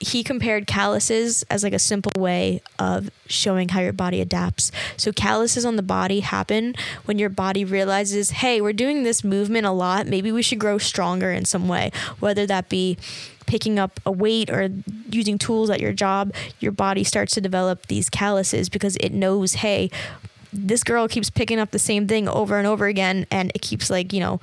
he 0.00 0.24
compared 0.24 0.66
calluses 0.66 1.44
as 1.50 1.62
like 1.62 1.74
a 1.74 1.78
simple 1.78 2.12
way 2.16 2.62
of 2.78 3.10
showing 3.26 3.68
how 3.68 3.80
your 3.80 3.92
body 3.92 4.20
adapts. 4.20 4.72
So 4.96 5.12
calluses 5.12 5.64
on 5.64 5.76
the 5.76 5.82
body 5.82 6.20
happen 6.20 6.74
when 7.04 7.18
your 7.18 7.28
body 7.28 7.64
realizes, 7.64 8.30
"Hey, 8.30 8.60
we're 8.60 8.72
doing 8.72 9.02
this 9.02 9.22
movement 9.22 9.66
a 9.66 9.70
lot. 9.70 10.06
Maybe 10.06 10.32
we 10.32 10.42
should 10.42 10.58
grow 10.58 10.78
stronger 10.78 11.30
in 11.30 11.44
some 11.44 11.68
way." 11.68 11.92
Whether 12.18 12.46
that 12.46 12.70
be 12.70 12.96
picking 13.46 13.78
up 13.78 14.00
a 14.06 14.10
weight 14.10 14.48
or 14.48 14.70
using 15.10 15.36
tools 15.36 15.70
at 15.70 15.80
your 15.80 15.92
job, 15.92 16.32
your 16.60 16.72
body 16.72 17.04
starts 17.04 17.34
to 17.34 17.40
develop 17.40 17.86
these 17.88 18.08
calluses 18.08 18.68
because 18.68 18.96
it 18.96 19.12
knows, 19.12 19.54
"Hey, 19.54 19.90
this 20.52 20.82
girl 20.82 21.08
keeps 21.08 21.30
picking 21.30 21.58
up 21.58 21.70
the 21.72 21.78
same 21.78 22.06
thing 22.08 22.28
over 22.28 22.58
and 22.58 22.66
over 22.66 22.86
again 22.86 23.26
and 23.30 23.52
it 23.54 23.62
keeps 23.62 23.90
like, 23.90 24.12
you 24.12 24.20
know, 24.20 24.40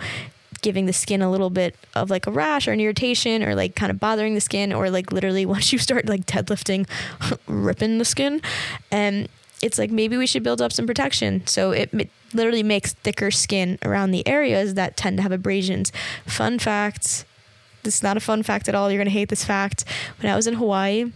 giving 0.68 0.86
the 0.86 0.92
skin 0.92 1.22
a 1.22 1.32
little 1.32 1.50
bit 1.50 1.78
of 1.96 2.10
like 2.10 2.28
a 2.28 2.32
rash 2.32 2.68
or 2.68 2.74
an 2.74 2.82
irritation 2.82 3.42
or 3.42 3.56
like 3.56 3.74
kind 3.74 3.90
of 3.90 4.02
bothering 4.02 4.34
the 4.34 4.42
skin 4.42 4.74
or 4.74 4.90
like 4.90 5.14
literally 5.14 5.46
once 5.56 5.72
you 5.72 5.80
start 5.80 6.06
like 6.08 6.26
deadlifting 6.26 6.86
ripping 7.48 8.00
the 8.00 8.04
skin 8.04 8.42
and 8.92 9.30
it's 9.62 9.80
like 9.80 9.90
maybe 9.90 10.18
we 10.18 10.28
should 10.28 10.44
build 10.44 10.62
up 10.62 10.74
some 10.74 10.86
protection. 10.86 11.48
So 11.48 11.72
it, 11.72 11.90
it 11.94 12.10
literally 12.34 12.64
makes 12.64 12.92
thicker 12.96 13.32
skin 13.32 13.80
around 13.82 14.12
the 14.12 14.28
areas 14.28 14.74
that 14.74 14.98
tend 14.98 15.16
to 15.18 15.24
have 15.24 15.32
abrasions. 15.32 15.94
Fun 16.26 16.60
facts 16.60 17.24
this 17.84 17.96
is 17.96 18.04
not 18.04 18.18
a 18.18 18.20
fun 18.20 18.44
fact 18.44 18.68
at 18.68 18.76
all 18.76 18.92
you're 18.92 19.00
going 19.00 19.06
to 19.06 19.12
hate 19.12 19.30
this 19.30 19.46
fact. 19.46 19.86
When 20.20 20.30
i 20.30 20.36
was 20.36 20.48
in 20.48 20.56
hawaii 20.56 21.14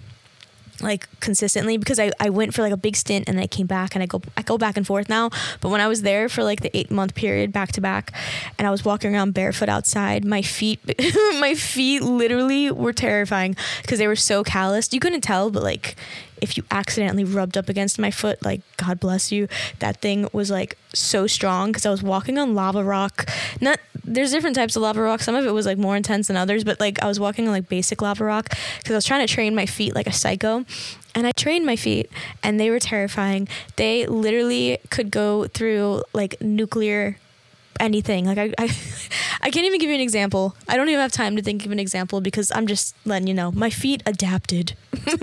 like 0.82 1.08
consistently 1.20 1.78
because 1.78 2.00
I, 2.00 2.12
I 2.20 2.30
went 2.30 2.54
for 2.54 2.62
like 2.62 2.74
a 2.74 2.78
big 2.78 2.96
stint 2.96 3.28
and 3.28 3.40
I 3.40 3.48
came 3.48 3.68
back 3.68 3.96
and 3.96 4.04
I 4.04 4.06
go 4.06 4.22
I 4.38 4.42
go 4.42 4.58
back 4.58 4.78
and 4.78 4.86
forth 4.86 5.10
now. 5.10 5.30
But 5.60 5.70
when 5.70 5.82
I 5.82 5.88
was 5.88 6.02
there 6.02 6.30
for 6.30 6.44
like 6.44 6.62
the 6.62 6.76
eight 6.78 6.92
month 6.92 7.16
period 7.16 7.52
back 7.52 7.72
to 7.74 7.82
back 7.82 8.12
and 8.58 8.68
I 8.68 8.72
was 8.72 8.84
walking 8.86 9.14
around 9.14 9.34
barefoot 9.34 9.70
outside, 9.70 10.26
my 10.26 10.42
feet 10.42 10.80
my 11.40 11.56
feet 11.56 12.02
literally 12.02 12.72
were 12.72 12.94
terrifying 12.94 13.56
because 13.82 14.00
they 14.00 14.08
were 14.08 14.16
so 14.16 14.44
calloused. 14.44 14.94
You 14.94 15.00
couldn't 15.00 15.22
tell, 15.22 15.52
but 15.52 15.64
like 15.64 15.96
if 16.42 16.58
you 16.58 16.64
accidentally 16.72 17.24
rubbed 17.24 17.58
up 17.58 17.70
against 17.70 18.00
my 18.00 18.12
foot, 18.12 18.44
like 18.44 18.62
God 18.78 19.00
bless 19.00 19.32
you, 19.32 19.48
that 19.80 20.02
thing 20.02 20.28
was 20.34 20.50
like 20.50 20.78
so 20.94 21.28
strong 21.28 21.70
because 21.72 21.86
I 21.86 21.92
was 21.92 22.04
walking 22.04 22.38
on 22.38 22.56
lava 22.56 22.84
rock. 22.84 23.30
Not 23.62 23.80
there's 24.04 24.32
different 24.32 24.56
types 24.56 24.76
of 24.76 24.82
lava 24.82 25.02
rock. 25.02 25.22
Some 25.22 25.36
of 25.36 25.46
it 25.46 25.52
was 25.52 25.66
like 25.66 25.78
more 25.78 25.96
intense 25.96 26.28
than 26.28 26.36
others, 26.36 26.64
but 26.64 26.80
like 26.80 27.02
I 27.02 27.08
was 27.08 27.20
walking 27.20 27.48
on 27.48 27.54
like 27.54 27.70
basic 27.70 28.02
lava 28.02 28.26
rock 28.26 28.50
because 28.78 28.92
I 28.92 28.96
was 28.96 29.06
trying 29.06 29.26
to 29.26 29.34
train 29.34 29.56
my 29.56 29.66
feet 29.66 29.96
like 29.96 30.08
a 30.08 30.12
psycho. 30.12 30.66
And 31.14 31.28
I 31.28 31.32
trained 31.34 31.66
my 31.66 31.76
feet 31.76 32.10
and 32.42 32.60
they 32.60 32.70
were 32.70 32.80
terrifying. 32.80 33.48
They 33.76 34.06
literally 34.06 34.80
could 34.90 35.12
go 35.12 35.48
through 35.48 36.04
like 36.14 36.42
nuclear 36.42 37.18
anything. 37.82 38.26
Like 38.26 38.38
I, 38.38 38.54
I, 38.58 38.66
I 39.42 39.50
can't 39.50 39.66
even 39.66 39.80
give 39.80 39.90
you 39.90 39.96
an 39.96 40.02
example. 40.02 40.56
I 40.70 40.78
don't 40.78 40.88
even 40.88 41.02
have 41.02 41.12
time 41.12 41.36
to 41.36 41.42
think 41.42 41.66
of 41.66 41.72
an 41.72 41.80
example 41.80 42.22
because 42.22 42.52
I'm 42.56 42.68
just 42.68 42.96
letting 43.06 43.28
you 43.28 43.34
know 43.34 43.52
my 43.52 43.70
feet 43.70 44.04
adapted, 44.06 44.74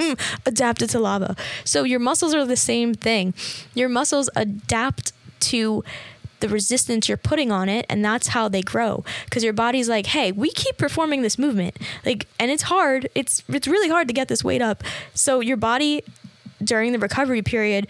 adapted 0.47 0.91
to 0.91 0.99
lava. 0.99 1.37
So 1.65 1.85
your 1.85 2.01
muscles 2.01 2.35
are 2.35 2.45
the 2.45 2.57
same 2.57 2.95
thing. 2.95 3.33
Your 3.75 3.89
muscles 3.89 4.29
adapt 4.37 5.13
to 5.41 5.85
the 6.41 6.49
resistance 6.49 7.09
you're 7.09 7.17
putting 7.17 7.51
on 7.51 7.69
it 7.69 7.85
and 7.89 8.05
that's 8.05 8.29
how 8.29 8.49
they 8.49 8.63
grow 8.63 9.05
because 9.25 9.43
your 9.43 9.53
body's 9.53 9.89
like 9.89 10.07
hey 10.07 10.31
we 10.31 10.53
keep 10.53 10.77
performing 10.77 11.23
this 11.23 11.37
movement 11.37 11.77
like 12.07 12.29
and 12.39 12.49
it's 12.49 12.63
hard 12.65 13.09
it's 13.17 13.43
it's 13.49 13.67
really 13.67 13.89
hard 13.89 14.07
to 14.07 14.15
get 14.15 14.29
this 14.29 14.45
weight 14.45 14.63
up 14.63 14.85
so 15.15 15.41
your 15.41 15.57
body 15.57 16.01
during 16.63 16.93
the 16.93 16.99
recovery 16.99 17.43
period 17.43 17.89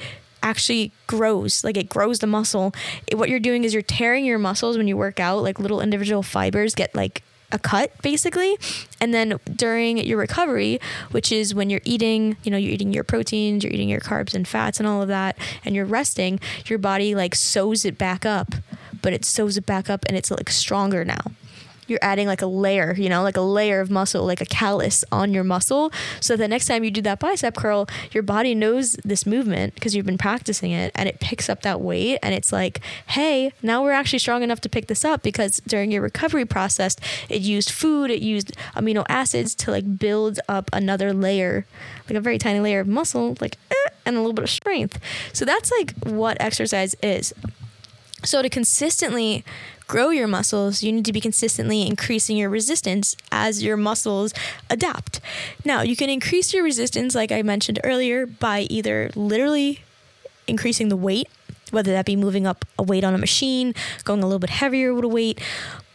actually 0.49 0.93
grows 1.07 1.63
like 1.63 1.77
it 1.77 1.89
grows 1.89 2.21
the 2.21 2.27
muscle. 2.27 2.73
It, 3.07 3.17
what 3.17 3.29
you're 3.29 3.41
doing 3.41 3.65
is 3.65 3.75
you're 3.75 3.83
tearing 3.83 4.25
your 4.25 4.39
muscles 4.39 4.77
when 4.77 4.89
you 4.89 4.97
work 4.97 5.21
out 5.21 5.43
like 5.43 5.59
little 5.59 5.81
individual 5.81 6.23
fibers 6.23 6.75
get 6.75 6.95
like 6.95 7.23
a 7.53 7.59
cut 7.59 7.91
basically. 8.03 8.57
And 9.01 9.13
then 9.13 9.39
during 9.55 9.99
your 9.99 10.19
recovery 10.19 10.81
which 11.11 11.31
is 11.31 11.55
when 11.55 11.69
you're 11.71 11.85
eating 11.85 12.37
you 12.43 12.51
know 12.51 12.57
you're 12.57 12.73
eating 12.73 12.93
your 12.93 13.05
proteins 13.05 13.63
you're 13.63 13.73
eating 13.73 13.89
your 13.91 14.01
carbs 14.01 14.35
and 14.35 14.49
fats 14.49 14.79
and 14.79 14.89
all 14.89 15.03
of 15.03 15.09
that 15.09 15.37
and 15.65 15.75
you're 15.75 15.85
resting 15.85 16.41
your 16.67 16.79
body 16.79 17.15
like 17.15 17.35
sews 17.35 17.85
it 17.85 17.99
back 17.99 18.25
up. 18.25 18.55
But 19.03 19.13
it 19.13 19.25
sews 19.25 19.57
it 19.57 19.67
back 19.67 19.91
up 19.91 20.05
and 20.07 20.17
it's 20.17 20.31
like 20.31 20.51
stronger 20.51 21.05
now 21.05 21.25
you're 21.89 21.99
adding 22.03 22.27
like 22.27 22.43
a 22.43 22.47
layer, 22.47 22.95
you 22.95 23.09
know, 23.09 23.23
like 23.23 23.37
a 23.37 23.43
layer 23.43 23.81
of 23.81 23.91
muscle, 23.91 24.25
like 24.25 24.41
a 24.41 24.47
callus 24.47 25.05
on 25.11 25.33
your 25.33 25.45
muscle. 25.45 25.93
So 26.21 26.37
the 26.37 26.49
next 26.49 26.67
time 26.67 26.85
you 26.85 26.91
do 26.91 27.03
that 27.03 27.19
bicep 27.19 27.57
curl, 27.57 27.89
your 28.13 28.23
body 28.23 28.55
knows 28.55 28.93
this 29.05 29.27
movement 29.27 29.75
because 29.75 29.95
you've 29.95 30.07
been 30.07 30.19
practicing 30.19 30.71
it 30.71 30.93
and 30.95 31.09
it 31.09 31.21
picks 31.21 31.49
up 31.49 31.63
that 31.63 31.81
weight. 31.81 32.19
And 32.23 32.35
it's 32.35 32.53
like, 32.53 32.81
hey, 33.09 33.53
now 33.63 33.83
we're 33.83 33.93
actually 33.93 34.19
strong 34.19 34.43
enough 34.43 34.61
to 34.63 34.69
pick 34.69 34.87
this 34.87 35.05
up 35.05 35.23
because 35.23 35.61
during 35.67 35.91
your 35.91 36.03
recovery 36.03 36.45
process, 36.45 36.97
it 37.29 37.41
used 37.43 37.71
food, 37.71 38.11
it 38.11 38.21
used 38.21 38.53
amino 38.75 39.05
acids 39.09 39.55
to 39.57 39.71
like 39.71 39.99
build 39.99 40.41
up 40.49 40.71
another 40.73 41.13
layer, 41.13 41.67
like 42.09 42.17
a 42.17 42.21
very 42.21 42.39
tiny 42.39 42.61
layer 42.61 42.81
of 42.81 42.89
muscle, 42.89 43.37
like, 43.41 43.57
eh, 43.71 43.91
and 44.05 44.17
a 44.17 44.21
little 44.21 44.33
bit 44.33 44.45
of 44.45 44.51
strength. 44.51 44.99
So 45.33 45.45
that's 45.45 45.71
like 45.71 45.95
what 46.05 46.37
exercise 46.41 46.95
is. 47.03 47.33
So 48.29 48.43
to 48.43 48.51
consistently 48.51 49.43
grow 49.87 50.11
your 50.11 50.29
muscles, 50.29 50.83
you 50.83 50.93
need 50.93 51.07
to 51.07 51.15
be 51.15 51.21
consistently 51.21 51.87
increasing 51.87 52.37
your 52.37 52.51
resistance 52.51 53.17
as 53.33 53.63
your 53.63 53.79
muscles 53.79 54.35
adapt. 54.69 55.23
Now, 55.65 55.81
you 55.81 55.97
can 55.97 56.11
increase 56.11 56.53
your 56.53 56.63
resistance, 56.63 57.15
like 57.15 57.33
I 57.33 57.41
mentioned 57.41 57.81
earlier, 57.83 58.27
by 58.27 58.67
either 58.69 59.11
literally 59.15 59.81
increasing 60.47 60.91
the 60.91 60.97
weight, 60.97 61.29
whether 61.71 61.91
that 61.93 62.05
be 62.05 62.17
moving 62.17 62.47
up 62.47 62.67
a 62.79 62.83
weight 62.83 63.03
on 63.03 63.15
a 63.15 63.19
machine, 63.19 63.75
going 64.05 64.23
a 64.23 64.27
little 64.27 64.39
bit 64.39 64.51
heavier 64.51 64.93
with 64.93 65.05
a 65.05 65.09
weight, 65.09 65.41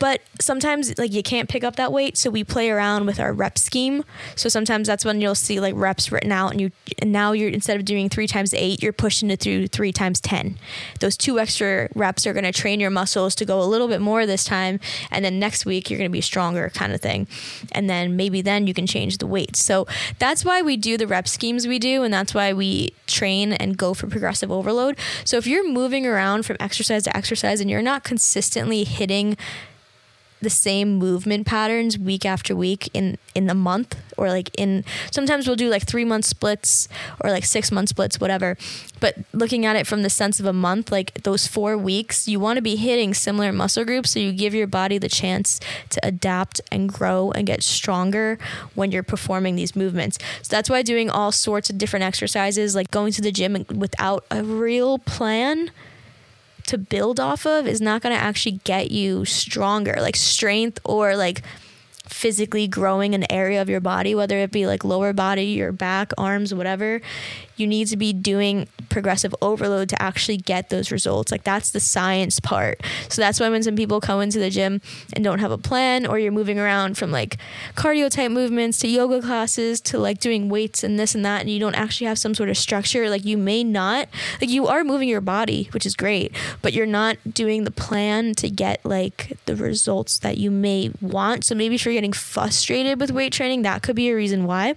but 0.03 0.19
sometimes 0.41 0.97
like 0.97 1.13
you 1.13 1.23
can't 1.23 1.47
pick 1.47 1.63
up 1.63 1.77
that 1.77 1.93
weight, 1.93 2.17
so 2.17 2.29
we 2.29 2.43
play 2.43 2.69
around 2.69 3.05
with 3.05 3.21
our 3.21 3.31
rep 3.31 3.57
scheme. 3.57 4.03
So 4.35 4.49
sometimes 4.49 4.85
that's 4.85 5.05
when 5.05 5.21
you'll 5.21 5.33
see 5.33 5.61
like 5.61 5.73
reps 5.77 6.11
written 6.11 6.29
out, 6.29 6.51
and 6.51 6.59
you 6.59 6.71
and 6.99 7.13
now 7.13 7.31
you're 7.31 7.47
instead 7.47 7.79
of 7.79 7.85
doing 7.85 8.09
three 8.09 8.27
times 8.27 8.53
eight, 8.53 8.83
you're 8.83 8.91
pushing 8.91 9.31
it 9.31 9.39
through 9.39 9.67
three 9.67 9.93
times 9.93 10.19
ten. 10.19 10.59
Those 10.99 11.15
two 11.15 11.39
extra 11.39 11.87
reps 11.95 12.27
are 12.27 12.33
going 12.33 12.43
to 12.43 12.51
train 12.51 12.81
your 12.81 12.89
muscles 12.89 13.33
to 13.35 13.45
go 13.45 13.61
a 13.61 13.63
little 13.63 13.87
bit 13.87 14.01
more 14.01 14.25
this 14.25 14.43
time, 14.43 14.81
and 15.09 15.23
then 15.23 15.39
next 15.39 15.65
week 15.65 15.89
you're 15.89 15.99
going 15.99 16.09
to 16.09 16.11
be 16.11 16.19
stronger, 16.19 16.69
kind 16.73 16.91
of 16.91 16.99
thing. 16.99 17.25
And 17.71 17.89
then 17.89 18.17
maybe 18.17 18.41
then 18.41 18.67
you 18.67 18.73
can 18.73 18.85
change 18.85 19.19
the 19.19 19.27
weight. 19.27 19.55
So 19.55 19.87
that's 20.19 20.43
why 20.43 20.61
we 20.61 20.75
do 20.75 20.97
the 20.97 21.07
rep 21.07 21.29
schemes 21.29 21.65
we 21.65 21.79
do, 21.79 22.03
and 22.03 22.13
that's 22.13 22.33
why 22.33 22.51
we 22.51 22.93
train 23.07 23.53
and 23.53 23.77
go 23.77 23.93
for 23.93 24.07
progressive 24.07 24.51
overload. 24.51 24.97
So 25.23 25.37
if 25.37 25.47
you're 25.47 25.65
moving 25.65 26.05
around 26.05 26.45
from 26.45 26.57
exercise 26.59 27.03
to 27.03 27.15
exercise 27.15 27.61
and 27.61 27.69
you're 27.69 27.81
not 27.81 28.03
consistently 28.03 28.83
hitting 28.83 29.37
the 30.43 30.49
same 30.49 30.95
movement 30.97 31.47
patterns 31.47 31.97
week 31.97 32.25
after 32.25 32.55
week 32.55 32.89
in 32.93 33.17
in 33.33 33.47
the 33.47 33.55
month 33.55 33.95
or 34.17 34.29
like 34.29 34.49
in 34.57 34.83
sometimes 35.11 35.47
we'll 35.47 35.55
do 35.55 35.69
like 35.69 35.85
3 35.85 36.05
month 36.05 36.25
splits 36.25 36.87
or 37.21 37.31
like 37.31 37.45
6 37.45 37.71
month 37.71 37.89
splits 37.89 38.19
whatever. 38.19 38.57
But 38.99 39.15
looking 39.33 39.65
at 39.65 39.75
it 39.75 39.87
from 39.87 40.03
the 40.03 40.09
sense 40.09 40.39
of 40.39 40.45
a 40.45 40.53
month 40.53 40.91
like 40.91 41.23
those 41.23 41.47
4 41.47 41.77
weeks 41.77 42.27
you 42.27 42.39
want 42.39 42.57
to 42.57 42.61
be 42.61 42.75
hitting 42.75 43.13
similar 43.13 43.51
muscle 43.51 43.85
groups 43.85 44.11
so 44.11 44.19
you 44.19 44.31
give 44.31 44.53
your 44.53 44.67
body 44.67 44.97
the 44.97 45.09
chance 45.09 45.59
to 45.89 46.05
adapt 46.05 46.61
and 46.71 46.91
grow 46.91 47.31
and 47.31 47.47
get 47.47 47.63
stronger 47.63 48.37
when 48.75 48.91
you're 48.91 49.03
performing 49.03 49.55
these 49.55 49.75
movements. 49.75 50.19
So 50.41 50.55
that's 50.55 50.69
why 50.69 50.83
doing 50.83 51.09
all 51.09 51.31
sorts 51.31 51.69
of 51.69 51.77
different 51.77 52.03
exercises 52.03 52.75
like 52.75 52.91
going 52.91 53.13
to 53.13 53.21
the 53.21 53.31
gym 53.31 53.65
without 53.69 54.25
a 54.29 54.43
real 54.43 54.99
plan 54.99 55.71
to 56.67 56.77
build 56.77 57.19
off 57.19 57.45
of 57.45 57.67
is 57.67 57.81
not 57.81 58.01
going 58.01 58.15
to 58.15 58.21
actually 58.21 58.59
get 58.63 58.91
you 58.91 59.25
stronger, 59.25 59.95
like 59.99 60.15
strength 60.15 60.79
or 60.83 61.15
like 61.15 61.41
physically 62.05 62.67
growing 62.67 63.15
an 63.15 63.29
area 63.31 63.61
of 63.61 63.69
your 63.69 63.79
body, 63.79 64.13
whether 64.13 64.37
it 64.37 64.51
be 64.51 64.67
like 64.67 64.83
lower 64.83 65.13
body, 65.13 65.45
your 65.45 65.71
back, 65.71 66.11
arms, 66.17 66.53
whatever, 66.53 67.01
you 67.55 67.67
need 67.67 67.87
to 67.87 67.97
be 67.97 68.13
doing 68.13 68.67
progressive 68.89 69.33
overload 69.41 69.89
to 69.89 70.01
actually 70.01 70.37
get 70.37 70.69
those 70.69 70.91
results. 70.91 71.31
Like 71.31 71.43
that's 71.43 71.71
the 71.71 71.79
science 71.79 72.39
part. 72.39 72.81
So 73.09 73.21
that's 73.21 73.39
why 73.39 73.49
when 73.49 73.63
some 73.63 73.75
people 73.75 74.01
come 74.01 74.21
into 74.21 74.39
the 74.39 74.49
gym 74.49 74.81
and 75.13 75.23
don't 75.23 75.39
have 75.39 75.51
a 75.51 75.57
plan, 75.57 76.05
or 76.05 76.19
you're 76.19 76.31
moving 76.31 76.59
around 76.59 76.97
from 76.97 77.11
like 77.11 77.37
cardio 77.75 78.09
type 78.09 78.31
movements 78.31 78.79
to 78.79 78.87
yoga 78.87 79.21
classes 79.21 79.81
to 79.81 79.97
like 79.97 80.19
doing 80.19 80.49
weights 80.49 80.83
and 80.83 80.99
this 80.99 81.15
and 81.15 81.25
that, 81.25 81.41
and 81.41 81.49
you 81.49 81.59
don't 81.59 81.75
actually 81.75 82.07
have 82.07 82.19
some 82.19 82.35
sort 82.35 82.49
of 82.49 82.57
structure, 82.57 83.09
like 83.09 83.25
you 83.25 83.37
may 83.37 83.63
not, 83.63 84.07
like 84.39 84.49
you 84.49 84.67
are 84.67 84.83
moving 84.83 85.09
your 85.09 85.21
body, 85.21 85.69
which 85.71 85.85
is 85.85 85.95
great, 85.95 86.35
but 86.61 86.73
you're 86.73 86.85
not 86.85 87.17
doing 87.33 87.63
the 87.63 87.71
plan 87.71 88.33
to 88.35 88.49
get 88.49 88.83
like 88.85 89.37
the 89.45 89.55
results 89.55 90.19
that 90.19 90.37
you 90.37 90.51
may 90.51 90.91
want. 91.01 91.43
So 91.43 91.55
maybe 91.55 91.75
if 91.75 91.85
you're 91.85 91.93
getting 91.93 92.13
frustrated 92.13 92.99
with 92.99 93.11
weight 93.11 93.33
training, 93.33 93.63
that 93.63 93.81
could 93.81 93.95
be 93.95 94.09
a 94.09 94.15
reason 94.15 94.45
why. 94.45 94.75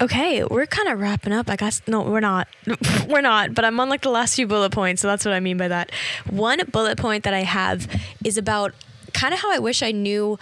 Okay, 0.00 0.42
we're 0.44 0.66
kind 0.66 0.88
of 0.88 0.98
wrapping 0.98 1.32
up. 1.32 1.50
I 1.50 1.56
guess 1.56 1.82
no, 1.86 2.00
we're 2.02 2.20
not. 2.20 2.48
we're 3.08 3.20
not, 3.20 3.54
but 3.54 3.64
I'm 3.66 3.78
on 3.80 3.90
like 3.90 4.00
the 4.00 4.10
last 4.10 4.34
few 4.34 4.46
bullet 4.46 4.72
points, 4.72 5.02
so 5.02 5.08
that's 5.08 5.24
what 5.26 5.34
I 5.34 5.40
mean 5.40 5.58
by 5.58 5.68
that. 5.68 5.90
One 6.28 6.60
bullet 6.70 6.96
point 6.96 7.24
that 7.24 7.34
I 7.34 7.42
have 7.42 7.86
is 8.24 8.38
about 8.38 8.72
kind 9.12 9.34
of 9.34 9.40
how 9.40 9.52
I 9.52 9.58
wish 9.58 9.82
I 9.82 9.92
knew 9.92 10.38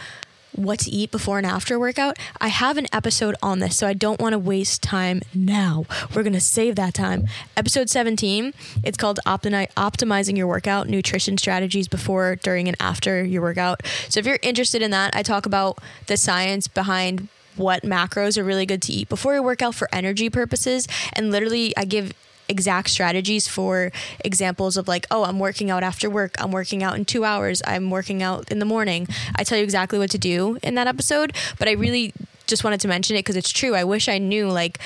what 0.52 0.80
to 0.80 0.90
eat 0.90 1.11
before 1.11 1.38
and 1.38 1.46
after 1.46 1.74
a 1.76 1.78
workout. 1.78 2.18
I 2.40 2.48
have 2.48 2.76
an 2.76 2.86
episode 2.92 3.34
on 3.42 3.59
this, 3.59 3.76
so 3.76 3.86
I 3.86 3.94
don't 3.94 4.20
want 4.20 4.32
to 4.32 4.38
waste 4.38 4.82
time 4.82 5.22
now. 5.34 5.86
We're 6.14 6.22
going 6.22 6.32
to 6.32 6.40
save 6.40 6.76
that 6.76 6.94
time. 6.94 7.26
Episode 7.56 7.88
17, 7.88 8.54
it's 8.82 8.96
called 8.96 9.20
Optimi- 9.26 9.68
Optimizing 9.76 10.36
Your 10.36 10.46
Workout 10.46 10.88
Nutrition 10.88 11.38
Strategies 11.38 11.86
Before, 11.88 12.36
During, 12.36 12.66
and 12.66 12.76
After 12.80 13.24
Your 13.24 13.42
Workout. 13.42 13.82
So 14.09 14.20
if 14.20 14.26
you're 14.26 14.38
interested 14.42 14.82
in 14.82 14.90
that, 14.90 15.14
I 15.14 15.22
talk 15.22 15.46
about 15.46 15.78
the 16.06 16.16
science 16.16 16.66
behind 16.66 17.28
what 17.59 17.82
macros 17.82 18.38
are 18.38 18.44
really 18.44 18.66
good 18.66 18.82
to 18.82 18.92
eat 18.92 19.09
before 19.09 19.34
your 19.34 19.42
workout 19.42 19.74
for 19.74 19.88
energy 19.92 20.30
purposes. 20.30 20.88
And 21.12 21.30
literally, 21.30 21.76
I 21.76 21.84
give 21.84 22.12
exact 22.48 22.88
strategies 22.90 23.46
for 23.46 23.92
examples 24.24 24.76
of 24.76 24.88
like, 24.88 25.06
oh, 25.11 25.24
I'm 25.24 25.38
working 25.38 25.70
out 25.70 25.82
after 25.82 26.09
work. 26.09 26.34
I'm 26.38 26.50
working 26.50 26.82
out 26.82 26.96
in 26.96 27.04
two 27.04 27.24
hours. 27.24 27.62
I'm 27.66 27.90
working 27.90 28.22
out 28.22 28.50
in 28.50 28.59
the 28.59 28.64
morning. 28.64 29.06
I 29.36 29.44
tell 29.44 29.59
you 29.59 29.64
exactly 29.64 29.98
what 29.98 30.11
to 30.11 30.18
do 30.18 30.59
in 30.62 30.74
that 30.76 30.86
episode. 30.86 31.36
But 31.59 31.68
I 31.68 31.72
really 31.72 32.14
just 32.46 32.64
wanted 32.64 32.80
to 32.80 32.88
mention 32.88 33.16
it 33.16 33.20
because 33.20 33.36
it's 33.36 33.50
true. 33.50 33.74
I 33.74 33.84
wish 33.84 34.09
I 34.09 34.18
knew 34.18 34.48
like 34.48 34.78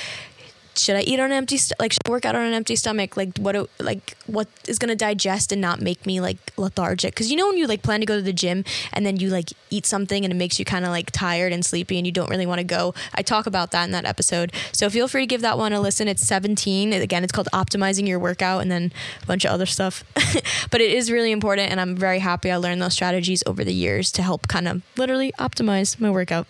should 0.75 0.97
I 0.97 1.01
eat 1.03 1.21
on 1.21 1.27
an 1.27 1.33
empty 1.33 1.57
st- 1.57 1.79
like 1.79 1.93
should 1.93 2.07
I 2.07 2.11
work 2.11 2.25
out 2.25 2.35
on 2.35 2.43
an 2.43 2.55
empty 2.55 2.77
stomach? 2.77 3.17
Like 3.17 3.37
what 3.39 3.69
like 3.79 4.17
what 4.27 4.49
is 4.67 4.79
to 4.79 4.95
digest 4.97 5.53
and 5.53 5.61
not 5.61 5.81
make 5.81 6.07
me 6.07 6.21
like 6.21 6.53
lethargic? 6.57 7.15
Cuz 7.15 7.31
you 7.31 7.37
know 7.37 7.47
when 7.49 7.59
you 7.59 7.67
like 7.67 7.83
plan 7.83 8.01
to 8.01 8.07
go 8.07 8.17
to 8.17 8.23
the 8.23 8.33
gym 8.33 8.65
and 8.93 9.05
then 9.05 9.17
you 9.17 9.29
like 9.29 9.51
eat 9.71 9.87
something 9.87 10.25
and 10.25 10.33
it 10.33 10.37
makes 10.37 10.59
you 10.59 10.65
kind 10.65 10.85
of 10.85 10.91
like 10.91 11.11
tired 11.11 11.53
and 11.53 11.65
sleepy 11.65 11.99
and 11.99 12.07
you 12.07 12.13
don't 12.13 12.31
really 12.31 12.47
want 12.47 12.59
to 12.59 12.65
go? 12.65 12.95
I 13.15 13.23
talk 13.23 13.47
about 13.47 13.71
that 13.73 13.85
in 13.85 13.91
that 13.93 14.05
episode. 14.05 14.53
So 14.73 14.89
feel 14.91 15.09
free 15.09 15.23
to 15.23 15.27
give 15.27 15.41
that 15.43 15.59
one 15.59 15.73
a 15.73 15.81
listen. 15.81 16.09
It's 16.09 16.23
17 16.23 16.93
again 16.93 17.25
it's 17.25 17.33
called 17.33 17.49
optimizing 17.53 18.09
your 18.09 18.19
workout 18.19 18.63
and 18.63 18.71
then 18.71 18.93
a 19.23 19.27
bunch 19.27 19.45
of 19.45 19.51
other 19.51 19.67
stuff. 19.67 20.05
But 20.71 20.81
it 20.81 20.91
is 20.91 21.11
really 21.11 21.33
important 21.33 21.71
and 21.71 21.81
I'm 21.81 21.97
very 21.97 22.19
happy 22.19 22.51
I 22.51 22.57
learned 22.57 22.81
those 22.81 22.95
strategies 22.95 23.43
over 23.47 23.63
the 23.65 23.75
years 23.75 24.11
to 24.13 24.23
help 24.23 24.49
kind 24.49 24.67
of 24.67 24.83
literally 24.97 25.33
optimize 25.39 26.01
my 26.01 26.11
workout 26.11 26.47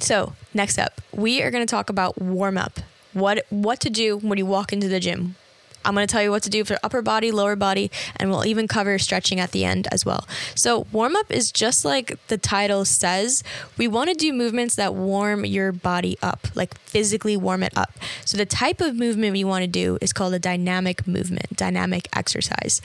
So, 0.00 0.32
next 0.54 0.78
up, 0.78 1.00
we 1.12 1.42
are 1.42 1.50
going 1.50 1.64
to 1.64 1.70
talk 1.70 1.90
about 1.90 2.20
warm 2.20 2.56
up. 2.56 2.80
What 3.12 3.44
what 3.50 3.80
to 3.80 3.90
do 3.90 4.16
when 4.18 4.38
you 4.38 4.46
walk 4.46 4.72
into 4.72 4.88
the 4.88 5.00
gym. 5.00 5.36
I'm 5.84 5.94
going 5.94 6.06
to 6.06 6.12
tell 6.12 6.22
you 6.22 6.30
what 6.30 6.42
to 6.42 6.50
do 6.50 6.64
for 6.64 6.78
upper 6.82 7.00
body, 7.00 7.30
lower 7.30 7.56
body, 7.56 7.90
and 8.16 8.30
we'll 8.30 8.44
even 8.44 8.68
cover 8.68 8.98
stretching 8.98 9.40
at 9.40 9.52
the 9.52 9.64
end 9.64 9.88
as 9.90 10.04
well. 10.04 10.26
So, 10.54 10.86
warm 10.92 11.16
up 11.16 11.30
is 11.30 11.52
just 11.52 11.84
like 11.84 12.18
the 12.28 12.38
title 12.38 12.84
says. 12.84 13.42
We 13.76 13.88
want 13.88 14.10
to 14.10 14.14
do 14.14 14.32
movements 14.32 14.74
that 14.76 14.94
warm 14.94 15.44
your 15.44 15.72
body 15.72 16.16
up, 16.22 16.48
like 16.54 16.78
physically 16.78 17.36
warm 17.36 17.62
it 17.62 17.72
up. 17.76 17.92
So, 18.24 18.38
the 18.38 18.46
type 18.46 18.80
of 18.80 18.96
movement 18.96 19.32
we 19.32 19.44
want 19.44 19.62
to 19.62 19.68
do 19.68 19.98
is 20.00 20.12
called 20.12 20.34
a 20.34 20.38
dynamic 20.38 21.06
movement, 21.06 21.56
dynamic 21.56 22.08
exercise. 22.14 22.80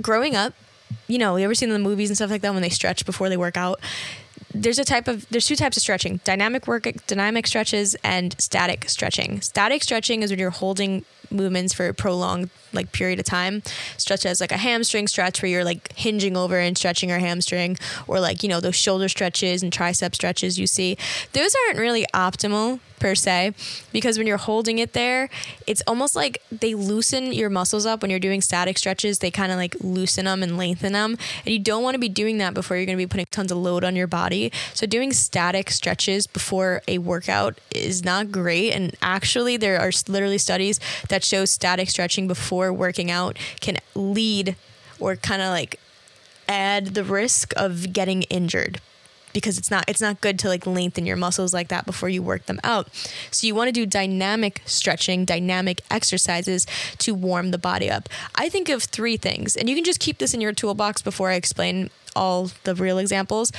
Growing 0.00 0.36
up, 0.36 0.54
you 1.06 1.18
know, 1.18 1.36
you 1.36 1.44
ever 1.44 1.54
seen 1.54 1.70
the 1.70 1.78
movies 1.78 2.10
and 2.10 2.16
stuff 2.16 2.30
like 2.30 2.42
that 2.42 2.52
when 2.52 2.62
they 2.62 2.68
stretch 2.68 3.06
before 3.06 3.28
they 3.28 3.36
work 3.36 3.56
out? 3.56 3.80
There's 4.54 4.78
a 4.78 4.84
type 4.84 5.08
of 5.08 5.28
there's 5.30 5.46
two 5.46 5.56
types 5.56 5.76
of 5.76 5.82
stretching 5.82 6.20
dynamic 6.24 6.66
work 6.66 6.88
dynamic 7.06 7.46
stretches 7.46 7.96
and 8.04 8.34
static 8.40 8.88
stretching. 8.88 9.40
Static 9.40 9.82
stretching 9.82 10.22
is 10.22 10.30
when 10.30 10.38
you're 10.38 10.50
holding 10.50 11.04
movements 11.34 11.74
for 11.74 11.88
a 11.88 11.94
prolonged 11.94 12.50
like 12.72 12.92
period 12.92 13.18
of 13.18 13.24
time 13.24 13.62
Stretch 13.96 14.26
as 14.26 14.40
like 14.40 14.52
a 14.52 14.56
hamstring 14.56 15.06
stretch 15.08 15.42
where 15.42 15.50
you're 15.50 15.64
like 15.64 15.92
hinging 15.92 16.36
over 16.36 16.58
and 16.58 16.76
stretching 16.76 17.08
your 17.08 17.18
hamstring 17.18 17.76
or 18.06 18.20
like 18.20 18.42
you 18.42 18.48
know 18.48 18.60
those 18.60 18.76
shoulder 18.76 19.08
stretches 19.08 19.62
and 19.62 19.72
tricep 19.72 20.14
stretches 20.14 20.58
you 20.58 20.66
see. 20.66 20.96
Those 21.32 21.54
aren't 21.66 21.78
really 21.78 22.06
optimal 22.14 22.80
per 23.00 23.14
se 23.14 23.52
because 23.92 24.16
when 24.16 24.26
you're 24.26 24.36
holding 24.38 24.78
it 24.78 24.92
there 24.92 25.28
it's 25.66 25.82
almost 25.86 26.14
like 26.16 26.40
they 26.50 26.74
loosen 26.74 27.32
your 27.32 27.50
muscles 27.50 27.84
up. 27.84 28.02
When 28.02 28.10
you're 28.10 28.20
doing 28.20 28.40
static 28.40 28.78
stretches 28.78 29.18
they 29.18 29.30
kind 29.30 29.52
of 29.52 29.58
like 29.58 29.74
loosen 29.80 30.24
them 30.26 30.42
and 30.42 30.56
lengthen 30.56 30.92
them 30.92 31.16
and 31.44 31.52
you 31.52 31.58
don't 31.58 31.82
want 31.82 31.94
to 31.94 31.98
be 31.98 32.08
doing 32.08 32.38
that 32.38 32.54
before 32.54 32.76
you're 32.76 32.86
going 32.86 32.96
to 32.96 33.02
be 33.02 33.08
putting 33.08 33.26
tons 33.30 33.50
of 33.50 33.58
load 33.58 33.84
on 33.84 33.96
your 33.96 34.06
body. 34.06 34.52
So 34.74 34.86
doing 34.86 35.12
static 35.12 35.70
stretches 35.70 36.26
before 36.26 36.82
a 36.86 36.98
workout 36.98 37.58
is 37.70 38.04
not 38.04 38.30
great 38.30 38.72
and 38.72 38.94
actually 39.02 39.56
there 39.56 39.80
are 39.80 39.90
literally 40.08 40.38
studies 40.38 40.80
that 41.08 41.23
show 41.24 41.44
static 41.44 41.90
stretching 41.90 42.28
before 42.28 42.72
working 42.72 43.10
out 43.10 43.38
can 43.60 43.78
lead 43.94 44.56
or 45.00 45.16
kind 45.16 45.42
of 45.42 45.48
like 45.48 45.80
add 46.48 46.88
the 46.88 47.04
risk 47.04 47.52
of 47.56 47.92
getting 47.92 48.22
injured 48.24 48.80
because 49.34 49.58
it's 49.58 49.70
not 49.70 49.84
it's 49.88 50.00
not 50.00 50.22
good 50.22 50.38
to 50.38 50.48
like 50.48 50.66
lengthen 50.66 51.04
your 51.04 51.16
muscles 51.16 51.52
like 51.52 51.68
that 51.68 51.84
before 51.84 52.08
you 52.08 52.22
work 52.22 52.46
them 52.46 52.60
out. 52.64 52.88
So 53.30 53.46
you 53.46 53.54
want 53.54 53.68
to 53.68 53.72
do 53.72 53.84
dynamic 53.84 54.62
stretching, 54.64 55.26
dynamic 55.26 55.82
exercises 55.90 56.66
to 56.98 57.14
warm 57.14 57.50
the 57.50 57.58
body 57.58 57.90
up. 57.90 58.08
I 58.34 58.48
think 58.48 58.70
of 58.70 58.84
three 58.84 59.18
things, 59.18 59.56
and 59.56 59.68
you 59.68 59.74
can 59.74 59.84
just 59.84 60.00
keep 60.00 60.18
this 60.18 60.32
in 60.32 60.40
your 60.40 60.52
toolbox 60.52 61.02
before 61.02 61.30
I 61.30 61.34
explain 61.34 61.90
all 62.16 62.50
the 62.62 62.74
real 62.74 62.98
examples. 62.98 63.50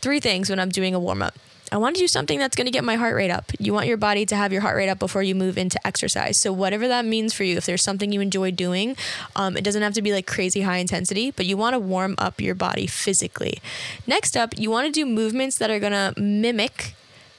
Three 0.00 0.20
things 0.20 0.50
when 0.50 0.60
I'm 0.60 0.68
doing 0.68 0.94
a 0.94 1.00
warm 1.00 1.22
up. 1.22 1.34
I 1.72 1.78
want 1.78 1.96
to 1.96 2.00
do 2.00 2.06
something 2.06 2.38
that's 2.38 2.54
going 2.54 2.66
to 2.66 2.70
get 2.70 2.84
my 2.84 2.96
heart 2.96 3.16
rate 3.16 3.30
up. 3.30 3.50
You 3.58 3.72
want 3.72 3.86
your 3.86 3.96
body 3.96 4.26
to 4.26 4.36
have 4.36 4.52
your 4.52 4.60
heart 4.60 4.76
rate 4.76 4.90
up 4.90 4.98
before 4.98 5.22
you 5.22 5.34
move 5.34 5.56
into 5.56 5.84
exercise. 5.86 6.36
So, 6.36 6.52
whatever 6.52 6.86
that 6.88 7.06
means 7.06 7.32
for 7.32 7.44
you, 7.44 7.56
if 7.56 7.64
there's 7.64 7.82
something 7.82 8.12
you 8.12 8.20
enjoy 8.20 8.50
doing, 8.50 8.94
um, 9.36 9.56
it 9.56 9.64
doesn't 9.64 9.80
have 9.80 9.94
to 9.94 10.02
be 10.02 10.12
like 10.12 10.26
crazy 10.26 10.60
high 10.60 10.76
intensity, 10.76 11.30
but 11.30 11.46
you 11.46 11.56
want 11.56 11.72
to 11.72 11.78
warm 11.78 12.14
up 12.18 12.42
your 12.42 12.54
body 12.54 12.86
physically. 12.86 13.62
Next 14.06 14.36
up, 14.36 14.58
you 14.58 14.70
want 14.70 14.86
to 14.86 14.92
do 14.92 15.06
movements 15.06 15.56
that 15.56 15.70
are 15.70 15.78
going 15.78 15.92
to 15.92 16.12
mimic 16.20 16.94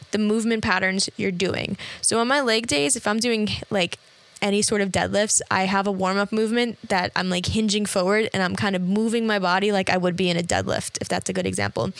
the 0.10 0.18
movement 0.18 0.64
patterns 0.64 1.12
you're 1.16 1.32
doing. 1.32 1.78
So, 2.02 2.20
on 2.20 2.28
my 2.28 2.42
leg 2.42 2.66
days, 2.66 2.96
if 2.96 3.06
I'm 3.06 3.20
doing 3.20 3.50
like 3.70 4.00
any 4.42 4.64
sort 4.64 4.82
of 4.82 4.90
deadlifts, 4.90 5.42
I 5.52 5.66
have 5.66 5.86
a 5.86 5.92
warm 5.92 6.18
up 6.18 6.32
movement 6.32 6.80
that 6.90 7.12
I'm 7.16 7.30
like 7.30 7.46
hinging 7.46 7.86
forward 7.86 8.30
and 8.34 8.42
I'm 8.42 8.56
kind 8.56 8.76
of 8.76 8.82
moving 8.82 9.28
my 9.28 9.38
body 9.38 9.72
like 9.72 9.92
I 9.92 9.98
would 9.98 10.18
be 10.18 10.30
in 10.32 10.38
a 10.38 10.44
deadlift, 10.44 10.98
if 11.02 11.08
that's 11.08 11.30
a 11.30 11.34
good 11.34 11.46
example 11.46 11.94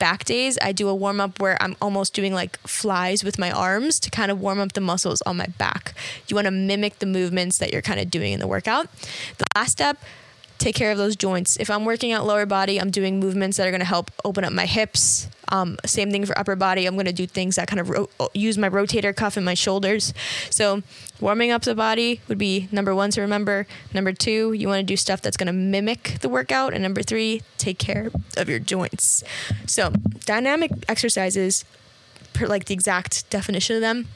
back 0.00 0.24
days, 0.24 0.58
I 0.60 0.72
do 0.72 0.88
a 0.88 0.94
warm 0.94 1.20
up 1.20 1.38
where 1.38 1.62
I'm 1.62 1.76
almost 1.80 2.14
doing 2.14 2.34
like 2.34 2.58
flies 2.66 3.22
with 3.22 3.38
my 3.38 3.52
arms 3.52 4.00
to 4.00 4.10
kind 4.10 4.32
of 4.32 4.40
warm 4.40 4.58
up 4.58 4.72
the 4.72 4.80
muscles 4.80 5.22
on 5.22 5.36
my 5.36 5.46
back. 5.58 5.94
You 6.26 6.34
want 6.34 6.46
to 6.46 6.50
mimic 6.50 6.98
the 6.98 7.06
movements 7.06 7.58
that 7.58 7.72
you're 7.72 7.82
kind 7.82 8.00
of 8.00 8.10
doing 8.10 8.32
in 8.32 8.40
the 8.40 8.48
workout. 8.48 8.88
The 9.38 9.46
last 9.54 9.70
step, 9.70 9.98
take 10.60 10.76
care 10.76 10.92
of 10.92 10.98
those 10.98 11.16
joints. 11.16 11.56
If 11.56 11.70
I'm 11.70 11.84
working 11.84 12.12
out 12.12 12.26
lower 12.26 12.46
body, 12.46 12.78
I'm 12.78 12.90
doing 12.90 13.18
movements 13.18 13.56
that 13.56 13.66
are 13.66 13.70
going 13.70 13.80
to 13.80 13.86
help 13.86 14.10
open 14.24 14.44
up 14.44 14.52
my 14.52 14.66
hips. 14.66 15.26
Um, 15.48 15.78
same 15.84 16.12
thing 16.12 16.26
for 16.26 16.38
upper 16.38 16.54
body. 16.54 16.86
I'm 16.86 16.94
going 16.94 17.06
to 17.06 17.12
do 17.12 17.26
things 17.26 17.56
that 17.56 17.66
kind 17.66 17.80
of 17.80 17.88
ro- 17.88 18.08
use 18.34 18.56
my 18.58 18.68
rotator 18.68 19.16
cuff 19.16 19.36
and 19.36 19.44
my 19.44 19.54
shoulders. 19.54 20.14
So, 20.50 20.82
warming 21.18 21.50
up 21.50 21.62
the 21.62 21.74
body 21.74 22.20
would 22.28 22.38
be 22.38 22.68
number 22.70 22.94
one 22.94 23.10
to 23.12 23.22
remember. 23.22 23.66
Number 23.92 24.12
two, 24.12 24.52
you 24.52 24.68
want 24.68 24.80
to 24.80 24.84
do 24.84 24.96
stuff 24.96 25.22
that's 25.22 25.36
going 25.36 25.48
to 25.48 25.52
mimic 25.52 26.18
the 26.20 26.28
workout. 26.28 26.74
And 26.74 26.82
number 26.82 27.02
three, 27.02 27.42
take 27.58 27.78
care 27.78 28.10
of 28.36 28.48
your 28.48 28.60
joints. 28.60 29.24
So, 29.66 29.90
dynamic 30.26 30.70
exercises, 30.88 31.64
per 32.34 32.46
like 32.46 32.66
the 32.66 32.74
exact 32.74 33.28
definition 33.30 33.76
of 33.76 33.82
them, 33.82 34.08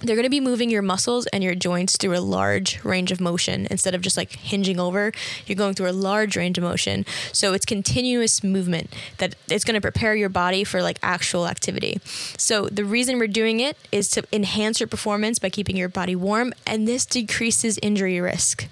they're 0.00 0.16
going 0.16 0.24
to 0.24 0.30
be 0.30 0.40
moving 0.40 0.70
your 0.70 0.82
muscles 0.82 1.26
and 1.28 1.42
your 1.42 1.54
joints 1.54 1.96
through 1.96 2.16
a 2.16 2.20
large 2.20 2.82
range 2.84 3.10
of 3.10 3.20
motion 3.20 3.66
instead 3.70 3.94
of 3.94 4.00
just 4.00 4.16
like 4.16 4.32
hinging 4.32 4.78
over. 4.78 5.12
You're 5.46 5.56
going 5.56 5.74
through 5.74 5.90
a 5.90 5.92
large 5.92 6.36
range 6.36 6.58
of 6.58 6.64
motion. 6.64 7.04
So 7.32 7.52
it's 7.52 7.66
continuous 7.66 8.44
movement 8.44 8.94
that 9.18 9.34
it's 9.50 9.64
going 9.64 9.74
to 9.74 9.80
prepare 9.80 10.14
your 10.14 10.28
body 10.28 10.64
for 10.64 10.82
like 10.82 10.98
actual 11.02 11.46
activity. 11.46 12.00
So 12.04 12.66
the 12.66 12.84
reason 12.84 13.18
we're 13.18 13.26
doing 13.26 13.60
it 13.60 13.76
is 13.90 14.08
to 14.10 14.24
enhance 14.32 14.80
your 14.80 14.86
performance 14.86 15.38
by 15.38 15.50
keeping 15.50 15.76
your 15.76 15.88
body 15.88 16.14
warm 16.14 16.52
and 16.66 16.86
this 16.86 17.04
decreases 17.04 17.78
injury 17.82 18.20
risk 18.20 18.68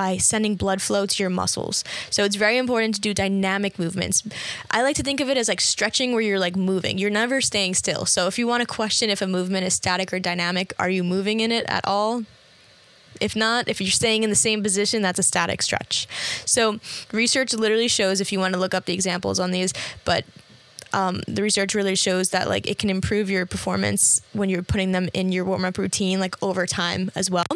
by 0.00 0.16
sending 0.16 0.54
blood 0.54 0.80
flow 0.80 1.04
to 1.04 1.22
your 1.22 1.28
muscles. 1.28 1.84
So 2.08 2.24
it's 2.24 2.36
very 2.36 2.56
important 2.56 2.94
to 2.94 3.02
do 3.02 3.12
dynamic 3.12 3.78
movements. 3.78 4.22
I 4.70 4.80
like 4.80 4.96
to 4.96 5.02
think 5.02 5.20
of 5.20 5.28
it 5.28 5.36
as 5.36 5.46
like 5.46 5.60
stretching 5.60 6.14
where 6.14 6.22
you're 6.22 6.38
like 6.38 6.56
moving. 6.56 6.96
You're 6.96 7.10
never 7.10 7.42
staying 7.42 7.74
still. 7.74 8.06
So 8.06 8.26
if 8.26 8.38
you 8.38 8.46
want 8.46 8.62
to 8.62 8.66
question 8.66 9.10
if 9.10 9.20
a 9.20 9.26
movement 9.26 9.66
is 9.66 9.74
static 9.74 10.10
or 10.10 10.18
dynamic, 10.18 10.72
are 10.78 10.88
you 10.88 11.04
moving 11.04 11.40
in 11.40 11.52
it 11.52 11.66
at 11.68 11.86
all? 11.86 12.24
If 13.20 13.36
not, 13.36 13.68
if 13.68 13.78
you're 13.78 13.90
staying 13.90 14.22
in 14.24 14.30
the 14.30 14.42
same 14.48 14.62
position, 14.62 15.02
that's 15.02 15.18
a 15.18 15.22
static 15.22 15.60
stretch. 15.60 16.08
So, 16.46 16.80
research 17.12 17.52
literally 17.52 17.88
shows 17.88 18.22
if 18.22 18.32
you 18.32 18.38
want 18.38 18.54
to 18.54 18.60
look 18.60 18.72
up 18.72 18.86
the 18.86 18.94
examples 18.94 19.38
on 19.38 19.50
these, 19.50 19.74
but 20.06 20.24
um, 20.92 21.22
the 21.26 21.42
research 21.42 21.74
really 21.74 21.94
shows 21.94 22.30
that 22.30 22.48
like 22.48 22.68
it 22.68 22.78
can 22.78 22.90
improve 22.90 23.30
your 23.30 23.46
performance 23.46 24.20
when 24.32 24.48
you're 24.48 24.62
putting 24.62 24.92
them 24.92 25.08
in 25.14 25.32
your 25.32 25.44
warm 25.44 25.64
up 25.64 25.78
routine 25.78 26.20
like 26.20 26.40
over 26.42 26.66
time 26.66 27.10
as 27.14 27.30
well. 27.30 27.46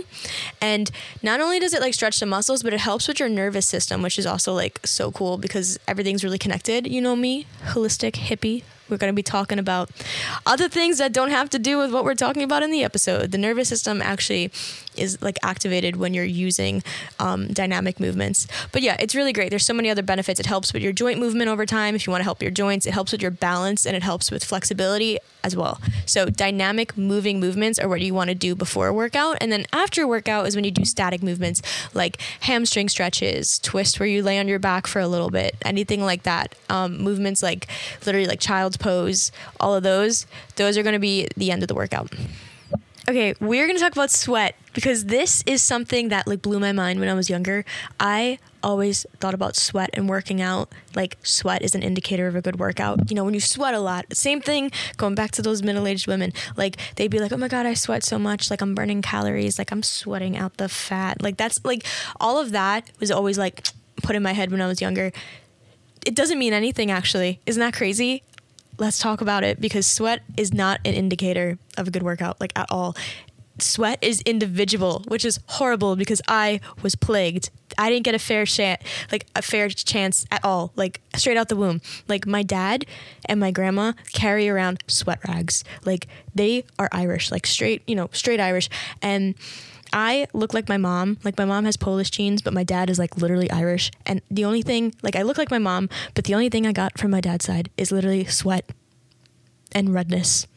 And 0.61 0.91
not 1.23 1.41
only 1.41 1.59
does 1.59 1.75
it 1.75 1.81
like 1.81 1.95
stretch 1.95 2.21
the 2.21 2.27
muscles, 2.27 2.63
but 2.63 2.73
it 2.73 2.81
helps 2.81 3.09
with 3.09 3.21
your 3.21 3.29
nervous 3.29 3.67
system, 3.67 4.03
which 4.03 4.19
is 4.19 4.27
also 4.27 4.53
like 4.55 4.87
so 4.87 5.11
cool 5.11 5.39
because 5.39 5.79
everything's 5.89 6.25
really 6.25 6.39
connected. 6.39 6.87
You 6.87 7.01
know 7.01 7.17
me, 7.17 7.47
holistic 7.65 8.13
hippie 8.13 8.63
we're 8.89 8.97
going 8.97 9.13
to 9.13 9.17
be 9.17 9.23
talking 9.23 9.59
about 9.59 9.91
other 10.47 10.69
things 10.69 10.99
that 10.99 11.13
don't 11.13 11.31
have 11.31 11.51
to 11.51 11.59
do 11.59 11.79
with 11.79 11.93
what 11.93 12.05
we're 12.05 12.15
talking 12.15 12.43
about 12.43 12.63
in 12.63 12.71
the 12.71 12.85
episode. 12.85 13.33
The 13.33 13.39
nervous 13.39 13.69
system 13.69 14.03
actually 14.03 14.51
is 14.97 15.21
like 15.21 15.39
activated 15.43 15.97
when 15.97 16.15
you're 16.15 16.25
using 16.25 16.83
um, 17.19 17.49
dynamic 17.49 17.99
movements. 17.99 18.47
But 18.73 18.83
yeah, 18.83 18.97
it's 19.01 19.15
really 19.15 19.33
great. 19.33 19.51
There's 19.51 19.67
so 19.67 19.75
many 19.75 19.91
other 19.91 20.03
benefits. 20.03 20.39
It 20.39 20.47
helps 20.47 20.73
with 20.73 20.83
your 20.83 20.93
joint 20.93 21.19
movement 21.19 21.49
over 21.49 21.67
time 21.67 21.95
if 21.95 22.07
you 22.07 22.11
want 22.11 22.21
to 22.21 22.25
help 22.25 22.43
your 22.43 22.51
joints. 22.51 22.87
It 22.87 22.93
helps 22.93 23.13
with 23.13 23.23
your 23.23 23.31
balance 23.31 23.87
and 23.87 23.97
it 23.97 24.03
helps 24.03 24.31
with 24.31 24.45
flexibility 24.45 25.19
as 25.45 25.55
well. 25.55 25.81
So 26.07 26.27
dynamic 26.27 26.97
moving 26.97 27.39
movements 27.39 27.79
are 27.79 27.89
what 27.89 28.01
you 28.01 28.15
want 28.15 28.29
to 28.29 28.35
do 28.35 28.55
before 28.55 28.89
a 28.89 28.95
workout, 28.95 29.37
and 29.41 29.53
then 29.53 29.67
after 29.73 30.03
a 30.03 30.09
workout 30.09 30.47
is 30.47 30.57
when 30.57 30.65
you 30.65 30.71
do 30.71 30.85
static 30.87 31.23
movements 31.23 31.61
like 31.93 32.21
hamstring 32.41 32.89
stretches, 32.89 33.59
twist 33.59 34.01
where 34.01 34.09
you 34.09 34.23
lay 34.23 34.39
on 34.39 34.49
your 34.49 34.59
back 34.59 34.87
for 34.87 35.01
a 35.01 35.07
little 35.07 35.31
bit, 35.31 35.55
anything 35.63 36.03
like 36.03 36.23
that. 36.23 36.55
Um, 36.71 36.99
movements 36.99 37.43
like 37.43 37.69
literally 38.07 38.27
like 38.27 38.41
child's 38.75 38.77
pose, 38.77 39.33
all 39.61 39.75
of 39.75 39.83
those. 39.83 40.27
Those 40.57 40.77
are 40.77 40.83
going 40.83 40.95
to 40.95 40.99
be 40.99 41.29
the 41.37 41.51
end 41.51 41.63
of 41.63 41.69
the 41.69 41.75
workout. 41.75 42.13
Okay, 43.07 43.35
we're 43.39 43.67
going 43.67 43.77
to 43.77 43.83
talk 43.83 43.93
about 43.93 44.11
sweat 44.11 44.57
because 44.73 45.05
this 45.05 45.45
is 45.47 45.61
something 45.61 46.09
that 46.09 46.27
like 46.27 46.41
blew 46.41 46.59
my 46.59 46.73
mind 46.73 47.01
when 47.01 47.09
I 47.11 47.15
was 47.15 47.29
younger. 47.29 47.67
I 48.01 48.39
always 48.63 49.05
thought 49.21 49.35
about 49.35 49.57
sweat 49.57 49.91
and 49.93 50.09
working 50.09 50.41
out. 50.41 50.73
Like 50.95 51.19
sweat 51.23 51.61
is 51.61 51.75
an 51.75 51.83
indicator 51.83 52.29
of 52.29 52.35
a 52.35 52.41
good 52.41 52.59
workout. 52.59 53.11
You 53.11 53.17
know, 53.17 53.25
when 53.25 53.35
you 53.35 53.41
sweat 53.41 53.75
a 53.75 53.79
lot, 53.79 54.07
same 54.17 54.41
thing 54.41 54.71
going 54.97 55.15
back 55.15 55.33
to 55.33 55.43
those 55.43 55.63
middle-aged 55.63 56.07
women. 56.07 56.33
Like 56.57 56.79
they'd 56.97 57.11
be 57.11 57.21
like, 57.21 57.31
"Oh 57.31 57.37
my 57.37 57.49
god, 57.49 57.67
I 57.67 57.75
sweat 57.75 58.05
so 58.05 58.19
much. 58.19 58.51
Like 58.51 58.63
I'm 58.63 58.75
burning 58.75 59.03
calories. 59.03 59.59
Like 59.59 59.71
I'm 59.71 59.83
sweating 59.83 60.35
out 60.35 60.57
the 60.57 60.71
fat." 60.71 61.21
Like 61.21 61.37
that's 61.37 61.63
like 61.63 61.85
all 62.19 62.41
of 62.41 62.53
that 62.53 62.91
was 63.01 63.11
always 63.11 63.37
like 63.37 63.69
put 64.03 64.17
in 64.17 64.23
my 64.23 64.33
head 64.33 64.51
when 64.51 64.63
I 64.63 64.67
was 64.67 64.81
younger. 64.81 65.13
It 66.07 66.15
doesn't 66.15 66.39
mean 66.39 66.55
anything 66.55 66.91
actually. 66.91 67.41
Isn't 67.45 67.61
that 67.61 67.75
crazy? 67.75 68.23
Let's 68.79 68.99
talk 68.99 69.21
about 69.21 69.45
it 69.45 69.61
because 69.61 69.87
sweat 69.87 70.23
is 70.37 70.53
not 70.53 70.81
an 70.85 70.95
indicator 70.95 71.59
of 71.77 71.89
a 71.89 71.91
good 71.91 72.03
workout, 72.03 72.41
like 72.41 72.53
at 72.57 72.67
all. 72.71 72.97
Sweat 73.59 73.99
is 74.03 74.21
individual, 74.23 75.05
which 75.07 75.25
is 75.25 75.39
horrible 75.47 75.95
because 75.95 76.21
I 76.27 76.61
was 76.83 76.97
plagued. 76.97 77.51
I 77.79 77.89
didn't 77.89 78.05
get 78.05 78.15
a 78.15 78.19
fair 78.19 78.47
chance, 78.47 78.83
like 79.13 79.27
a 79.37 79.43
fair 79.43 79.69
chance 79.69 80.27
at 80.33 80.45
all, 80.45 80.73
like 80.75 81.01
straight 81.15 81.37
out 81.37 81.49
the 81.49 81.57
womb. 81.57 81.81
Like 82.09 82.27
my 82.27 82.43
dad 82.43 82.85
and 83.27 83.39
my 83.39 83.53
grandma 83.53 83.93
carry 84.13 84.49
around 84.49 84.83
sweat 84.89 85.21
rags. 85.29 85.63
Like 85.85 86.09
they 86.35 86.65
are 86.81 86.89
Irish, 86.91 87.31
like 87.31 87.47
straight, 87.47 87.83
you 87.87 87.95
know, 87.95 88.09
straight 88.13 88.41
Irish. 88.41 88.69
And 89.01 89.37
I 89.95 90.27
look 90.33 90.53
like 90.53 90.69
my 90.69 90.77
mom. 90.77 91.19
Like 91.23 91.39
my 91.39 91.45
mom 91.45 91.65
has 91.67 91.77
Polish 91.77 92.11
genes, 92.11 92.43
but 92.43 92.53
my 92.53 92.65
dad 92.65 92.91
is 92.91 92.99
like 92.99 93.17
literally 93.17 93.49
Irish. 93.51 93.93
And 94.05 94.21
the 94.29 94.45
only 94.45 94.61
thing, 94.61 94.93
like 95.03 95.15
I 95.15 95.23
look 95.23 95.39
like 95.39 95.53
my 95.53 95.61
mom, 95.61 95.89
but 96.15 96.25
the 96.25 96.35
only 96.35 96.49
thing 96.49 96.67
I 96.67 96.73
got 96.73 96.99
from 96.99 97.13
my 97.13 97.21
dad's 97.21 97.45
side 97.45 97.71
is 97.77 97.93
literally 97.93 98.25
sweat 98.25 98.71
and 99.71 99.95
redness. 99.95 100.49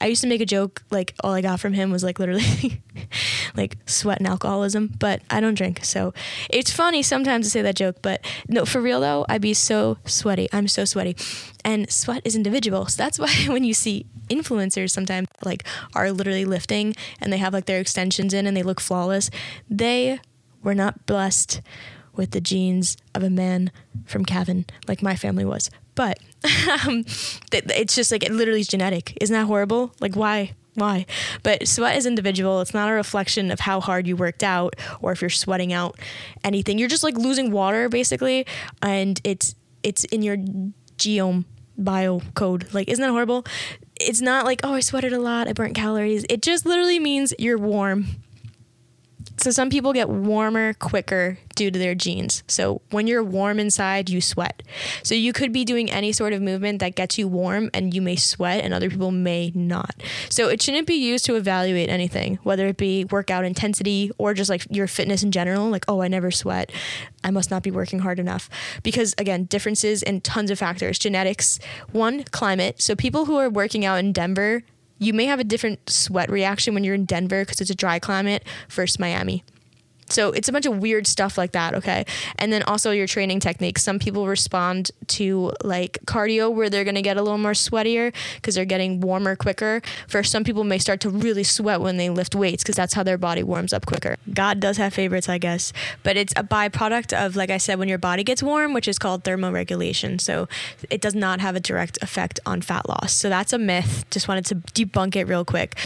I 0.00 0.06
used 0.06 0.22
to 0.22 0.28
make 0.28 0.40
a 0.40 0.46
joke 0.46 0.82
like 0.90 1.14
all 1.22 1.32
I 1.32 1.42
got 1.42 1.60
from 1.60 1.72
him 1.72 1.90
was 1.90 2.02
like 2.02 2.18
literally 2.18 2.82
like 3.56 3.76
sweat 3.86 4.18
and 4.18 4.26
alcoholism, 4.26 4.92
but 4.98 5.22
I 5.30 5.40
don't 5.40 5.54
drink. 5.54 5.84
So 5.84 6.14
it's 6.48 6.72
funny 6.72 7.02
sometimes 7.02 7.46
to 7.46 7.50
say 7.50 7.62
that 7.62 7.76
joke, 7.76 7.96
but 8.02 8.24
no, 8.48 8.64
for 8.64 8.80
real 8.80 9.00
though, 9.00 9.26
I'd 9.28 9.42
be 9.42 9.54
so 9.54 9.98
sweaty. 10.04 10.48
I'm 10.52 10.68
so 10.68 10.84
sweaty. 10.84 11.16
And 11.64 11.90
sweat 11.90 12.22
is 12.24 12.34
individual. 12.34 12.86
So 12.86 13.02
that's 13.02 13.18
why 13.18 13.32
when 13.48 13.64
you 13.64 13.74
see 13.74 14.06
influencers 14.28 14.90
sometimes 14.90 15.28
like 15.44 15.64
are 15.94 16.12
literally 16.12 16.44
lifting 16.44 16.94
and 17.20 17.32
they 17.32 17.38
have 17.38 17.52
like 17.52 17.66
their 17.66 17.80
extensions 17.80 18.32
in 18.32 18.46
and 18.46 18.56
they 18.56 18.62
look 18.62 18.80
flawless, 18.80 19.30
they 19.68 20.20
were 20.62 20.74
not 20.74 21.06
blessed 21.06 21.60
with 22.14 22.30
the 22.32 22.40
genes 22.40 22.96
of 23.14 23.22
a 23.22 23.30
man 23.30 23.70
from 24.04 24.24
Cavan 24.24 24.66
like 24.88 25.02
my 25.02 25.16
family 25.16 25.44
was. 25.44 25.70
But 25.94 26.18
um, 26.86 27.04
it's 27.52 27.94
just 27.94 28.10
like 28.10 28.22
it 28.22 28.32
literally 28.32 28.60
is 28.60 28.68
genetic. 28.68 29.16
Isn't 29.20 29.34
that 29.34 29.46
horrible? 29.46 29.92
Like 30.00 30.16
why? 30.16 30.52
Why? 30.74 31.04
But 31.42 31.66
sweat 31.68 31.96
is 31.96 32.06
individual. 32.06 32.60
It's 32.60 32.72
not 32.72 32.88
a 32.88 32.92
reflection 32.92 33.50
of 33.50 33.60
how 33.60 33.80
hard 33.80 34.06
you 34.06 34.16
worked 34.16 34.42
out 34.42 34.76
or 35.02 35.12
if 35.12 35.20
you're 35.20 35.30
sweating 35.30 35.72
out 35.72 35.98
anything. 36.44 36.78
You're 36.78 36.88
just 36.88 37.04
like 37.04 37.18
losing 37.18 37.50
water 37.50 37.88
basically, 37.88 38.46
and 38.82 39.20
it's 39.24 39.54
it's 39.82 40.04
in 40.04 40.22
your 40.22 40.36
geome 40.96 41.44
bio 41.76 42.20
code. 42.34 42.72
Like, 42.72 42.88
isn't 42.88 43.02
that 43.02 43.10
horrible? 43.10 43.44
It's 43.96 44.20
not 44.20 44.44
like, 44.46 44.60
oh, 44.64 44.74
I 44.74 44.80
sweated 44.80 45.12
a 45.12 45.18
lot, 45.18 45.48
I 45.48 45.52
burnt 45.52 45.74
calories. 45.74 46.24
It 46.30 46.40
just 46.40 46.64
literally 46.64 46.98
means 46.98 47.34
you're 47.38 47.58
warm 47.58 48.06
so 49.40 49.50
some 49.50 49.70
people 49.70 49.92
get 49.92 50.08
warmer 50.08 50.74
quicker 50.74 51.38
due 51.56 51.70
to 51.70 51.78
their 51.78 51.94
genes. 51.94 52.42
So 52.46 52.82
when 52.90 53.06
you're 53.06 53.24
warm 53.24 53.58
inside, 53.58 54.10
you 54.10 54.20
sweat. 54.20 54.62
So 55.02 55.14
you 55.14 55.32
could 55.32 55.52
be 55.52 55.64
doing 55.64 55.90
any 55.90 56.12
sort 56.12 56.32
of 56.32 56.42
movement 56.42 56.80
that 56.80 56.94
gets 56.94 57.18
you 57.18 57.26
warm 57.26 57.70
and 57.72 57.94
you 57.94 58.02
may 58.02 58.16
sweat 58.16 58.62
and 58.62 58.74
other 58.74 58.90
people 58.90 59.10
may 59.10 59.52
not. 59.54 59.94
So 60.28 60.48
it 60.48 60.60
shouldn't 60.60 60.86
be 60.86 60.94
used 60.94 61.24
to 61.26 61.36
evaluate 61.36 61.88
anything, 61.88 62.38
whether 62.42 62.66
it 62.66 62.76
be 62.76 63.04
workout 63.06 63.44
intensity 63.44 64.10
or 64.18 64.34
just 64.34 64.50
like 64.50 64.66
your 64.70 64.86
fitness 64.86 65.22
in 65.22 65.32
general, 65.32 65.70
like 65.70 65.84
oh, 65.88 66.02
I 66.02 66.08
never 66.08 66.30
sweat. 66.30 66.70
I 67.24 67.30
must 67.30 67.50
not 67.50 67.62
be 67.62 67.70
working 67.70 68.00
hard 68.00 68.18
enough. 68.18 68.48
Because 68.82 69.14
again, 69.18 69.44
differences 69.44 70.02
in 70.02 70.20
tons 70.20 70.50
of 70.50 70.58
factors. 70.58 70.98
Genetics, 70.98 71.58
one, 71.92 72.24
climate. 72.24 72.80
So 72.80 72.94
people 72.94 73.24
who 73.24 73.36
are 73.36 73.50
working 73.50 73.84
out 73.84 73.98
in 73.98 74.12
Denver 74.12 74.62
you 75.00 75.12
may 75.14 75.24
have 75.24 75.40
a 75.40 75.44
different 75.44 75.90
sweat 75.90 76.30
reaction 76.30 76.74
when 76.74 76.84
you're 76.84 76.94
in 76.94 77.06
Denver 77.06 77.42
because 77.42 77.60
it's 77.60 77.70
a 77.70 77.74
dry 77.74 77.98
climate 77.98 78.44
versus 78.68 79.00
Miami. 79.00 79.42
So 80.10 80.32
it's 80.32 80.48
a 80.48 80.52
bunch 80.52 80.66
of 80.66 80.78
weird 80.78 81.06
stuff 81.06 81.38
like 81.38 81.52
that, 81.52 81.74
okay? 81.74 82.04
And 82.38 82.52
then 82.52 82.62
also 82.64 82.90
your 82.90 83.06
training 83.06 83.40
techniques. 83.40 83.82
Some 83.82 83.98
people 83.98 84.26
respond 84.26 84.90
to 85.08 85.52
like 85.62 85.98
cardio 86.04 86.52
where 86.52 86.70
they're 86.70 86.84
gonna 86.84 87.02
get 87.02 87.16
a 87.16 87.22
little 87.22 87.38
more 87.38 87.52
sweatier 87.52 88.12
because 88.36 88.54
they're 88.54 88.64
getting 88.64 89.00
warmer 89.00 89.36
quicker. 89.36 89.82
For 90.08 90.22
some 90.22 90.44
people 90.44 90.64
may 90.64 90.78
start 90.78 91.00
to 91.00 91.10
really 91.10 91.44
sweat 91.44 91.80
when 91.80 91.96
they 91.96 92.10
lift 92.10 92.34
weights 92.34 92.62
because 92.62 92.76
that's 92.76 92.94
how 92.94 93.02
their 93.02 93.18
body 93.18 93.42
warms 93.42 93.72
up 93.72 93.86
quicker. 93.86 94.16
God 94.32 94.60
does 94.60 94.76
have 94.76 94.94
favorites, 94.94 95.28
I 95.28 95.38
guess, 95.38 95.72
but 96.02 96.16
it's 96.16 96.32
a 96.36 96.42
byproduct 96.42 97.12
of, 97.12 97.36
like 97.36 97.50
I 97.50 97.58
said, 97.58 97.78
when 97.78 97.88
your 97.88 97.98
body 97.98 98.24
gets 98.24 98.42
warm, 98.42 98.72
which 98.72 98.88
is 98.88 98.98
called 98.98 99.24
thermoregulation. 99.24 100.20
So 100.20 100.48
it 100.90 101.00
does 101.00 101.14
not 101.14 101.40
have 101.40 101.56
a 101.56 101.60
direct 101.60 101.98
effect 102.02 102.40
on 102.46 102.60
fat 102.60 102.88
loss. 102.88 103.12
So 103.12 103.28
that's 103.28 103.52
a 103.52 103.58
myth. 103.58 104.04
Just 104.10 104.28
wanted 104.28 104.46
to 104.46 104.54
debunk 104.56 105.16
it 105.16 105.24
real 105.26 105.44
quick. 105.44 105.76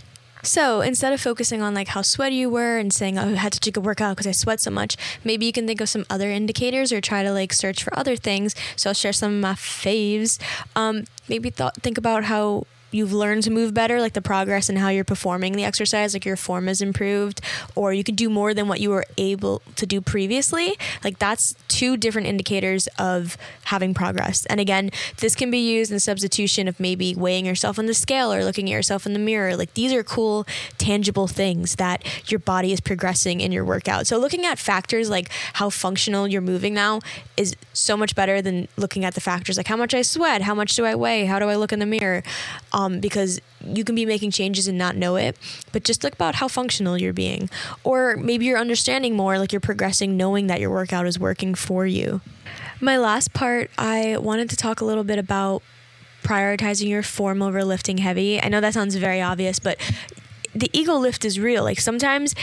So 0.44 0.82
instead 0.82 1.12
of 1.12 1.20
focusing 1.20 1.62
on 1.62 1.74
like 1.74 1.88
how 1.88 2.02
sweaty 2.02 2.36
you 2.36 2.50
were 2.50 2.76
and 2.76 2.92
saying, 2.92 3.18
oh, 3.18 3.32
I 3.32 3.36
had 3.36 3.52
to 3.54 3.60
take 3.60 3.76
a 3.76 3.80
workout 3.80 4.16
because 4.16 4.26
I 4.26 4.32
sweat 4.32 4.60
so 4.60 4.70
much, 4.70 4.96
maybe 5.24 5.46
you 5.46 5.52
can 5.52 5.66
think 5.66 5.80
of 5.80 5.88
some 5.88 6.04
other 6.10 6.30
indicators 6.30 6.92
or 6.92 7.00
try 7.00 7.22
to 7.22 7.32
like 7.32 7.52
search 7.52 7.82
for 7.82 7.96
other 7.98 8.14
things. 8.14 8.54
So 8.76 8.90
I'll 8.90 8.94
share 8.94 9.14
some 9.14 9.34
of 9.34 9.40
my 9.40 9.54
faves. 9.54 10.38
Um, 10.76 11.04
maybe 11.28 11.50
th- 11.50 11.72
think 11.80 11.96
about 11.96 12.24
how 12.24 12.66
you've 12.94 13.12
learned 13.12 13.42
to 13.42 13.50
move 13.50 13.74
better, 13.74 14.00
like 14.00 14.12
the 14.12 14.22
progress 14.22 14.68
and 14.68 14.78
how 14.78 14.88
you're 14.88 15.04
performing 15.04 15.54
the 15.54 15.64
exercise, 15.64 16.14
like 16.14 16.24
your 16.24 16.36
form 16.36 16.68
has 16.68 16.80
improved, 16.80 17.40
or 17.74 17.92
you 17.92 18.04
could 18.04 18.14
do 18.14 18.30
more 18.30 18.54
than 18.54 18.68
what 18.68 18.80
you 18.80 18.90
were 18.90 19.04
able 19.18 19.60
to 19.74 19.84
do 19.84 20.00
previously. 20.00 20.78
Like 21.02 21.18
that's 21.18 21.56
two 21.66 21.96
different 21.96 22.28
indicators 22.28 22.86
of 22.98 23.36
having 23.64 23.94
progress. 23.94 24.46
And 24.46 24.60
again, 24.60 24.90
this 25.18 25.34
can 25.34 25.50
be 25.50 25.58
used 25.58 25.90
in 25.90 25.98
substitution 25.98 26.68
of 26.68 26.78
maybe 26.78 27.14
weighing 27.16 27.44
yourself 27.46 27.78
on 27.78 27.86
the 27.86 27.94
scale 27.94 28.32
or 28.32 28.44
looking 28.44 28.70
at 28.70 28.72
yourself 28.72 29.06
in 29.06 29.12
the 29.12 29.18
mirror. 29.18 29.56
Like 29.56 29.74
these 29.74 29.92
are 29.92 30.04
cool, 30.04 30.46
tangible 30.78 31.26
things 31.26 31.74
that 31.76 32.04
your 32.30 32.38
body 32.38 32.72
is 32.72 32.80
progressing 32.80 33.40
in 33.40 33.50
your 33.50 33.64
workout. 33.64 34.06
So 34.06 34.18
looking 34.18 34.44
at 34.44 34.58
factors 34.58 35.10
like 35.10 35.30
how 35.54 35.68
functional 35.68 36.28
you're 36.28 36.40
moving 36.40 36.74
now 36.74 37.00
is 37.36 37.56
so 37.72 37.96
much 37.96 38.14
better 38.14 38.40
than 38.40 38.68
looking 38.76 39.04
at 39.04 39.14
the 39.14 39.20
factors 39.20 39.56
like 39.56 39.66
how 39.66 39.76
much 39.76 39.94
I 39.94 40.02
sweat, 40.02 40.42
how 40.42 40.54
much 40.54 40.76
do 40.76 40.84
I 40.84 40.94
weigh, 40.94 41.24
how 41.24 41.40
do 41.40 41.46
I 41.46 41.56
look 41.56 41.72
in 41.72 41.80
the 41.80 41.86
mirror. 41.86 42.22
Um, 42.72 42.83
um, 42.84 43.00
because 43.00 43.40
you 43.64 43.84
can 43.84 43.94
be 43.94 44.06
making 44.06 44.30
changes 44.30 44.68
and 44.68 44.78
not 44.78 44.96
know 44.96 45.16
it. 45.16 45.36
But 45.72 45.84
just 45.84 46.02
think 46.02 46.14
about 46.14 46.36
how 46.36 46.48
functional 46.48 46.98
you're 46.98 47.12
being. 47.12 47.50
Or 47.82 48.16
maybe 48.16 48.44
you're 48.44 48.58
understanding 48.58 49.16
more, 49.16 49.38
like 49.38 49.52
you're 49.52 49.60
progressing, 49.60 50.16
knowing 50.16 50.46
that 50.48 50.60
your 50.60 50.70
workout 50.70 51.06
is 51.06 51.18
working 51.18 51.54
for 51.54 51.86
you. 51.86 52.20
My 52.80 52.96
last 52.96 53.32
part, 53.32 53.70
I 53.78 54.16
wanted 54.18 54.50
to 54.50 54.56
talk 54.56 54.80
a 54.80 54.84
little 54.84 55.04
bit 55.04 55.18
about 55.18 55.62
prioritizing 56.22 56.88
your 56.88 57.02
form 57.02 57.42
over 57.42 57.64
lifting 57.64 57.98
heavy. 57.98 58.42
I 58.42 58.48
know 58.48 58.60
that 58.60 58.74
sounds 58.74 58.96
very 58.96 59.20
obvious, 59.20 59.58
but 59.58 59.78
the 60.54 60.70
ego 60.72 60.94
lift 60.94 61.24
is 61.24 61.38
real. 61.38 61.64
Like 61.64 61.80
sometimes 61.80 62.34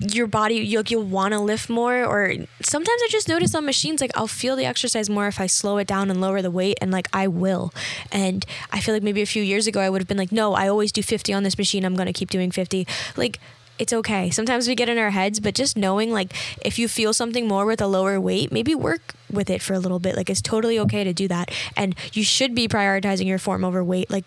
your 0.00 0.26
body 0.26 0.56
you'll, 0.56 0.84
you'll 0.86 1.02
want 1.02 1.32
to 1.32 1.38
lift 1.38 1.68
more 1.70 2.04
or 2.04 2.32
sometimes 2.60 3.02
i 3.02 3.08
just 3.10 3.28
notice 3.28 3.54
on 3.54 3.64
machines 3.64 4.00
like 4.00 4.10
i'll 4.14 4.26
feel 4.26 4.56
the 4.56 4.64
exercise 4.64 5.08
more 5.08 5.26
if 5.26 5.40
i 5.40 5.46
slow 5.46 5.78
it 5.78 5.86
down 5.86 6.10
and 6.10 6.20
lower 6.20 6.42
the 6.42 6.50
weight 6.50 6.76
and 6.80 6.90
like 6.90 7.08
i 7.12 7.26
will 7.26 7.72
and 8.12 8.44
i 8.72 8.80
feel 8.80 8.94
like 8.94 9.02
maybe 9.02 9.22
a 9.22 9.26
few 9.26 9.42
years 9.42 9.66
ago 9.66 9.80
i 9.80 9.88
would 9.88 10.00
have 10.00 10.08
been 10.08 10.18
like 10.18 10.32
no 10.32 10.54
i 10.54 10.68
always 10.68 10.92
do 10.92 11.02
50 11.02 11.32
on 11.32 11.42
this 11.42 11.56
machine 11.56 11.84
i'm 11.84 11.94
going 11.94 12.06
to 12.06 12.12
keep 12.12 12.30
doing 12.30 12.50
50 12.50 12.86
like 13.16 13.38
it's 13.78 13.92
okay. 13.92 14.30
Sometimes 14.30 14.68
we 14.68 14.74
get 14.74 14.88
in 14.88 14.98
our 14.98 15.10
heads, 15.10 15.40
but 15.40 15.54
just 15.54 15.76
knowing 15.76 16.10
like 16.10 16.32
if 16.64 16.78
you 16.78 16.88
feel 16.88 17.12
something 17.12 17.46
more 17.46 17.66
with 17.66 17.80
a 17.80 17.86
lower 17.86 18.20
weight, 18.20 18.50
maybe 18.50 18.74
work 18.74 19.14
with 19.30 19.50
it 19.50 19.60
for 19.60 19.74
a 19.74 19.78
little 19.78 19.98
bit. 19.98 20.16
Like 20.16 20.30
it's 20.30 20.40
totally 20.40 20.78
okay 20.80 21.04
to 21.04 21.12
do 21.12 21.28
that. 21.28 21.50
And 21.76 21.94
you 22.12 22.24
should 22.24 22.54
be 22.54 22.68
prioritizing 22.68 23.26
your 23.26 23.38
form 23.38 23.64
over 23.64 23.84
weight. 23.84 24.10
Like 24.10 24.24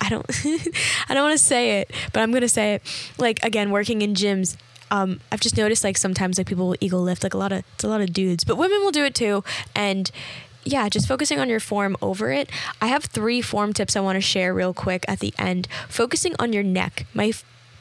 I 0.00 0.08
don't 0.08 0.26
I 1.08 1.14
don't 1.14 1.22
want 1.22 1.38
to 1.38 1.44
say 1.44 1.80
it, 1.80 1.90
but 2.12 2.20
I'm 2.20 2.30
going 2.30 2.42
to 2.42 2.48
say 2.48 2.74
it. 2.74 2.82
Like 3.18 3.44
again, 3.44 3.70
working 3.70 4.02
in 4.02 4.14
gyms, 4.14 4.56
um, 4.90 5.20
I've 5.30 5.40
just 5.40 5.56
noticed 5.56 5.84
like 5.84 5.96
sometimes 5.96 6.38
like 6.38 6.46
people 6.46 6.68
will 6.68 6.76
ego 6.80 6.98
lift 6.98 7.22
like 7.22 7.34
a 7.34 7.38
lot 7.38 7.52
of 7.52 7.64
it's 7.74 7.84
a 7.84 7.88
lot 7.88 8.00
of 8.00 8.12
dudes, 8.12 8.44
but 8.44 8.56
women 8.56 8.80
will 8.80 8.90
do 8.90 9.04
it 9.04 9.14
too. 9.14 9.44
And 9.74 10.10
yeah, 10.64 10.88
just 10.88 11.08
focusing 11.08 11.38
on 11.38 11.48
your 11.48 11.60
form 11.60 11.96
over 12.02 12.30
it. 12.30 12.50
I 12.80 12.88
have 12.88 13.04
three 13.04 13.40
form 13.40 13.72
tips 13.72 13.96
I 13.96 14.00
want 14.00 14.16
to 14.16 14.20
share 14.20 14.52
real 14.52 14.74
quick 14.74 15.04
at 15.08 15.20
the 15.20 15.32
end. 15.38 15.68
Focusing 15.88 16.34
on 16.38 16.52
your 16.52 16.62
neck. 16.62 17.06
My 17.14 17.32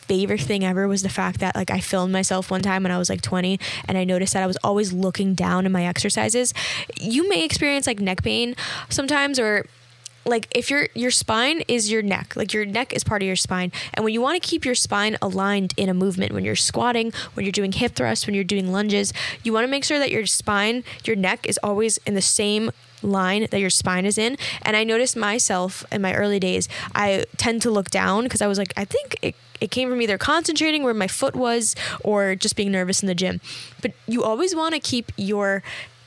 favorite 0.08 0.42
thing 0.42 0.64
ever 0.64 0.88
was 0.88 1.02
the 1.02 1.10
fact 1.10 1.42
that 1.42 1.56
like 1.56 1.70
I 1.70 1.82
filmed 1.82 2.14
myself 2.14 2.50
one 2.50 2.62
time 2.62 2.84
when 2.84 2.92
I 2.94 2.98
was 2.98 3.10
like 3.10 3.22
20 3.22 3.60
and 3.88 3.98
I 3.98 4.06
noticed 4.06 4.34
that 4.34 4.44
I 4.44 4.48
was 4.48 4.58
always 4.64 4.94
looking 4.94 5.34
down 5.34 5.66
in 5.66 5.72
my 5.72 5.86
exercises. 5.86 6.54
You 7.00 7.28
may 7.28 7.44
experience 7.44 7.88
like 7.88 8.00
neck 8.00 8.24
pain 8.24 8.56
sometimes 8.90 9.38
or 9.38 9.66
like 10.28 10.48
if 10.52 10.70
your 10.70 10.88
your 10.94 11.12
spine 11.12 11.62
is 11.68 11.92
your 11.92 12.02
neck 12.02 12.36
like 12.36 12.54
your 12.54 12.66
neck 12.66 12.94
is 12.94 13.04
part 13.04 13.22
of 13.22 13.26
your 13.28 13.36
spine 13.36 13.72
and 13.94 14.04
when 14.04 14.14
you 14.14 14.22
want 14.22 14.42
to 14.42 14.48
keep 14.48 14.66
your 14.66 14.76
spine 14.76 15.18
aligned 15.22 15.74
in 15.78 15.90
a 15.90 15.94
movement 15.94 16.34
when 16.34 16.44
you're 16.44 16.56
squatting 16.56 17.12
when 17.34 17.46
you're 17.46 17.52
doing 17.52 17.72
hip 17.72 17.96
thrusts 17.96 18.28
when 18.28 18.36
you're 18.36 18.44
doing 18.44 18.72
lunges 18.72 19.14
you 19.44 19.54
want 19.54 19.64
to 19.64 19.72
make 19.72 19.84
sure 19.84 20.00
that 20.00 20.12
your 20.12 20.26
spine 20.26 20.84
your 21.06 21.16
neck 21.16 21.48
is 21.48 21.60
always 21.64 21.98
in 22.06 22.14
the 22.14 22.22
same 22.22 22.72
line 23.04 23.48
that 23.52 23.60
your 23.60 23.70
spine 23.70 24.06
is 24.06 24.18
in 24.18 24.38
and 24.64 24.76
i 24.76 24.84
noticed 24.84 25.16
myself 25.16 25.86
in 25.92 26.02
my 26.02 26.14
early 26.16 26.40
days 26.40 26.68
i 26.96 27.24
tend 27.38 27.62
to 27.62 27.70
look 27.70 27.90
down 27.90 28.24
because 28.24 28.42
i 28.42 28.48
was 28.48 28.58
like 28.58 28.74
i 28.76 28.84
think 28.84 29.16
it, 29.22 29.36
it 29.62 29.70
came 29.70 29.90
from 29.90 30.02
either 30.02 30.18
concentrating 30.18 30.84
where 30.84 30.94
my 30.94 31.08
foot 31.08 31.36
was 31.36 31.76
or 32.04 32.36
just 32.36 32.56
being 32.56 32.72
nervous 32.72 33.02
in 33.02 33.08
the 33.08 33.16
gym 33.16 33.40
but 33.82 33.94
you 34.08 34.24
always 34.24 34.56
want 34.56 34.74
to 34.74 34.80
keep 34.80 35.12
your 35.16 35.62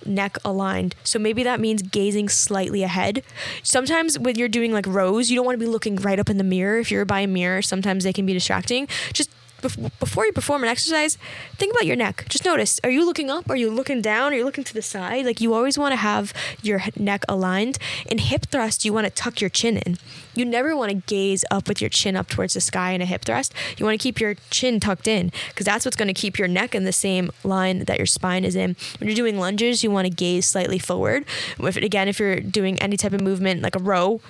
neck 0.04 0.36
aligned. 0.44 0.94
So 1.04 1.18
maybe 1.18 1.42
that 1.42 1.60
means 1.60 1.82
gazing 1.82 2.28
slightly 2.28 2.82
ahead. 2.82 3.22
Sometimes 3.62 4.18
when 4.18 4.36
you're 4.36 4.48
doing 4.48 4.72
like 4.72 4.86
rows, 4.86 5.30
you 5.30 5.36
don't 5.36 5.46
want 5.46 5.58
to 5.58 5.64
be 5.64 5.70
looking 5.70 5.96
right 5.96 6.18
up 6.18 6.30
in 6.30 6.38
the 6.38 6.44
mirror. 6.44 6.78
If 6.78 6.90
you're 6.90 7.04
by 7.04 7.20
a 7.20 7.26
mirror, 7.26 7.62
sometimes 7.62 8.04
they 8.04 8.12
can 8.12 8.26
be 8.26 8.32
distracting. 8.32 8.88
Just 9.12 9.30
before 9.60 10.26
you 10.26 10.32
perform 10.32 10.62
an 10.62 10.68
exercise, 10.68 11.16
think 11.54 11.72
about 11.72 11.86
your 11.86 11.96
neck. 11.96 12.24
Just 12.28 12.44
notice: 12.44 12.80
Are 12.84 12.90
you 12.90 13.04
looking 13.04 13.30
up? 13.30 13.48
Are 13.50 13.56
you 13.56 13.70
looking 13.70 14.00
down? 14.02 14.32
Are 14.32 14.36
you 14.36 14.44
looking 14.44 14.64
to 14.64 14.74
the 14.74 14.82
side? 14.82 15.24
Like 15.26 15.40
you 15.40 15.54
always 15.54 15.78
want 15.78 15.92
to 15.92 15.96
have 15.96 16.32
your 16.62 16.82
neck 16.96 17.24
aligned. 17.28 17.78
In 18.06 18.18
hip 18.18 18.46
thrust, 18.46 18.84
you 18.84 18.92
want 18.92 19.06
to 19.06 19.10
tuck 19.10 19.40
your 19.40 19.50
chin 19.50 19.78
in. 19.78 19.98
You 20.34 20.44
never 20.44 20.76
want 20.76 20.90
to 20.90 20.96
gaze 20.96 21.44
up 21.50 21.68
with 21.68 21.80
your 21.80 21.90
chin 21.90 22.16
up 22.16 22.28
towards 22.28 22.54
the 22.54 22.60
sky 22.60 22.92
in 22.92 23.00
a 23.00 23.04
hip 23.04 23.24
thrust. 23.24 23.52
You 23.76 23.84
want 23.84 23.98
to 23.98 24.02
keep 24.02 24.20
your 24.20 24.34
chin 24.50 24.80
tucked 24.80 25.08
in 25.08 25.32
because 25.48 25.66
that's 25.66 25.84
what's 25.84 25.96
going 25.96 26.08
to 26.08 26.14
keep 26.14 26.38
your 26.38 26.48
neck 26.48 26.74
in 26.74 26.84
the 26.84 26.92
same 26.92 27.30
line 27.44 27.84
that 27.84 27.98
your 27.98 28.06
spine 28.06 28.44
is 28.44 28.56
in. 28.56 28.76
When 28.98 29.08
you're 29.08 29.16
doing 29.16 29.38
lunges, 29.38 29.82
you 29.82 29.90
want 29.90 30.06
to 30.06 30.12
gaze 30.12 30.46
slightly 30.46 30.78
forward. 30.78 31.24
If 31.58 31.76
again, 31.76 32.08
if 32.08 32.18
you're 32.18 32.40
doing 32.40 32.80
any 32.80 32.96
type 32.96 33.12
of 33.12 33.20
movement 33.20 33.62
like 33.62 33.76
a 33.76 33.80
row, 33.80 34.20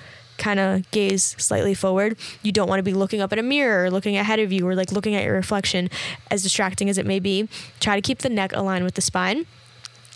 kind 0.40 0.58
of 0.58 0.90
gaze 0.90 1.36
slightly 1.38 1.74
forward. 1.74 2.16
You 2.42 2.50
don't 2.50 2.68
want 2.68 2.80
to 2.80 2.82
be 2.82 2.94
looking 2.94 3.20
up 3.20 3.32
at 3.32 3.38
a 3.38 3.42
mirror 3.42 3.84
or 3.84 3.90
looking 3.90 4.16
ahead 4.16 4.40
of 4.40 4.50
you 4.50 4.66
or 4.66 4.74
like 4.74 4.90
looking 4.90 5.14
at 5.14 5.22
your 5.22 5.34
reflection, 5.34 5.88
as 6.30 6.42
distracting 6.42 6.88
as 6.88 6.98
it 6.98 7.06
may 7.06 7.20
be. 7.20 7.48
Try 7.78 7.94
to 7.94 8.02
keep 8.02 8.18
the 8.18 8.28
neck 8.28 8.52
aligned 8.54 8.84
with 8.84 8.94
the 8.94 9.02
spine. 9.02 9.46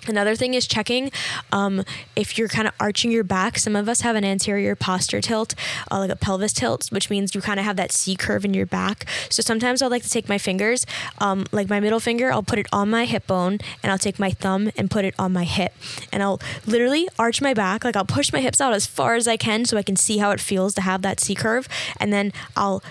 Another 0.07 0.37
thing 0.37 0.55
is 0.55 0.67
checking 0.67 1.11
um, 1.53 1.85
if 2.17 2.39
you're 2.39 2.49
kind 2.49 2.69
of 2.69 2.75
arching 2.79 3.11
your 3.11 3.25
back. 3.25 3.59
Some 3.59 3.77
of 3.77 3.89
us 3.89 4.03
have 4.03 4.17
an 4.17 4.25
anterior 4.25 4.75
posture 4.75 5.21
tilt, 5.21 5.55
uh, 5.91 5.99
like 5.99 6.11
a 6.11 6.17
pelvis 6.17 6.53
tilt, 6.53 6.89
which 6.91 7.11
means 7.11 7.35
you 7.35 7.41
kind 7.41 7.59
of 7.59 7.67
have 7.67 7.77
that 7.77 7.93
C 7.93 8.17
curve 8.17 8.45
in 8.45 8.55
your 8.55 8.67
back. 8.67 9.07
So 9.31 9.43
sometimes 9.43 9.83
I'll 9.83 9.91
like 9.91 10.03
to 10.03 10.11
take 10.11 10.29
my 10.29 10.39
fingers, 10.39 10.87
um, 11.19 11.47
like 11.53 11.69
my 11.69 11.81
middle 11.81 12.01
finger, 12.01 12.33
I'll 12.33 12.43
put 12.43 12.59
it 12.59 12.67
on 12.73 12.91
my 12.91 13.05
hip 13.05 13.27
bone, 13.27 13.59
and 13.83 13.93
I'll 13.93 13.99
take 13.99 14.19
my 14.19 14.31
thumb 14.31 14.71
and 14.77 14.91
put 14.91 15.05
it 15.05 15.15
on 15.19 15.33
my 15.33 15.45
hip. 15.45 15.73
And 16.13 16.23
I'll 16.23 16.41
literally 16.67 17.09
arch 17.19 17.41
my 17.41 17.55
back, 17.55 17.85
like 17.85 17.97
I'll 17.97 18.05
push 18.05 18.33
my 18.33 18.41
hips 18.41 18.61
out 18.61 18.73
as 18.73 18.87
far 18.87 19.15
as 19.15 19.27
I 19.27 19.37
can 19.37 19.65
so 19.65 19.77
I 19.77 19.83
can 19.83 19.97
see 19.97 20.19
how 20.19 20.31
it 20.31 20.41
feels 20.41 20.75
to 20.75 20.81
have 20.81 21.03
that 21.03 21.21
C 21.21 21.35
curve. 21.35 21.69
And 21.99 22.13
then 22.13 22.33
I'll 22.57 22.83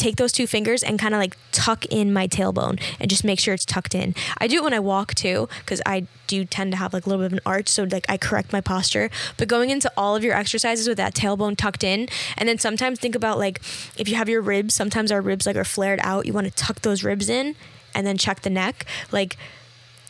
take 0.00 0.16
those 0.16 0.32
two 0.32 0.46
fingers 0.46 0.82
and 0.82 0.98
kind 0.98 1.14
of 1.14 1.20
like 1.20 1.36
tuck 1.52 1.84
in 1.86 2.12
my 2.12 2.26
tailbone 2.26 2.80
and 2.98 3.10
just 3.10 3.22
make 3.22 3.38
sure 3.38 3.52
it's 3.52 3.66
tucked 3.66 3.94
in. 3.94 4.14
I 4.38 4.46
do 4.46 4.56
it 4.56 4.64
when 4.64 4.74
I 4.74 4.80
walk 4.80 5.14
too 5.14 5.48
because 5.60 5.82
I 5.84 6.06
do 6.26 6.44
tend 6.44 6.72
to 6.72 6.78
have 6.78 6.92
like 6.94 7.06
a 7.06 7.08
little 7.08 7.22
bit 7.22 7.26
of 7.26 7.32
an 7.34 7.40
arch, 7.44 7.68
so 7.68 7.84
like 7.84 8.06
I 8.08 8.16
correct 8.16 8.52
my 8.52 8.60
posture. 8.60 9.10
But 9.36 9.48
going 9.48 9.70
into 9.70 9.92
all 9.96 10.16
of 10.16 10.24
your 10.24 10.34
exercises 10.34 10.88
with 10.88 10.96
that 10.96 11.14
tailbone 11.14 11.56
tucked 11.56 11.84
in, 11.84 12.08
and 12.36 12.48
then 12.48 12.58
sometimes 12.58 12.98
think 12.98 13.14
about 13.14 13.38
like 13.38 13.60
if 13.98 14.08
you 14.08 14.16
have 14.16 14.28
your 14.28 14.40
ribs, 14.40 14.74
sometimes 14.74 15.12
our 15.12 15.20
ribs 15.20 15.46
like 15.46 15.56
are 15.56 15.64
flared 15.64 16.00
out. 16.02 16.26
You 16.26 16.32
want 16.32 16.46
to 16.46 16.52
tuck 16.52 16.80
those 16.80 17.04
ribs 17.04 17.28
in 17.28 17.54
and 17.94 18.06
then 18.06 18.16
check 18.16 18.40
the 18.40 18.50
neck. 18.50 18.86
Like 19.12 19.36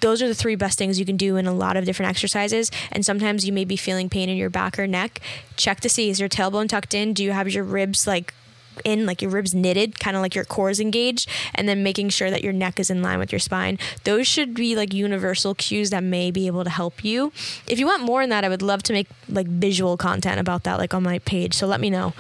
those 0.01 0.23
are 0.23 0.29
the 0.29 0.35
three 0.35 0.55
best 0.55 0.79
things 0.79 0.99
you 0.99 1.05
can 1.05 1.17
do 1.17 1.37
in 1.37 1.47
a 1.47 1.53
lot 1.53 1.77
of 1.77 1.85
different 1.85 2.11
exercises. 2.11 2.71
And 2.91 3.05
sometimes 3.05 3.47
you 3.47 3.53
may 3.53 3.65
be 3.65 3.77
feeling 3.77 4.09
pain 4.09 4.29
in 4.29 4.37
your 4.37 4.51
back 4.51 4.79
or 4.79 4.87
neck. 4.87 5.21
Check 5.57 5.81
to 5.81 5.89
see 5.89 6.11
is 6.11 6.21
your 6.21 6.29
tailbone 6.29 6.69
tucked 6.69 6.95
in? 6.95 7.13
Do 7.13 7.23
you 7.23 7.33
have 7.33 7.49
your 7.49 7.65
ribs 7.65 8.07
like 8.07 8.35
in, 8.85 9.07
like 9.07 9.23
your 9.23 9.31
ribs 9.31 9.55
knitted, 9.55 9.99
kind 10.01 10.17
of 10.17 10.23
like 10.23 10.35
your 10.35 10.45
core 10.45 10.71
is 10.71 10.81
engaged, 10.81 11.29
and 11.55 11.69
then 11.69 11.83
making 11.83 12.09
sure 12.09 12.31
that 12.31 12.43
your 12.43 12.53
neck 12.53 12.81
is 12.81 12.91
in 12.91 13.03
line 13.03 13.19
with 13.19 13.33
your 13.33 13.39
spine. 13.39 13.79
Those 14.05 14.27
should 14.27 14.55
be 14.55 14.77
like 14.77 14.95
universal 14.95 15.55
cues 15.55 15.91
that 15.91 16.03
may 16.03 16.31
be 16.31 16.47
able 16.47 16.65
to 16.65 16.71
help 16.71 17.05
you. 17.05 17.33
If 17.67 17.79
you 17.79 17.87
want 17.87 18.03
more 18.03 18.23
in 18.23 18.31
that, 18.31 18.45
I 18.45 18.49
would 18.49 18.63
love 18.63 18.83
to 18.85 18.93
make 18.93 19.09
like 19.29 19.47
visual 19.47 19.97
content 19.97 20.41
about 20.41 20.65
that, 20.65 20.79
like 20.79 20.95
on 20.95 21.03
my 21.03 21.19
page. 21.21 21.55
So 21.55 21.67
let 21.67 21.81
me 21.81 21.91
know 21.91 22.15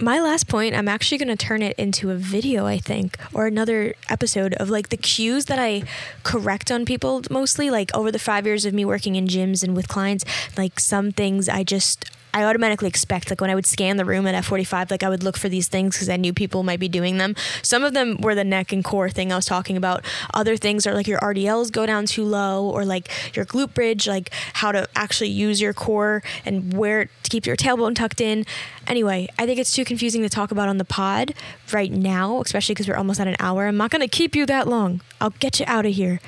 my 0.00 0.20
last 0.20 0.48
point, 0.48 0.74
I'm 0.74 0.88
actually 0.88 1.18
going 1.18 1.34
to 1.34 1.36
turn 1.36 1.62
it 1.62 1.78
into 1.78 2.10
a 2.10 2.16
video, 2.16 2.66
I 2.66 2.78
think, 2.78 3.18
or 3.32 3.46
another 3.46 3.94
episode 4.08 4.54
of 4.54 4.68
like 4.68 4.90
the 4.90 4.96
cues 4.96 5.46
that 5.46 5.58
I 5.58 5.84
correct 6.22 6.70
on 6.70 6.84
people 6.84 7.22
mostly. 7.30 7.70
Like 7.70 7.94
over 7.94 8.12
the 8.12 8.18
five 8.18 8.46
years 8.46 8.64
of 8.64 8.74
me 8.74 8.84
working 8.84 9.16
in 9.16 9.26
gyms 9.26 9.62
and 9.62 9.74
with 9.74 9.88
clients, 9.88 10.24
like 10.56 10.78
some 10.80 11.12
things 11.12 11.48
I 11.48 11.62
just 11.62 12.10
I 12.36 12.44
automatically 12.44 12.88
expect 12.88 13.30
like 13.30 13.40
when 13.40 13.48
I 13.48 13.54
would 13.54 13.64
scan 13.64 13.96
the 13.96 14.04
room 14.04 14.26
at 14.26 14.44
F45, 14.44 14.90
like 14.90 15.02
I 15.02 15.08
would 15.08 15.22
look 15.22 15.38
for 15.38 15.48
these 15.48 15.68
things 15.68 15.94
because 15.96 16.10
I 16.10 16.16
knew 16.16 16.34
people 16.34 16.62
might 16.62 16.78
be 16.78 16.86
doing 16.86 17.16
them. 17.16 17.34
Some 17.62 17.82
of 17.82 17.94
them 17.94 18.18
were 18.20 18.34
the 18.34 18.44
neck 18.44 18.72
and 18.72 18.84
core 18.84 19.08
thing 19.08 19.32
I 19.32 19.36
was 19.36 19.46
talking 19.46 19.74
about. 19.74 20.04
Other 20.34 20.58
things 20.58 20.86
are 20.86 20.92
like 20.92 21.06
your 21.06 21.18
RDLs 21.20 21.72
go 21.72 21.86
down 21.86 22.04
too 22.04 22.24
low 22.24 22.68
or 22.68 22.84
like 22.84 23.08
your 23.34 23.46
glute 23.46 23.72
bridge, 23.72 24.06
like 24.06 24.28
how 24.52 24.70
to 24.70 24.86
actually 24.94 25.30
use 25.30 25.62
your 25.62 25.72
core 25.72 26.22
and 26.44 26.74
where 26.74 27.06
to 27.06 27.30
keep 27.30 27.46
your 27.46 27.56
tailbone 27.56 27.94
tucked 27.94 28.20
in. 28.20 28.44
Anyway, 28.86 29.28
I 29.38 29.46
think 29.46 29.58
it's 29.58 29.72
too 29.72 29.86
confusing 29.86 30.20
to 30.20 30.28
talk 30.28 30.50
about 30.50 30.68
on 30.68 30.76
the 30.76 30.84
pod 30.84 31.32
right 31.72 31.90
now, 31.90 32.42
especially 32.42 32.74
because 32.74 32.86
we're 32.86 32.96
almost 32.96 33.18
at 33.18 33.28
an 33.28 33.36
hour. 33.40 33.66
I'm 33.66 33.78
not 33.78 33.90
going 33.90 34.02
to 34.02 34.08
keep 34.08 34.36
you 34.36 34.44
that 34.44 34.68
long. 34.68 35.00
I'll 35.22 35.30
get 35.30 35.58
you 35.58 35.64
out 35.66 35.86
of 35.86 35.94
here. 35.94 36.20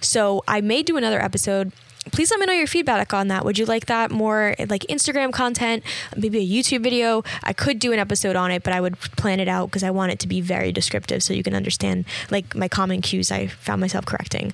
So 0.00 0.44
I 0.46 0.60
may 0.60 0.84
do 0.84 0.96
another 0.96 1.20
episode 1.20 1.72
please 2.12 2.30
let 2.30 2.40
me 2.40 2.46
know 2.46 2.52
your 2.52 2.66
feedback 2.66 3.12
on 3.12 3.28
that. 3.28 3.44
Would 3.44 3.58
you 3.58 3.66
like 3.66 3.86
that 3.86 4.10
more 4.10 4.54
like 4.68 4.82
Instagram 4.82 5.32
content, 5.32 5.82
maybe 6.16 6.38
a 6.38 6.62
YouTube 6.62 6.82
video? 6.82 7.22
I 7.42 7.52
could 7.52 7.78
do 7.78 7.92
an 7.92 7.98
episode 7.98 8.36
on 8.36 8.50
it, 8.50 8.62
but 8.62 8.72
I 8.72 8.80
would 8.80 8.98
plan 8.98 9.40
it 9.40 9.48
out 9.48 9.66
because 9.66 9.82
I 9.82 9.90
want 9.90 10.12
it 10.12 10.18
to 10.20 10.28
be 10.28 10.40
very 10.40 10.72
descriptive 10.72 11.22
so 11.22 11.34
you 11.34 11.42
can 11.42 11.54
understand 11.54 12.04
like 12.30 12.54
my 12.54 12.68
common 12.68 13.00
cues 13.00 13.30
I 13.30 13.46
found 13.46 13.80
myself 13.80 14.06
correcting. 14.06 14.52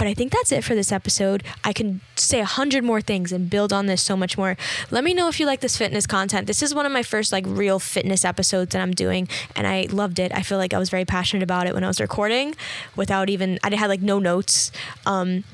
But 0.00 0.06
I 0.06 0.14
think 0.14 0.32
that's 0.32 0.50
it 0.50 0.64
for 0.64 0.74
this 0.74 0.92
episode. 0.92 1.42
I 1.62 1.74
can 1.74 2.00
say 2.16 2.40
a 2.40 2.46
hundred 2.46 2.84
more 2.84 3.02
things 3.02 3.32
and 3.32 3.50
build 3.50 3.70
on 3.70 3.84
this 3.84 4.00
so 4.00 4.16
much 4.16 4.38
more. 4.38 4.56
Let 4.90 5.04
me 5.04 5.12
know 5.12 5.28
if 5.28 5.38
you 5.38 5.44
like 5.44 5.60
this 5.60 5.76
fitness 5.76 6.06
content. 6.06 6.46
This 6.46 6.62
is 6.62 6.74
one 6.74 6.86
of 6.86 6.92
my 6.92 7.02
first 7.02 7.32
like 7.32 7.44
real 7.46 7.78
fitness 7.78 8.24
episodes 8.24 8.72
that 8.72 8.80
I'm 8.80 8.92
doing, 8.92 9.28
and 9.54 9.66
I 9.66 9.88
loved 9.90 10.18
it. 10.18 10.32
I 10.32 10.40
feel 10.40 10.56
like 10.56 10.72
I 10.72 10.78
was 10.78 10.88
very 10.88 11.04
passionate 11.04 11.42
about 11.42 11.66
it 11.66 11.74
when 11.74 11.84
I 11.84 11.86
was 11.86 12.00
recording, 12.00 12.54
without 12.96 13.28
even 13.28 13.58
I 13.62 13.74
had 13.74 13.88
like 13.88 14.00
no 14.00 14.18
notes. 14.18 14.72
Um, 15.04 15.44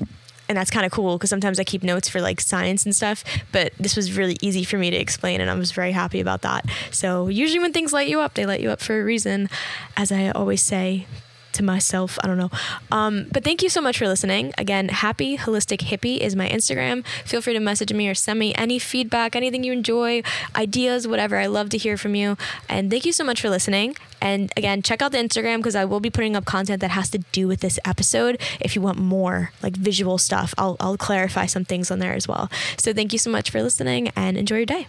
and 0.49 0.57
that's 0.57 0.71
kind 0.71 0.85
of 0.85 0.91
cool 0.91 1.17
because 1.17 1.29
sometimes 1.29 1.59
I 1.59 1.63
keep 1.63 1.83
notes 1.83 2.09
for 2.09 2.21
like 2.21 2.41
science 2.41 2.85
and 2.85 2.95
stuff, 2.95 3.23
but 3.51 3.73
this 3.79 3.95
was 3.95 4.17
really 4.17 4.37
easy 4.41 4.63
for 4.63 4.77
me 4.77 4.89
to 4.89 4.97
explain, 4.97 5.41
and 5.41 5.49
I 5.49 5.55
was 5.55 5.71
very 5.71 5.91
happy 5.91 6.19
about 6.19 6.41
that. 6.41 6.65
So, 6.91 7.27
usually 7.27 7.59
when 7.59 7.73
things 7.73 7.93
light 7.93 8.07
you 8.07 8.19
up, 8.21 8.33
they 8.33 8.45
light 8.45 8.61
you 8.61 8.71
up 8.71 8.81
for 8.81 8.99
a 8.99 9.03
reason, 9.03 9.49
as 9.95 10.11
I 10.11 10.29
always 10.29 10.61
say 10.61 11.05
to 11.53 11.63
myself. 11.63 12.17
I 12.23 12.27
don't 12.27 12.37
know. 12.37 12.51
Um, 12.91 13.27
but 13.31 13.43
thank 13.43 13.61
you 13.61 13.69
so 13.69 13.81
much 13.81 13.97
for 13.97 14.07
listening. 14.07 14.53
Again, 14.57 14.89
happy 14.89 15.37
holistic 15.37 15.79
hippie 15.79 16.17
is 16.17 16.35
my 16.35 16.47
Instagram. 16.49 17.05
Feel 17.25 17.41
free 17.41 17.53
to 17.53 17.59
message 17.59 17.93
me 17.93 18.07
or 18.07 18.15
send 18.15 18.39
me 18.39 18.53
any 18.55 18.79
feedback, 18.79 19.35
anything 19.35 19.63
you 19.63 19.71
enjoy, 19.71 20.23
ideas, 20.55 21.07
whatever. 21.07 21.37
I 21.37 21.47
love 21.47 21.69
to 21.69 21.77
hear 21.77 21.97
from 21.97 22.15
you. 22.15 22.37
And 22.69 22.89
thank 22.91 23.05
you 23.05 23.11
so 23.11 23.23
much 23.23 23.41
for 23.41 23.49
listening. 23.49 23.95
And 24.21 24.51
again, 24.57 24.81
check 24.81 25.01
out 25.01 25.11
the 25.11 25.17
Instagram 25.17 25.57
because 25.57 25.75
I 25.75 25.85
will 25.85 25.99
be 25.99 26.09
putting 26.09 26.35
up 26.35 26.45
content 26.45 26.81
that 26.81 26.91
has 26.91 27.09
to 27.11 27.19
do 27.31 27.47
with 27.47 27.61
this 27.61 27.79
episode. 27.85 28.39
If 28.59 28.75
you 28.75 28.81
want 28.81 28.97
more 28.97 29.51
like 29.61 29.75
visual 29.75 30.17
stuff, 30.17 30.53
I'll, 30.57 30.77
I'll 30.79 30.97
clarify 30.97 31.45
some 31.45 31.65
things 31.65 31.91
on 31.91 31.99
there 31.99 32.13
as 32.13 32.27
well. 32.27 32.49
So 32.77 32.93
thank 32.93 33.13
you 33.13 33.19
so 33.19 33.29
much 33.29 33.49
for 33.49 33.61
listening 33.61 34.09
and 34.15 34.37
enjoy 34.37 34.57
your 34.57 34.65
day. 34.65 34.87